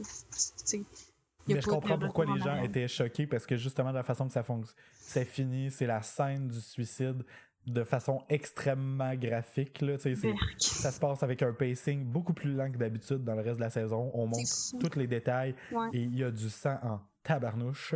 [1.47, 4.33] Mais je comprends pourquoi les gens étaient choqués parce que justement, de la façon que
[4.33, 4.77] ça fonctionne,
[5.07, 7.25] c'est fini, c'est la scène du suicide
[7.67, 9.81] de façon extrêmement graphique.
[9.81, 13.57] Là, ça se passe avec un pacing beaucoup plus lent que d'habitude dans le reste
[13.57, 14.11] de la saison.
[14.15, 15.89] On montre tous les détails Ouais.
[15.93, 17.95] et il y a du sang en tabarnouche.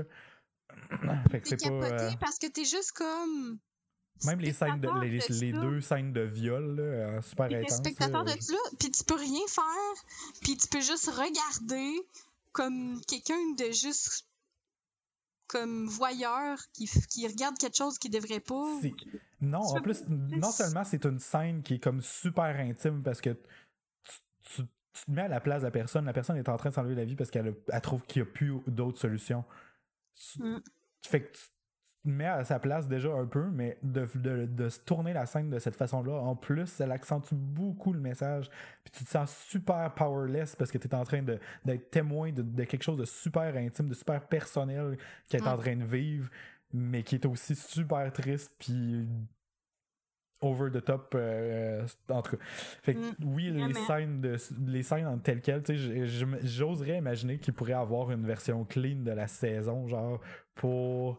[1.31, 1.71] fait que c'est pas.
[1.91, 3.59] euh, parce que t'es juste comme
[4.25, 5.61] même les scènes, de, les, de les ça.
[5.61, 7.77] deux scènes de viol, là, euh, super intenses.
[7.79, 8.35] spectateur là.
[8.37, 10.05] de ça, puis tu peux rien faire,
[10.43, 12.01] puis tu peux juste regarder
[12.53, 14.27] comme quelqu'un de juste
[15.47, 18.81] comme voyeur qui, qui regarde quelque chose qu'il devrait pas.
[19.41, 23.37] Non, en plus, non seulement c'est une scène qui est comme super intime parce que
[24.43, 26.75] tu, te mets à la place de la personne, la personne est en train de
[26.75, 29.45] s'enlever la vie parce qu'elle elle trouve qu'il n'y a plus d'autres solutions.
[30.15, 30.61] Tu- Mm.
[31.07, 31.43] Fait que tu
[32.05, 35.27] te mets à sa place déjà un peu, mais de, de, de se tourner la
[35.27, 38.51] scène de cette façon-là, en plus, elle accentue beaucoup le message.
[38.83, 42.43] Puis tu te sens super powerless parce que tu es en train d'être témoin de,
[42.43, 44.99] de quelque chose de super intime, de super personnel
[45.29, 46.29] qu'elle est en train de vivre,
[46.73, 49.07] mais qui est aussi super triste, puis
[50.41, 52.43] over the top euh, en tout cas.
[52.83, 54.37] Fait que Mm, oui, les scènes de
[54.67, 56.07] les scènes en telles quelles, tu sais,
[56.43, 60.21] j'oserais imaginer qu'il pourrait avoir une version clean de la saison, genre
[60.55, 61.19] pour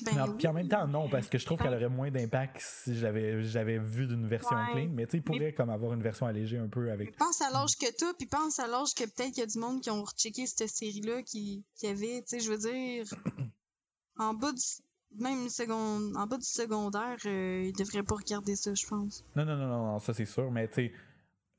[0.00, 0.34] Ben oui.
[0.38, 3.42] Puis en même temps, non, parce que je trouve qu'elle aurait moins d'impact si j'avais
[3.44, 4.72] j'avais vu d'une version Ouais.
[4.72, 4.88] clean.
[4.90, 7.14] Mais tu sais, il pourrait comme avoir une version allégée un peu avec.
[7.18, 9.58] Pense à l'âge que t'as, puis pense à l'âge que peut-être qu'il y a du
[9.58, 13.04] monde qui ont rechecké cette série-là qui, qui avait, tu sais, je veux dire,
[14.18, 14.62] en bas du,
[15.22, 19.22] même seconde, en bas du secondaire, euh, ils devraient pas regarder ça, je pense.
[19.36, 20.90] Non, non, non, non, ça c'est sûr, mais tu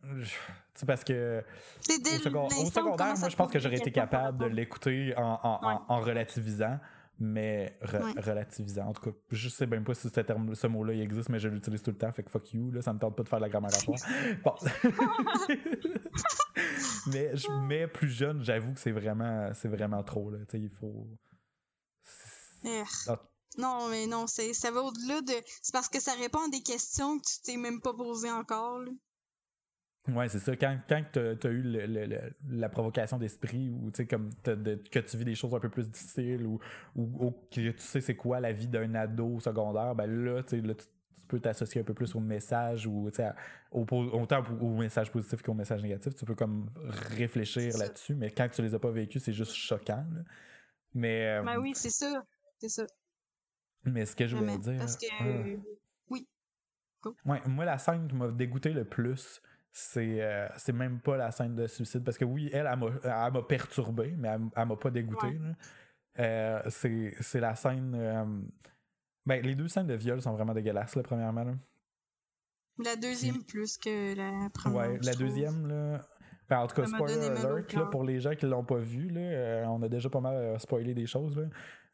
[0.01, 0.85] sais.
[0.87, 1.43] parce que
[1.87, 5.59] au, second- au secondaire, moi je pense que j'aurais été capable de l'écouter en, en,
[5.61, 5.79] en- Ouais.
[5.87, 6.79] en relativisant,
[7.19, 8.21] mais re- Ouais.
[8.21, 8.87] relativisant.
[8.87, 11.39] En tout cas, je sais même pas si ce, terme, ce mot-là il existe, mais
[11.39, 13.29] je l'utilise tout le temps, fait que fuck you, là, ça me tente pas de
[13.29, 13.77] faire de la grammaire à.
[14.43, 14.55] Bon.
[17.07, 20.39] mais, je- mais plus jeune, j'avoue que c'est vraiment, c'est vraiment trop, là.
[20.49, 21.07] Tu sais, il faut.
[22.65, 22.83] Eh.
[23.07, 23.19] Ah.
[23.57, 25.33] Non, mais non, ça va au-delà de.
[25.61, 28.79] C'est parce que ça répond à des questions que tu t'es même pas posées encore.
[28.79, 28.91] Là.
[30.09, 30.53] Ouais, c'est ça.
[30.57, 34.99] Quand, quand tu as eu le- le- le- la provocation d'esprit ou comme de- que
[34.99, 36.59] tu vis des choses un peu plus difficiles ou,
[36.95, 40.43] ou, ou que tu sais c'est quoi la vie d'un ado secondaire, ben là, là,
[40.43, 43.33] tu tu peux t'associer un peu plus au message ou à-
[43.71, 46.13] au, autant au message positif qu'au message négatif.
[46.15, 46.69] Tu peux comme
[47.15, 50.05] réfléchir là-dessus, mais quand tu les as pas vécus, c'est juste choquant.
[50.13, 50.21] là.
[50.93, 52.23] Mais, euh, Ben oui, c'est ça.
[52.59, 52.85] C'est ça.
[53.85, 54.77] mais ce que je voulais dire.
[54.79, 55.05] Parce que.
[55.19, 55.23] ah.
[57.25, 59.41] Ouais, moi, la scène qui m'a dégoûté le plus,
[59.75, 62.03] c'est euh, c'est même pas la scène de suicide.
[62.03, 65.27] Parce que oui, elle, elle m'a- perturbé, mais elle, elle m'a pas dégoûté.
[65.27, 65.51] Ouais.
[66.19, 67.93] Euh, c'est c'est la scène.
[67.95, 68.23] euh,
[69.25, 71.43] ben, les deux scènes de viol sont vraiment dégueulasses, là, premièrement.
[71.43, 71.53] là.
[72.83, 74.91] La deuxième plus que la première.
[74.91, 75.27] Ouais, la trouve.
[75.27, 76.01] deuxième, là.
[76.49, 79.67] ben, en tout cas, spoiler alert, là, pour les gens qui l'ont pas vu, là,
[79.71, 81.35] on a déjà pas mal spoilé des choses.
[81.37, 81.45] Là.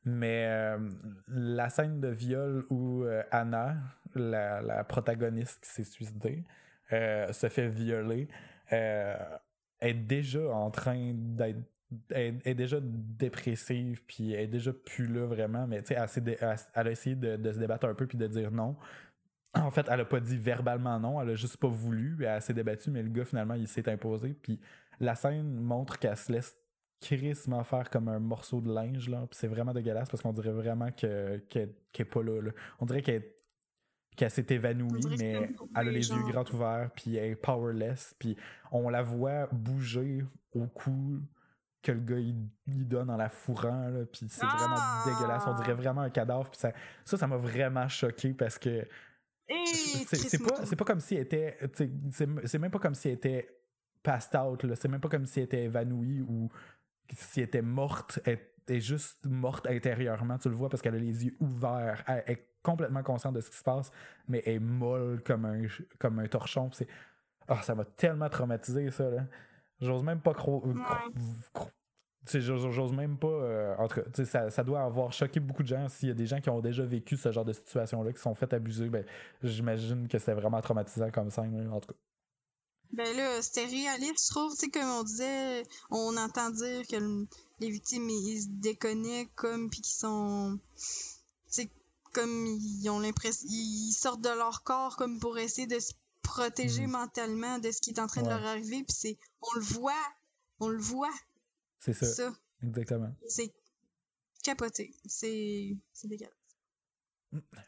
[0.05, 0.75] Mais
[1.27, 3.77] la scène de viol où Anna,
[4.15, 6.43] la, la protagoniste qui s'est suicidée,
[6.93, 8.27] euh, se fait violer,
[8.73, 9.15] euh,
[9.81, 11.59] est déjà en train d'être
[12.11, 16.37] est, déjà dépressive puis est déjà plus là vraiment mais tu sais
[16.75, 18.75] elle, a essayé de, se débattre un peu puis de dire non
[19.55, 22.53] en fait elle a pas dit verbalement non elle a juste pas voulu elle s'est
[22.53, 24.59] débattue mais le gars finalement il s'est imposé puis
[24.99, 26.55] la scène montre qu'elle se laisse
[27.01, 30.91] crissement faire comme un morceau de linge là c'est vraiment dégueulasse parce qu'on dirait vraiment
[30.91, 32.51] que qu'elle est pas là.
[32.79, 33.23] on dirait qu'elle
[34.19, 36.17] qu'elle s'est évanouie mais elle a les genre.
[36.17, 38.35] yeux grands ouverts puis elle est powerless puis
[38.71, 41.19] on la voit bouger au cou
[41.81, 42.35] que le gars il,
[42.67, 44.55] il donne en la fourrant là, puis c'est Ah!
[44.57, 46.73] vraiment dégueulasse on dirait vraiment un cadavre puis ça
[47.05, 48.85] ça ça m'a vraiment choqué parce que
[50.13, 51.57] c'est pas pas comme si elle était
[52.11, 53.47] c'est même pas comme si elle était
[54.03, 56.49] passed out c'est même pas comme si elle était évanouie ou
[57.15, 60.99] si elle était morte elle est juste morte intérieurement tu le vois parce qu'elle a
[60.99, 63.91] les yeux ouverts elle complètement consciente de ce qui se passe
[64.27, 65.61] mais elle est molle comme un
[65.97, 66.87] comme un torchon c'est
[67.47, 69.25] ah ça m'a tellement traumatisé ça là
[69.81, 71.13] j'ose même pas cro- cro-
[71.53, 71.71] cro-
[72.37, 73.27] J'ose même pas.
[73.27, 75.87] Euh, entre, ça, ça doit avoir choqué beaucoup de gens.
[75.89, 78.35] S'il y a des gens qui ont déjà vécu ce genre de situation-là, qui sont
[78.35, 79.05] fait abuser, ben,
[79.41, 81.99] j'imagine que c'est vraiment traumatisant comme ça, en tout cas.
[82.91, 84.51] Ben là, c'était réaliste, je trouve.
[84.53, 87.25] Tu sais, comme on disait, on entend dire que
[87.59, 90.59] les victimes, ils se déconnectent comme, puis qu'ils sont.
[91.51, 91.69] Tu
[92.19, 93.47] comme ils ont l'impression.
[93.49, 96.91] Ils sortent de leur corps comme pour essayer de se protéger mm.
[96.91, 99.17] mentalement de ce qui est en train de leur arriver, puis c'est.
[99.41, 99.93] On le voit.
[100.59, 101.13] On le voit.
[101.79, 102.33] C'est ça.
[102.63, 103.13] Exactement.
[103.27, 103.53] C'est
[104.43, 104.93] capoté.
[105.05, 106.33] C'est dégueulasse.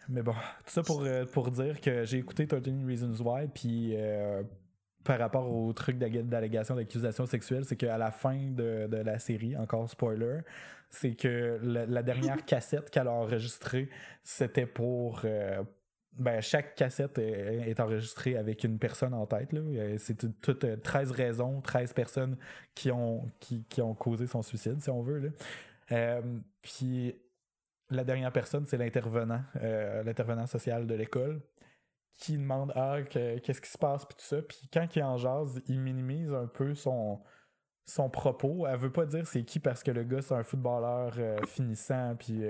[0.09, 3.95] Mais bon, tout ça pour, euh, pour dire que j'ai écouté 13 Reasons Why, puis
[3.95, 4.43] euh,
[5.03, 9.55] par rapport au truc d'allégation d'accusation sexuelle, c'est qu'à la fin de, de, la série,
[9.57, 10.41] encore spoiler,
[10.89, 13.89] c'est que la, dernière cassette qu'elle a enregistrée,
[14.23, 15.63] c'était pour, euh,
[16.17, 19.53] ben, chaque cassette est, enregistrée avec une personne en tête.
[19.53, 22.37] Euh, c'est toutes 13 euh, raisons, 13 personnes
[22.75, 25.31] qui ont, qui, ont causé son suicide, si on veut.
[25.91, 26.21] Euh,
[26.61, 27.15] puis
[27.89, 29.41] la dernière personne, c'est l'intervenant,
[30.05, 31.41] l'intervenant social de l'école,
[32.21, 34.41] qui demande Ah, qu'est-ce qui se passe, puis tout ça.
[34.41, 37.19] Puis quand il en jase, il minimise un peu son,
[37.85, 38.65] son propos.
[38.67, 41.13] Elle veut pas dire c'est qui parce que le gars, c'est un footballeur
[41.47, 42.41] finissant, puis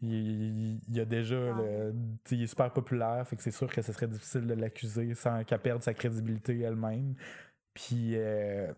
[0.00, 1.94] il, il, a déjà le,
[2.30, 5.44] il est super populaire, fait que c'est sûr que ce serait difficile de l'accuser sans
[5.44, 7.14] qu'elle perde sa crédibilité elle-même.
[7.74, 8.72] Puis euh,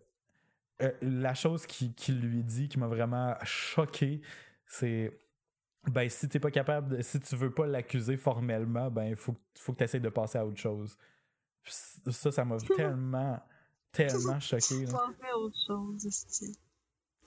[0.83, 4.21] euh, la chose qu'il qui lui dit qui m'a vraiment choqué,
[4.67, 5.19] c'est
[5.91, 9.73] ben si t'es pas capable, si tu veux pas l'accuser formellement, ben il faut, faut
[9.73, 10.97] que tu essaies de passer à autre chose.
[11.65, 13.41] ça, ça m'a tellement,
[13.93, 14.85] tellement choqué.
[14.85, 14.97] Passer
[15.33, 16.09] à autre chose,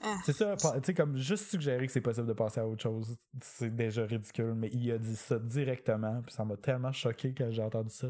[0.01, 0.17] ah.
[0.25, 3.17] C'est ça, tu sais, comme juste suggérer que c'est possible de passer à autre chose,
[3.41, 7.51] c'est déjà ridicule, mais il a dit ça directement, puis ça m'a tellement choqué quand
[7.51, 8.07] j'ai entendu ça.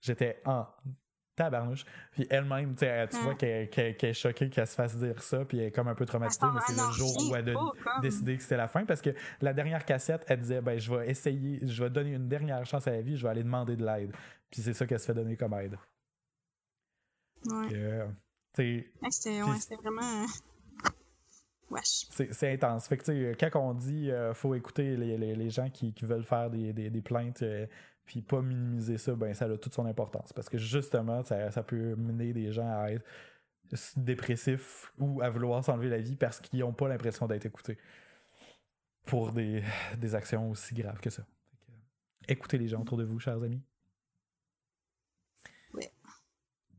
[0.00, 0.64] J'étais en
[1.44, 1.84] tabarnouche.
[2.12, 3.34] Puis elle-même, tu vois ah.
[3.34, 6.46] qu'elle est choquée qu'elle se fasse dire ça, puis elle est comme un peu traumatisée,
[6.52, 9.10] mais c'est le jour où elle a décidé que c'était la fin, parce que
[9.40, 12.86] la dernière cassette, elle disait, ben, je vais essayer, je vais donner une dernière chance
[12.86, 14.12] à la vie, je vais aller demander de l'aide.
[14.50, 15.76] Puis c'est ça qu'elle se fait donner comme aide.
[17.46, 18.06] Ouais.
[19.10, 20.26] c'était vraiment.
[21.80, 22.88] C'est intense.
[22.88, 26.24] Fait que, quand on dit euh, faut écouter les, les, les gens qui, qui, veulent
[26.24, 27.66] faire des, des, des plaintes euh,
[28.04, 30.32] puis pas minimiser ça, ben ça a toute son importance.
[30.32, 33.04] Parce que justement, ça, ça peut mener des gens à être
[33.96, 37.78] dépressifs ou à vouloir s'enlever la vie parce qu'ils n'ont pas l'impression d'être écoutés
[39.06, 39.62] pour des,
[39.98, 41.24] des, actions aussi graves que ça.
[42.28, 43.62] écoutez les gens autour de vous, chers amis.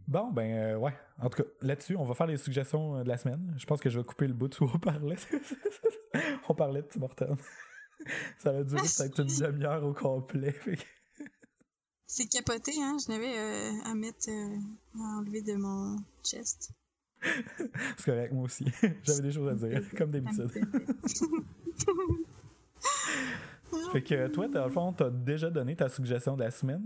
[0.08, 0.94] Bon, ben euh, ouais.
[1.20, 3.54] En tout cas, là-dessus, on va faire les suggestions euh, de la semaine.
[3.58, 5.16] Je pense que je vais couper le bout où on parlait.
[6.50, 7.38] on parlait de Tim Hortons.
[8.38, 10.56] Ça va durer peut-être une demi-heure au complet.
[12.15, 12.95] C'est capoté, hein?
[13.03, 16.69] Je n'avais euh, à mettre, à enlever de mon chest.
[17.23, 18.68] C'est correct, moi aussi.
[19.03, 20.52] J'avais des choses à dire, comme d'habitude.
[23.91, 26.84] fait que toi, dans le fond, t'as déjà donné ta suggestion de la semaine.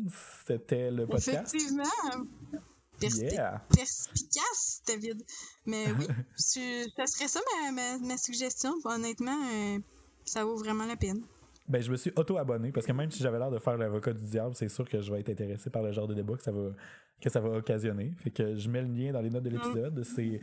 [0.47, 1.53] C'était le podcast.
[1.53, 1.83] Effectivement
[2.99, 5.21] perspicace, David.
[5.65, 7.41] Mais oui, ça serait ça
[7.73, 8.73] ma, ma, suggestion.
[8.85, 9.79] Honnêtement, euh,
[10.23, 11.21] ça vaut vraiment la peine.
[11.67, 14.23] Ben, je me suis auto-abonné parce que même si j'avais l'air de faire l'avocat du
[14.23, 16.51] diable, c'est sûr que je vais être intéressé par le genre de débat que ça
[16.51, 16.69] va,
[17.19, 18.13] que ça va occasionner.
[18.17, 19.99] Fait que je mets le lien dans les notes de l'épisode.
[19.99, 20.03] Mm.
[20.03, 20.39] C'est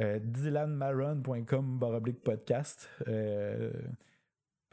[0.00, 1.80] euh, dylanmaron.com
[2.22, 2.90] podcast.
[3.08, 3.70] Euh,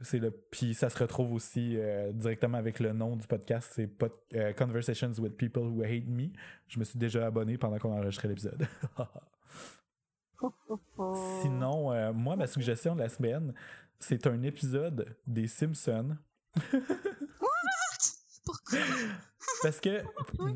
[0.03, 3.89] c'est le puis ça se retrouve aussi euh, directement avec le nom du podcast, c'est
[4.35, 6.29] euh, Conversations with People Who Hate Me.
[6.67, 8.67] Je me suis déjà abonné pendant qu'on enregistrait l'épisode.
[11.41, 13.53] Sinon, euh, moi ma suggestion de la semaine,
[14.03, 16.17] c'est un épisode des Simpsons.
[18.45, 18.79] Pourquoi?
[19.61, 20.03] Parce que,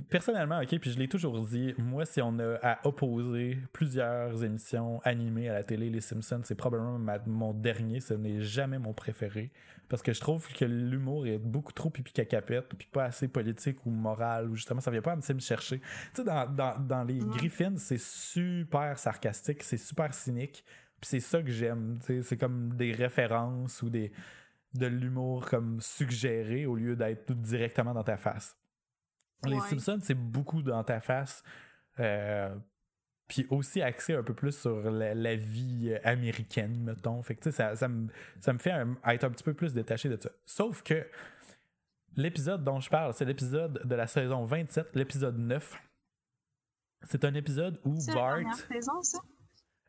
[0.09, 4.99] personnellement, ok, puis je l'ai toujours dit, moi, si on a à opposer plusieurs émissions
[5.03, 9.51] animées à la télé, Les Simpsons, c'est probablement mon dernier, ce n'est jamais mon préféré.
[9.87, 13.85] Parce que je trouve que l'humour est beaucoup trop pipi cacapette, puis pas assez politique
[13.85, 15.79] ou moral, ou justement, ça vient pas à me chercher.
[15.79, 20.65] Tu sais, dans, dans, dans, les Griffins, c'est super sarcastique, c'est super cynique,
[21.01, 21.99] c'est ça que j'aime.
[22.01, 24.11] C'est comme des références ou des
[24.73, 28.55] de l'humour comme suggéré au lieu d'être directement dans ta face.
[29.45, 31.43] Les Simpsons, c'est beaucoup dans ta face.
[31.99, 32.55] Euh,
[33.27, 37.21] puis aussi axé un peu plus sur la, vie américaine, mettons.
[37.23, 38.07] Fait que, ça, ça, me,
[38.39, 38.73] ça me fait
[39.05, 40.29] être un petit peu plus détaché de ça.
[40.45, 41.05] Sauf que
[42.15, 45.75] l'épisode dont je parle, c'est l'épisode de la saison 27, l'épisode 9.
[47.03, 48.39] C'est un épisode où Bart.
[48.71, 49.19] saison, ça?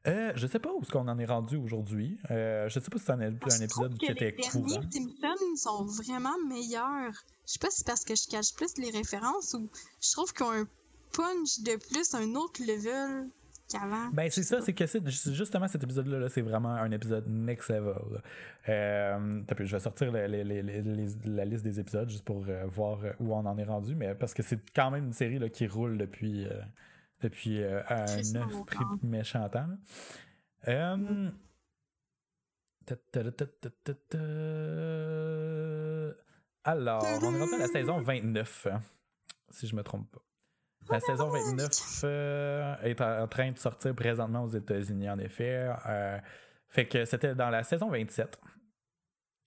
[0.06, 2.18] Euh, je sais pas où ce qu'on en est rendu aujourd'hui.
[2.30, 4.66] Euh, je sais pas si c'est un, un, épisode qui était courant.
[4.66, 4.74] Les
[5.20, 7.12] Simpsons sont vraiment meilleurs.
[7.46, 9.68] Je sais pas si c'est parce que je cache plus les références ou
[10.00, 10.66] je trouve qu'ils ont un
[11.12, 13.28] punch de plus, un autre level.
[13.70, 14.08] qu'avant.
[14.12, 18.22] Ben, c'est ça, c'est que justement cet épisode-là, -là, c'est vraiment un épisode next level.
[18.68, 20.26] Euh, je vais sortir la,
[21.44, 24.42] liste des épisodes juste pour euh, voir où on en est rendu, mais parce que
[24.42, 26.46] c'est quand même une série là, qui roule depuis,
[27.24, 29.68] euh, depuis un esprit méchant temps.
[36.64, 38.80] Alors, on est rendu à la saison 29, hein,
[39.50, 40.22] si je me trompe pas.
[40.90, 45.70] La saison 29 euh, est en train de sortir présentement aux États-Unis, en effet.
[45.86, 46.18] Euh,
[46.68, 48.38] fait que c'était dans la saison 27,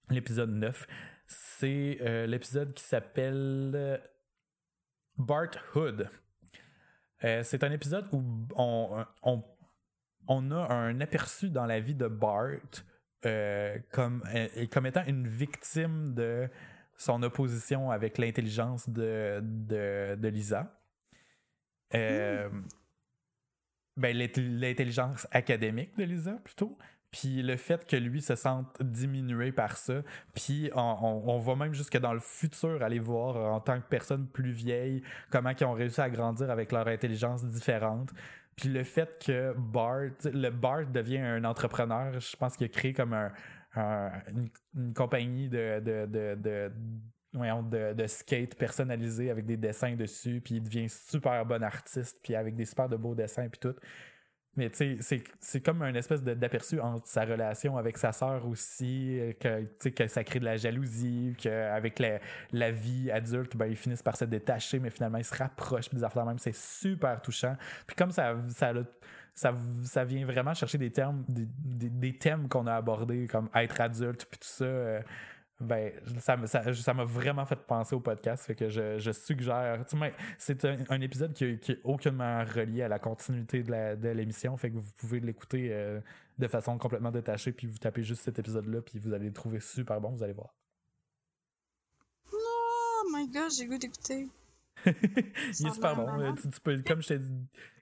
[0.09, 0.87] l'épisode 9.
[1.27, 4.01] C'est euh, l'épisode qui s'appelle
[5.17, 6.09] Bart Hood.
[7.21, 8.23] C'est un épisode où
[8.55, 9.43] on, on,
[10.27, 12.59] on, a un aperçu dans la vie de Bart
[13.91, 14.23] comme,
[14.71, 16.49] comme étant une victime de
[16.97, 20.81] son opposition avec l'intelligence de, de, de Lisa.
[21.95, 22.49] Euh,
[23.97, 26.77] ben, l'intelligence académique de Lisa, plutôt.
[27.11, 30.01] Puis le fait que lui se sente diminué par ça.
[30.33, 34.27] Puis on, on, va même jusque dans le futur aller voir en tant que personne
[34.27, 38.11] plus vieille comment ils ont réussi à grandir avec leur intelligence différente.
[38.55, 42.93] Puis le fait que Bart, le Bart devient un entrepreneur, je pense qu'il a créé
[42.93, 43.31] comme un,
[44.75, 46.71] une, compagnie de, de, de
[47.33, 52.35] de, de, skate personnalisé avec des dessins dessus, puis il devient super bon artiste, puis
[52.35, 53.75] avec des super de beaux dessins, puis tout.
[54.57, 59.17] Mais tu sais, c'est comme un espèce d'aperçu entre sa relation avec sa sœur aussi,
[59.17, 62.19] euh, que, que ça crée de la jalousie, qu'avec la,
[62.51, 65.97] la vie adulte, ben, ils finissent par se détacher, mais finalement ils se rapprochent, puis
[65.97, 67.55] des affaires même, c'est super touchant.
[67.87, 68.73] Puis comme ça, ça,
[69.33, 69.53] ça,
[69.85, 74.25] ça vient vraiment chercher des termes, des, des, thèmes qu'on a abordés, comme être adulte,
[74.29, 74.65] puis tout ça.
[74.65, 75.01] Euh,
[75.61, 78.45] ben, ça m'a ça, m'a vraiment fait penser au podcast.
[78.45, 79.83] Fait que je, je suggère.
[80.37, 84.55] C'est un, épisode qui, qui, aucunement relié à la continuité de l'émission.
[84.57, 85.99] Fait que vous pouvez l'écouter euh,
[86.37, 87.51] de façon complètement détachée.
[87.51, 88.81] Puis vous tapez juste cet épisode-là.
[88.81, 90.09] Puis vous allez le trouver super bon.
[90.09, 90.53] Vous allez voir.
[92.33, 94.27] Oh my god, j'ai goût d'écouter.
[94.85, 96.35] il est super bon.
[96.35, 97.15] Tu, peux, comme, je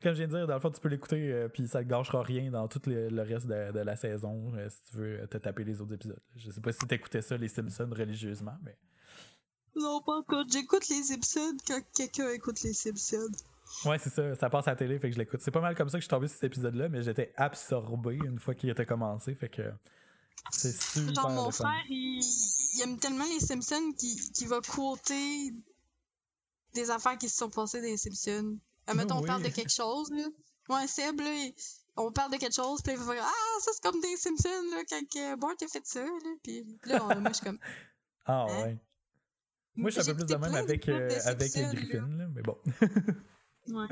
[0.02, 1.90] comme je viens de dire, dans le fond, tu peux l'écouter, euh, puis ça ne
[1.90, 5.64] gâchera rien dans tout le, reste de, la saison euh, si tu veux te taper
[5.64, 6.22] les autres épisodes.
[6.36, 8.78] Je sais pas si tu écoutais ça, les Simpsons, religieusement, mais.
[9.76, 10.46] Non, pas encore.
[10.52, 13.32] J'écoute les épisodes quand quelqu'un écoute les Simpsons.
[13.86, 14.36] Ouais, c'est ça.
[14.36, 15.42] Ça passe à la télé, fait que je l'écoute.
[15.42, 18.16] C'est pas mal comme ça que je suis tombé sur cet épisode-là, mais j'étais absorbé
[18.16, 19.72] une fois qu'il était commencé, fait que.
[20.52, 21.14] C'est super.
[21.14, 22.22] Genre, mon frère, il...
[22.84, 25.54] aime tellement les Simpsons qu'il va quoter
[26.74, 28.58] des affaires qui se sont passées dans les Simpsons.
[28.90, 30.26] Euh, mettons, on parle de quelque chose, là.
[30.70, 31.50] Ouais, Seb, là,
[31.98, 34.84] on parle de quelque chose, puis il va Ah, ça c'est comme des Simpsons, là,
[34.90, 36.36] quand Bart a fait ça, là.
[36.44, 37.60] Puis là, moi, je suis comme.
[38.32, 38.64] Ah, hein?
[38.64, 38.78] ouais.
[39.76, 42.28] Moi, je suis un peu plus de même avec, euh, avec les Griffins, là.
[42.28, 42.58] mais bon.
[43.70, 43.88] ouais.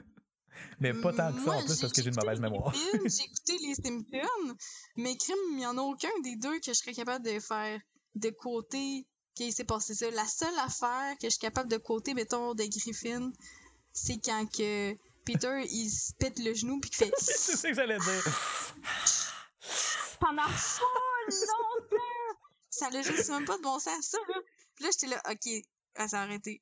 [0.80, 2.74] Mais pas tant que ça en plus parce que j'ai une mauvaise mémoire.
[2.94, 4.56] j'ai écouté les Simpsons,
[4.96, 7.80] mais crime, il n'y en a aucun des deux que je serais capable de faire
[8.16, 9.06] de côté
[9.38, 10.10] qu'il s'est passé ça.
[10.12, 13.32] La seule affaire que je suis capable de côté, mettons, de Griffin,
[13.94, 14.96] c'est quand que
[15.26, 17.14] Peter, il se pète le genou puis qu'il fait...
[17.20, 18.24] c'est ça que j'allais dire.
[20.20, 20.86] Pendant full
[21.30, 22.40] longtemps!
[22.70, 24.42] Ça n'a juste même pas de bon sens, ça, là.
[24.76, 25.50] Puis là, j'étais là, OK,
[25.96, 26.62] ça va arrêter.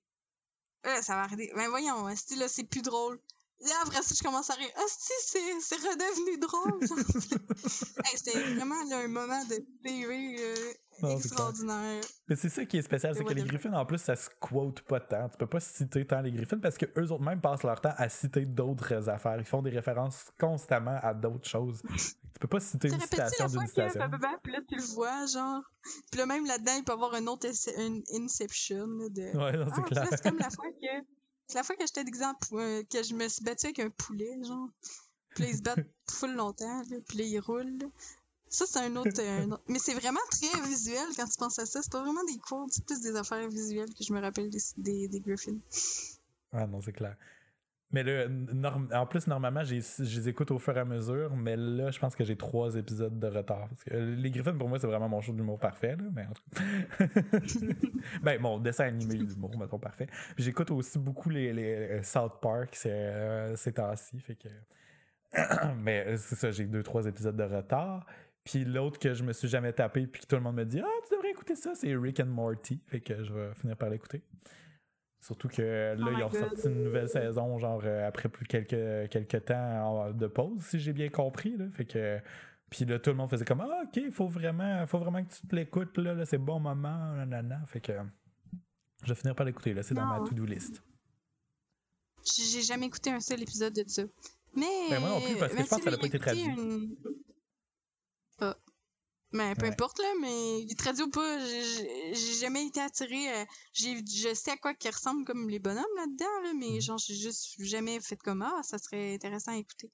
[0.84, 1.52] Là, ça va arrêter.
[1.56, 3.19] Mais voyons, là, c'est plus drôle?
[3.61, 4.69] Là, après ça, je commence à rire.
[4.76, 5.14] Ah, si,
[5.61, 6.80] c'est redevenu drôle.
[8.06, 12.02] hey, C'était vraiment là, un moment de TV euh, extraordinaire.
[12.27, 14.82] Mais c'est ça qui est spécial, c'est que les Griffins, en plus, ça se quote
[14.82, 15.30] pas tant.
[15.30, 17.94] Tu peux pas citer tant les Griffins parce que eux autres même passent leur temps
[17.98, 19.38] à citer d'autres affaires.
[19.38, 21.82] Ils font des références constamment à d'autres choses.
[22.36, 24.02] Tu peux pas citer une citation d'une citation.
[24.44, 25.64] Puis là, tu le vois, genre.
[26.11, 27.48] Puis là, même là-dedans, il peut y avoir un autre
[28.14, 28.88] Inception.
[28.88, 29.38] De...
[29.38, 30.07] Ouais, non, c'est ah, clair.
[30.11, 31.06] C'est comme la fois que
[31.48, 34.38] c'est la fois que j'étais d'exemple, euh, que je me suis battu avec un poulet,
[34.44, 34.70] genre.
[35.30, 37.90] Puis là, ils se battent full longtemps, là, puis là, ils roulent.
[38.48, 39.10] Ça, c'est un autre,
[39.68, 41.82] Mais c'est vraiment très visuel quand tu penses à ça.
[41.82, 44.62] C'est pas vraiment des quotes, c'est plus des affaires visuelles que je me rappelle des,
[44.78, 45.58] des, des Griffins.
[46.54, 47.18] Ah non, c'est clair.
[47.91, 48.26] Mais là,
[48.94, 52.16] en plus, normalement, je les écoute au fur et à mesure, mais là, je pense
[52.16, 53.70] que j'ai trois épisodes de retard.
[53.91, 57.06] Euh, les Griffins, pour moi, c'est vraiment mon show d'humour parfait, mais en tout cas.
[58.24, 60.07] ben, mon dessin animé d'humour, mettons, parfait.
[60.38, 64.49] J'écoute aussi beaucoup les, euh, South Park euh, ces temps-ci, que.
[65.78, 68.06] mais c'est ça, j'ai deux, trois épisodes de retard.
[68.44, 70.80] Puis l'autre que je me suis jamais tapé, puis que tout le monde me dit
[70.80, 72.80] Ah, tu devrais écouter ça, c'est Rick and Morty.
[72.88, 74.22] Fait que je vais finir par l'écouter.
[75.26, 79.10] Surtout que là, oh ils ont sorti une nouvelle saison, genre euh, après plus quelques,
[79.10, 81.57] quelques temps de pause, si j'ai bien compris.
[81.57, 81.65] Là.
[81.72, 82.19] Fait que.
[82.69, 85.47] Puis là, tout le monde faisait comme Ah, ok, faut vraiment, faut vraiment que tu
[85.47, 87.64] te l'écoutes, là, là c'est bon moment, nanana.
[87.65, 87.93] Fait que.
[89.03, 90.84] Je vais finir par l'écouter, là, c'est dans ma to-do list.
[92.23, 94.03] J'ai jamais écouté un seul épisode de ça.
[94.56, 94.65] Mais.
[94.91, 97.10] Ben, moi non plus, parce que je pense que ça n'a pas été une- Ah.
[99.36, 99.72] Mais peu Ouais.
[99.72, 103.41] importe, là, mais traduit ou pas, j'ai- jamais été attirée.
[103.41, 106.82] euh, j'ai je sais à quoi qu'ils ressemblent comme les bonhommes là-dedans, là, mais Mhm.
[106.82, 109.91] genre, j'ai juste jamais fait comme ah, ça serait intéressant à écouter.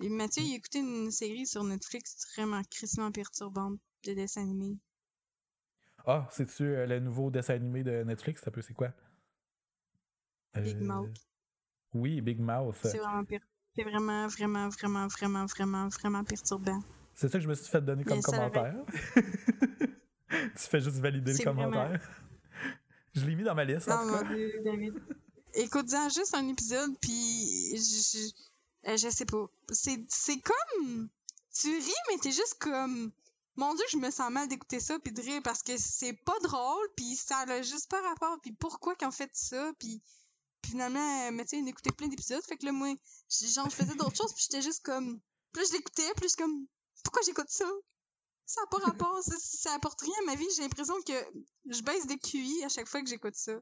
[0.00, 0.48] Et Mathieu, Mhm.
[0.48, 4.78] il a écouté une série sur Netflix vraiment crissement perturbante de dessin animé.
[6.06, 8.40] Ah, c'est-tu euh, le nouveau dessin animé de Netflix?
[8.42, 8.94] Ça peut, c'est quoi?
[10.54, 11.18] Big Euh, Mouth.
[11.92, 12.76] Oui, Big Mouth.
[12.82, 13.40] C'est vraiment per-
[13.76, 16.80] C'est vraiment, vraiment, vraiment, vraiment, vraiment, vraiment perturbant.
[17.18, 18.76] C'est ça que je me suis fait donner comme commentaire.
[19.16, 22.00] tu fais juste valider le commentaire.
[23.12, 24.22] Je l'ai mis dans ma liste, en tout cas.
[24.22, 24.94] mon Dieu, David.
[25.54, 29.50] Écoute-en juste un épisode, puis je, je, euh, je sais pas.
[29.72, 31.08] C'est c'est comme...
[31.52, 33.10] Tu ris, mais t'es juste comme...
[33.56, 36.38] Mon Dieu, je me sens mal d'écouter ça, puis de rire, parce que c'est pas
[36.44, 40.00] drôle, puis ça a juste pas rapport, puis pourquoi qu'ils ont fait ça, puis...
[40.64, 42.94] Finalement, euh, mais tu sais, on écoutait plein d'épisodes, fait que là, moi,
[43.28, 45.18] genre, je faisais d'autres choses, puis j'étais juste comme...
[45.56, 46.68] Là, je l'écoutais, suis comme...
[47.08, 47.64] Pourquoi j'écoute ça?
[48.44, 50.44] Ça n'a pas rapport, ça, ça apporte rien à ma vie.
[50.54, 51.12] J'ai l'impression que
[51.70, 53.52] je baisse des QI à chaque fois que j'écoute ça.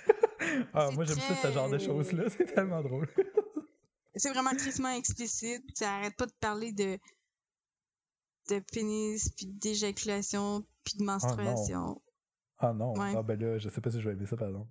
[0.74, 2.24] Ah, moi, j'aime ça, ce genre de très- choses-là.
[2.30, 3.06] C'est tellement drôle.
[4.16, 5.62] C'est vraiment crissement explicite.
[5.74, 6.98] Ça arrête pas de parler de
[8.48, 12.02] de pénis, puis d'éjaculation, puis de menstruation.
[12.58, 12.92] Ah non.
[12.98, 13.12] Ouais.
[13.16, 14.70] Ah ben là, je sais pas si je vais aimer ça, par exemple.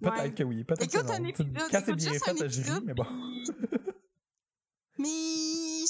[0.00, 0.34] Peut-être Ouais.
[0.34, 1.24] que oui, peut-être que un non.
[1.24, 3.04] Tu- épisode, Quand c'est bien fait, un je ris, mais bon.
[4.98, 5.08] Mais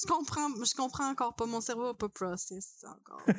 [0.03, 1.47] je comprends, je comprends encore pas.
[1.47, 3.23] Mon cerveau a pas process encore.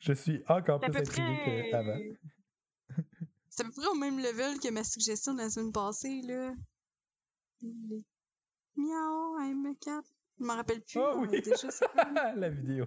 [0.00, 1.98] Je suis encore C'est plus intrigué qu'avant.
[3.48, 6.52] C'est à peu près au même level que ma suggestion de la semaine passée, là.
[7.62, 8.02] Les-
[8.76, 10.02] Miaou, I'm a cat.
[10.38, 10.98] Je m'en rappelle plus.
[11.00, 11.42] Ah oui.
[11.44, 11.86] C'est
[12.36, 12.86] La vidéo.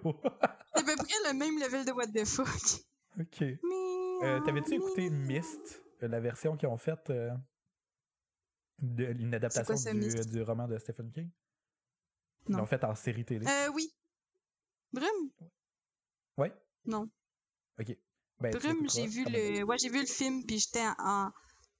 [0.74, 2.84] à peu près le même level de what the fuck.
[3.20, 3.42] ok.
[4.24, 7.30] Euh, T'avais-tu écouté Mist, euh, la version qu'ils ont faite euh,
[8.80, 9.76] de une adaptation
[10.32, 11.30] du roman de Stephen King?
[12.48, 13.46] Ils l'ont fait en série télé.
[13.48, 13.94] Euh, oui.
[14.92, 15.32] Brume?
[16.38, 16.54] Ouais?
[16.86, 17.10] Non.
[17.80, 17.96] Ok.
[18.40, 19.64] Ben, Brume, j'ai vu le.
[19.64, 21.32] Ouais, j'ai vu le film, puis j'étais en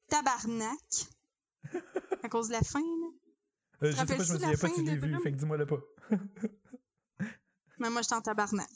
[0.08, 0.78] tabarnak.
[2.24, 3.08] à cause de la fin, là.
[3.84, 5.58] Euh, je sais pas, je me souviens pas si je l'ai vu, fait que dis-moi
[5.58, 5.80] le pas.
[7.80, 8.70] Mais moi, j'étais en tabarnak.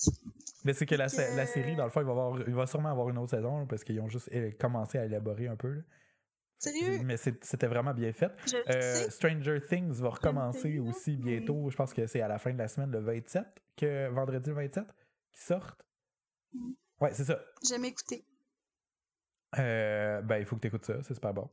[0.65, 2.89] Mais c'est que la, la série, dans le fond, il va, avoir, il va sûrement
[2.89, 5.69] avoir une autre saison parce qu'ils ont juste euh, commencé à élaborer un peu.
[5.69, 5.81] là.
[6.59, 7.03] Sérieux?
[7.03, 8.31] Mais c'était vraiment bien fait.
[8.69, 9.09] Euh.
[9.09, 11.69] Stranger Things va recommencer aussi bientôt.
[11.69, 14.55] Je pense que c'est à la fin de la semaine, le 27, que vendredi le
[14.55, 14.85] 27,
[15.31, 15.85] qui sortent.
[16.53, 16.71] Mm.
[16.99, 17.39] Ouais, c'est ça.
[17.63, 18.25] Jamais écouté.
[19.59, 21.49] Euh, ben, il faut que tu écoutes ça, c'est super bon.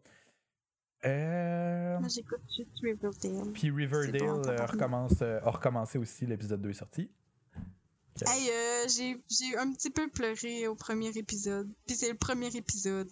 [1.05, 3.53] Euh, Moi, j'écoute juste Riverdale.
[3.53, 7.11] Puis Riverdale bon, recommence, a recommencé aussi, l'épisode 2 est sorti.
[8.17, 8.29] Ok.
[8.29, 11.69] Hey, euh, j'ai j'ai un petit peu pleuré au premier épisode.
[11.87, 13.09] Puis c'est le premier épisode.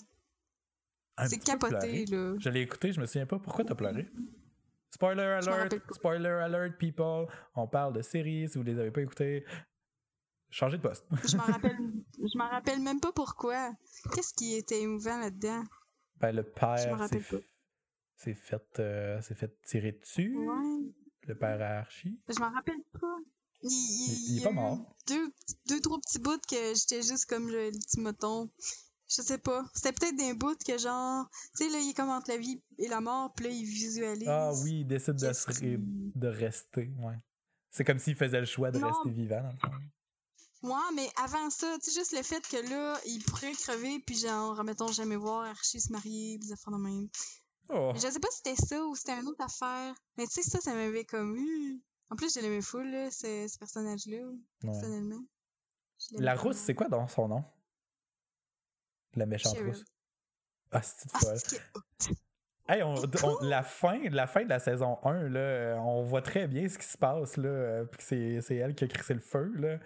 [1.28, 2.35] C'est capoté, là.
[2.39, 3.39] Je l'ai écouté, je me souviens pas.
[3.39, 4.09] Pourquoi t'as pleuré?
[4.90, 5.82] Spoiler Je m'en alert!
[5.94, 7.27] Spoiler alert, people!
[7.55, 9.44] On parle de séries, si vous les avez pas écoutées.
[10.51, 11.05] Changez de poste.
[11.27, 11.78] Je m'en rappelle,
[12.19, 13.73] je m'en rappelle même pas pourquoi.
[14.15, 15.65] Qu'est-ce qui était émouvant là-dedans?
[16.16, 20.36] Ben, le père s'est fait, euh, fait tirer dessus.
[20.36, 20.93] Ouais.
[21.27, 22.20] Le père à Archie.
[22.28, 23.16] Je m'en rappelle pas.
[23.62, 24.94] Il, Il- il est pas mort.
[25.09, 25.32] Deux,
[25.69, 28.51] deux, trois petits bouts que j'étais juste comme le, le petit moton.
[29.14, 29.64] Je sais pas.
[29.74, 31.26] C'était peut-être des bouts que genre.
[31.56, 33.64] Tu sais, là, il est comme entre la vie et la mort, puis là, il
[33.64, 34.28] visualise.
[34.28, 36.90] Ah oui, il décide de, se ré- de rester.
[36.98, 37.18] Ouais.
[37.70, 38.89] C'est comme s'il faisait le choix de Non.
[38.89, 40.68] rester vivant, dans le fond.
[40.68, 44.16] Ouais, mais avant ça, tu sais, juste le fait que là, il pourrait crever, puis
[44.16, 47.09] genre, remettons, jamais voir Archie se marier, des affaires de même.
[47.68, 47.93] Oh.
[47.94, 49.94] Je sais pas si c'était ça ou c'était une autre affaire.
[50.16, 51.82] Mais tu sais, ça, ça m'avait comme eu.
[52.10, 54.36] En plus, je l'aimais full, là, ce, ce personnage-là, Ouais.
[54.62, 55.22] personnellement.
[56.12, 57.44] La rousse, c'est quoi dans son nom?
[59.14, 59.84] La méchante rousse.
[60.70, 61.39] Ah, c'est Ah, folle?
[61.39, 62.14] c'est que-
[62.68, 66.22] Hey, on, on- la, fin, la fin de la saison 1, là, euh, on voit
[66.22, 69.20] très bien ce qui se passe, là, euh, c'est, c'est elle qui a crissé le
[69.20, 69.78] feu, là.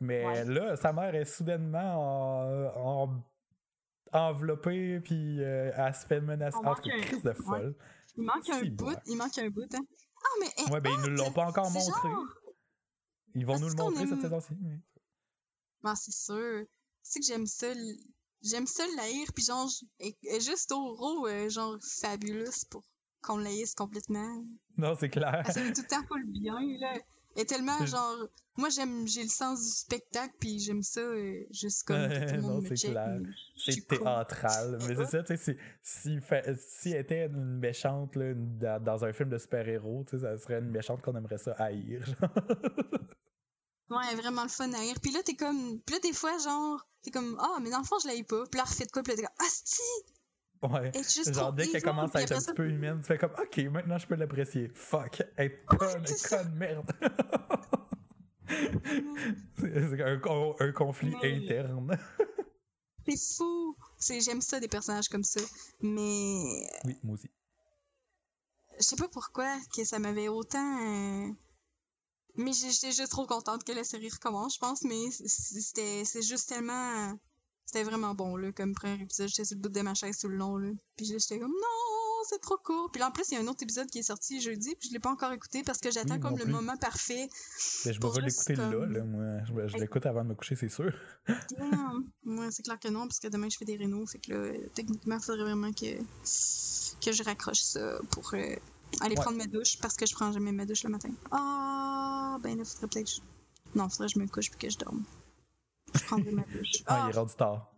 [0.00, 0.44] Mais Ouais.
[0.46, 1.78] là, sa mère est soudainement
[2.74, 3.24] en- en-
[4.12, 6.58] enveloppée, puis euh, elle se fait menacer.
[7.02, 7.74] Crise de folle.
[8.16, 9.84] Il manque un bout, il manque un bout, hein.
[10.24, 10.46] Ah, mais.
[10.58, 12.08] eh, Ouais, ben ils nous l'ont pas encore montré.
[12.08, 12.24] genre-
[13.34, 14.54] Ils vont Est-ce nous le montrer cette saison-ci.
[14.60, 14.78] mais-
[15.84, 16.64] Ah, c'est sûr.
[17.02, 17.66] C'est que j'aime ça.
[18.42, 19.68] J'aime ça l'haïr, puis genre,
[20.40, 22.82] juste au euh, genre, fabulous pour
[23.22, 24.44] qu'on l'haïsse complètement.
[24.76, 25.42] Non, c'est clair.
[25.46, 26.98] Elle fait tout le temps pas le bien, là.
[27.34, 28.16] Est tellement, Je- genre,
[28.56, 32.40] moi, j'aime, j'ai le sens du spectacle, puis j'aime ça, euh, juste comme tout le
[32.42, 33.20] Non, monde me c'est clair.
[33.58, 33.98] C'est cool.
[33.98, 34.78] théâtral.
[34.88, 36.18] Mais c'est ça, tu sais, si,
[36.56, 40.38] si, elle était une méchante là, dans, dans un film de super-héros, tu sais, ça
[40.38, 42.04] serait une méchante qu'on aimerait ça haïr.
[43.90, 44.96] Ouais, vraiment le fun à rire.
[45.00, 45.80] Puis là, t'es comme.
[45.80, 48.44] Puis là, des fois, genre, t'es comme, ah, mais dans le fond, je l'haïs pas.
[48.50, 49.80] Puis là, refait de quoi, puis là, t'es comme, ah, si!
[50.62, 50.90] Ouais.
[50.94, 53.58] Juste Genre, dès qu'elle commence à être un petit peu humaine, tu fais comme, ok,
[53.70, 54.70] maintenant je peux l'apprécier.
[54.74, 56.38] Fuck, elle est est ça.
[56.38, 56.90] conne, merde.
[59.58, 60.20] c'est un,
[60.60, 61.36] un conflit Ouais.
[61.36, 61.98] interne.
[63.06, 63.76] C'est fou.
[64.00, 65.40] J'aime ça, des personnages comme ça.
[65.80, 67.30] Mais Oui, moi aussi.
[68.78, 71.28] je sais pas pourquoi que ça m'avait autant.
[71.28, 71.32] euh,
[72.36, 74.82] Mais j'étais juste trop contente que la série recommence, je pense.
[74.82, 77.18] Mais c'était c'est juste tellement.
[77.64, 79.28] C'était vraiment bon, là, comme premier épisode.
[79.28, 80.70] J'étais sur le bout de ma chaise tout le long, là.
[80.96, 82.90] Puis j'étais comme, non, c'est trop court.
[82.92, 84.88] Puis là, en plus, il y a un autre épisode qui est sorti jeudi, puis
[84.88, 86.52] je l'ai pas encore écouté parce que j'attends Oui, comme non le plus.
[86.52, 87.28] moment parfait.
[87.84, 89.44] Mais je Pour vais l'écouter là, comme- là, moi.
[89.46, 90.92] Je, je l'écoute avant de me coucher, c'est sûr.
[91.58, 92.04] Damn.
[92.24, 94.06] Ouais, c'est clair que non, parce que demain, je fais des rénaux.
[94.06, 95.96] Fait que là, techniquement, il faudrait vraiment que,
[97.04, 98.54] que je raccroche ça pour euh,
[99.00, 99.22] aller Ouais.
[99.22, 101.10] prendre ma douche, parce que je prends jamais ma douche le matin.
[102.36, 103.20] Ah, ben là, faudrait peut-être que je...
[103.78, 105.04] Non, faudrait que je me couche puis que je dorme.
[105.94, 106.82] Je prendrai ma douche.
[106.86, 107.72] Ah, Ah, il est rendu tard.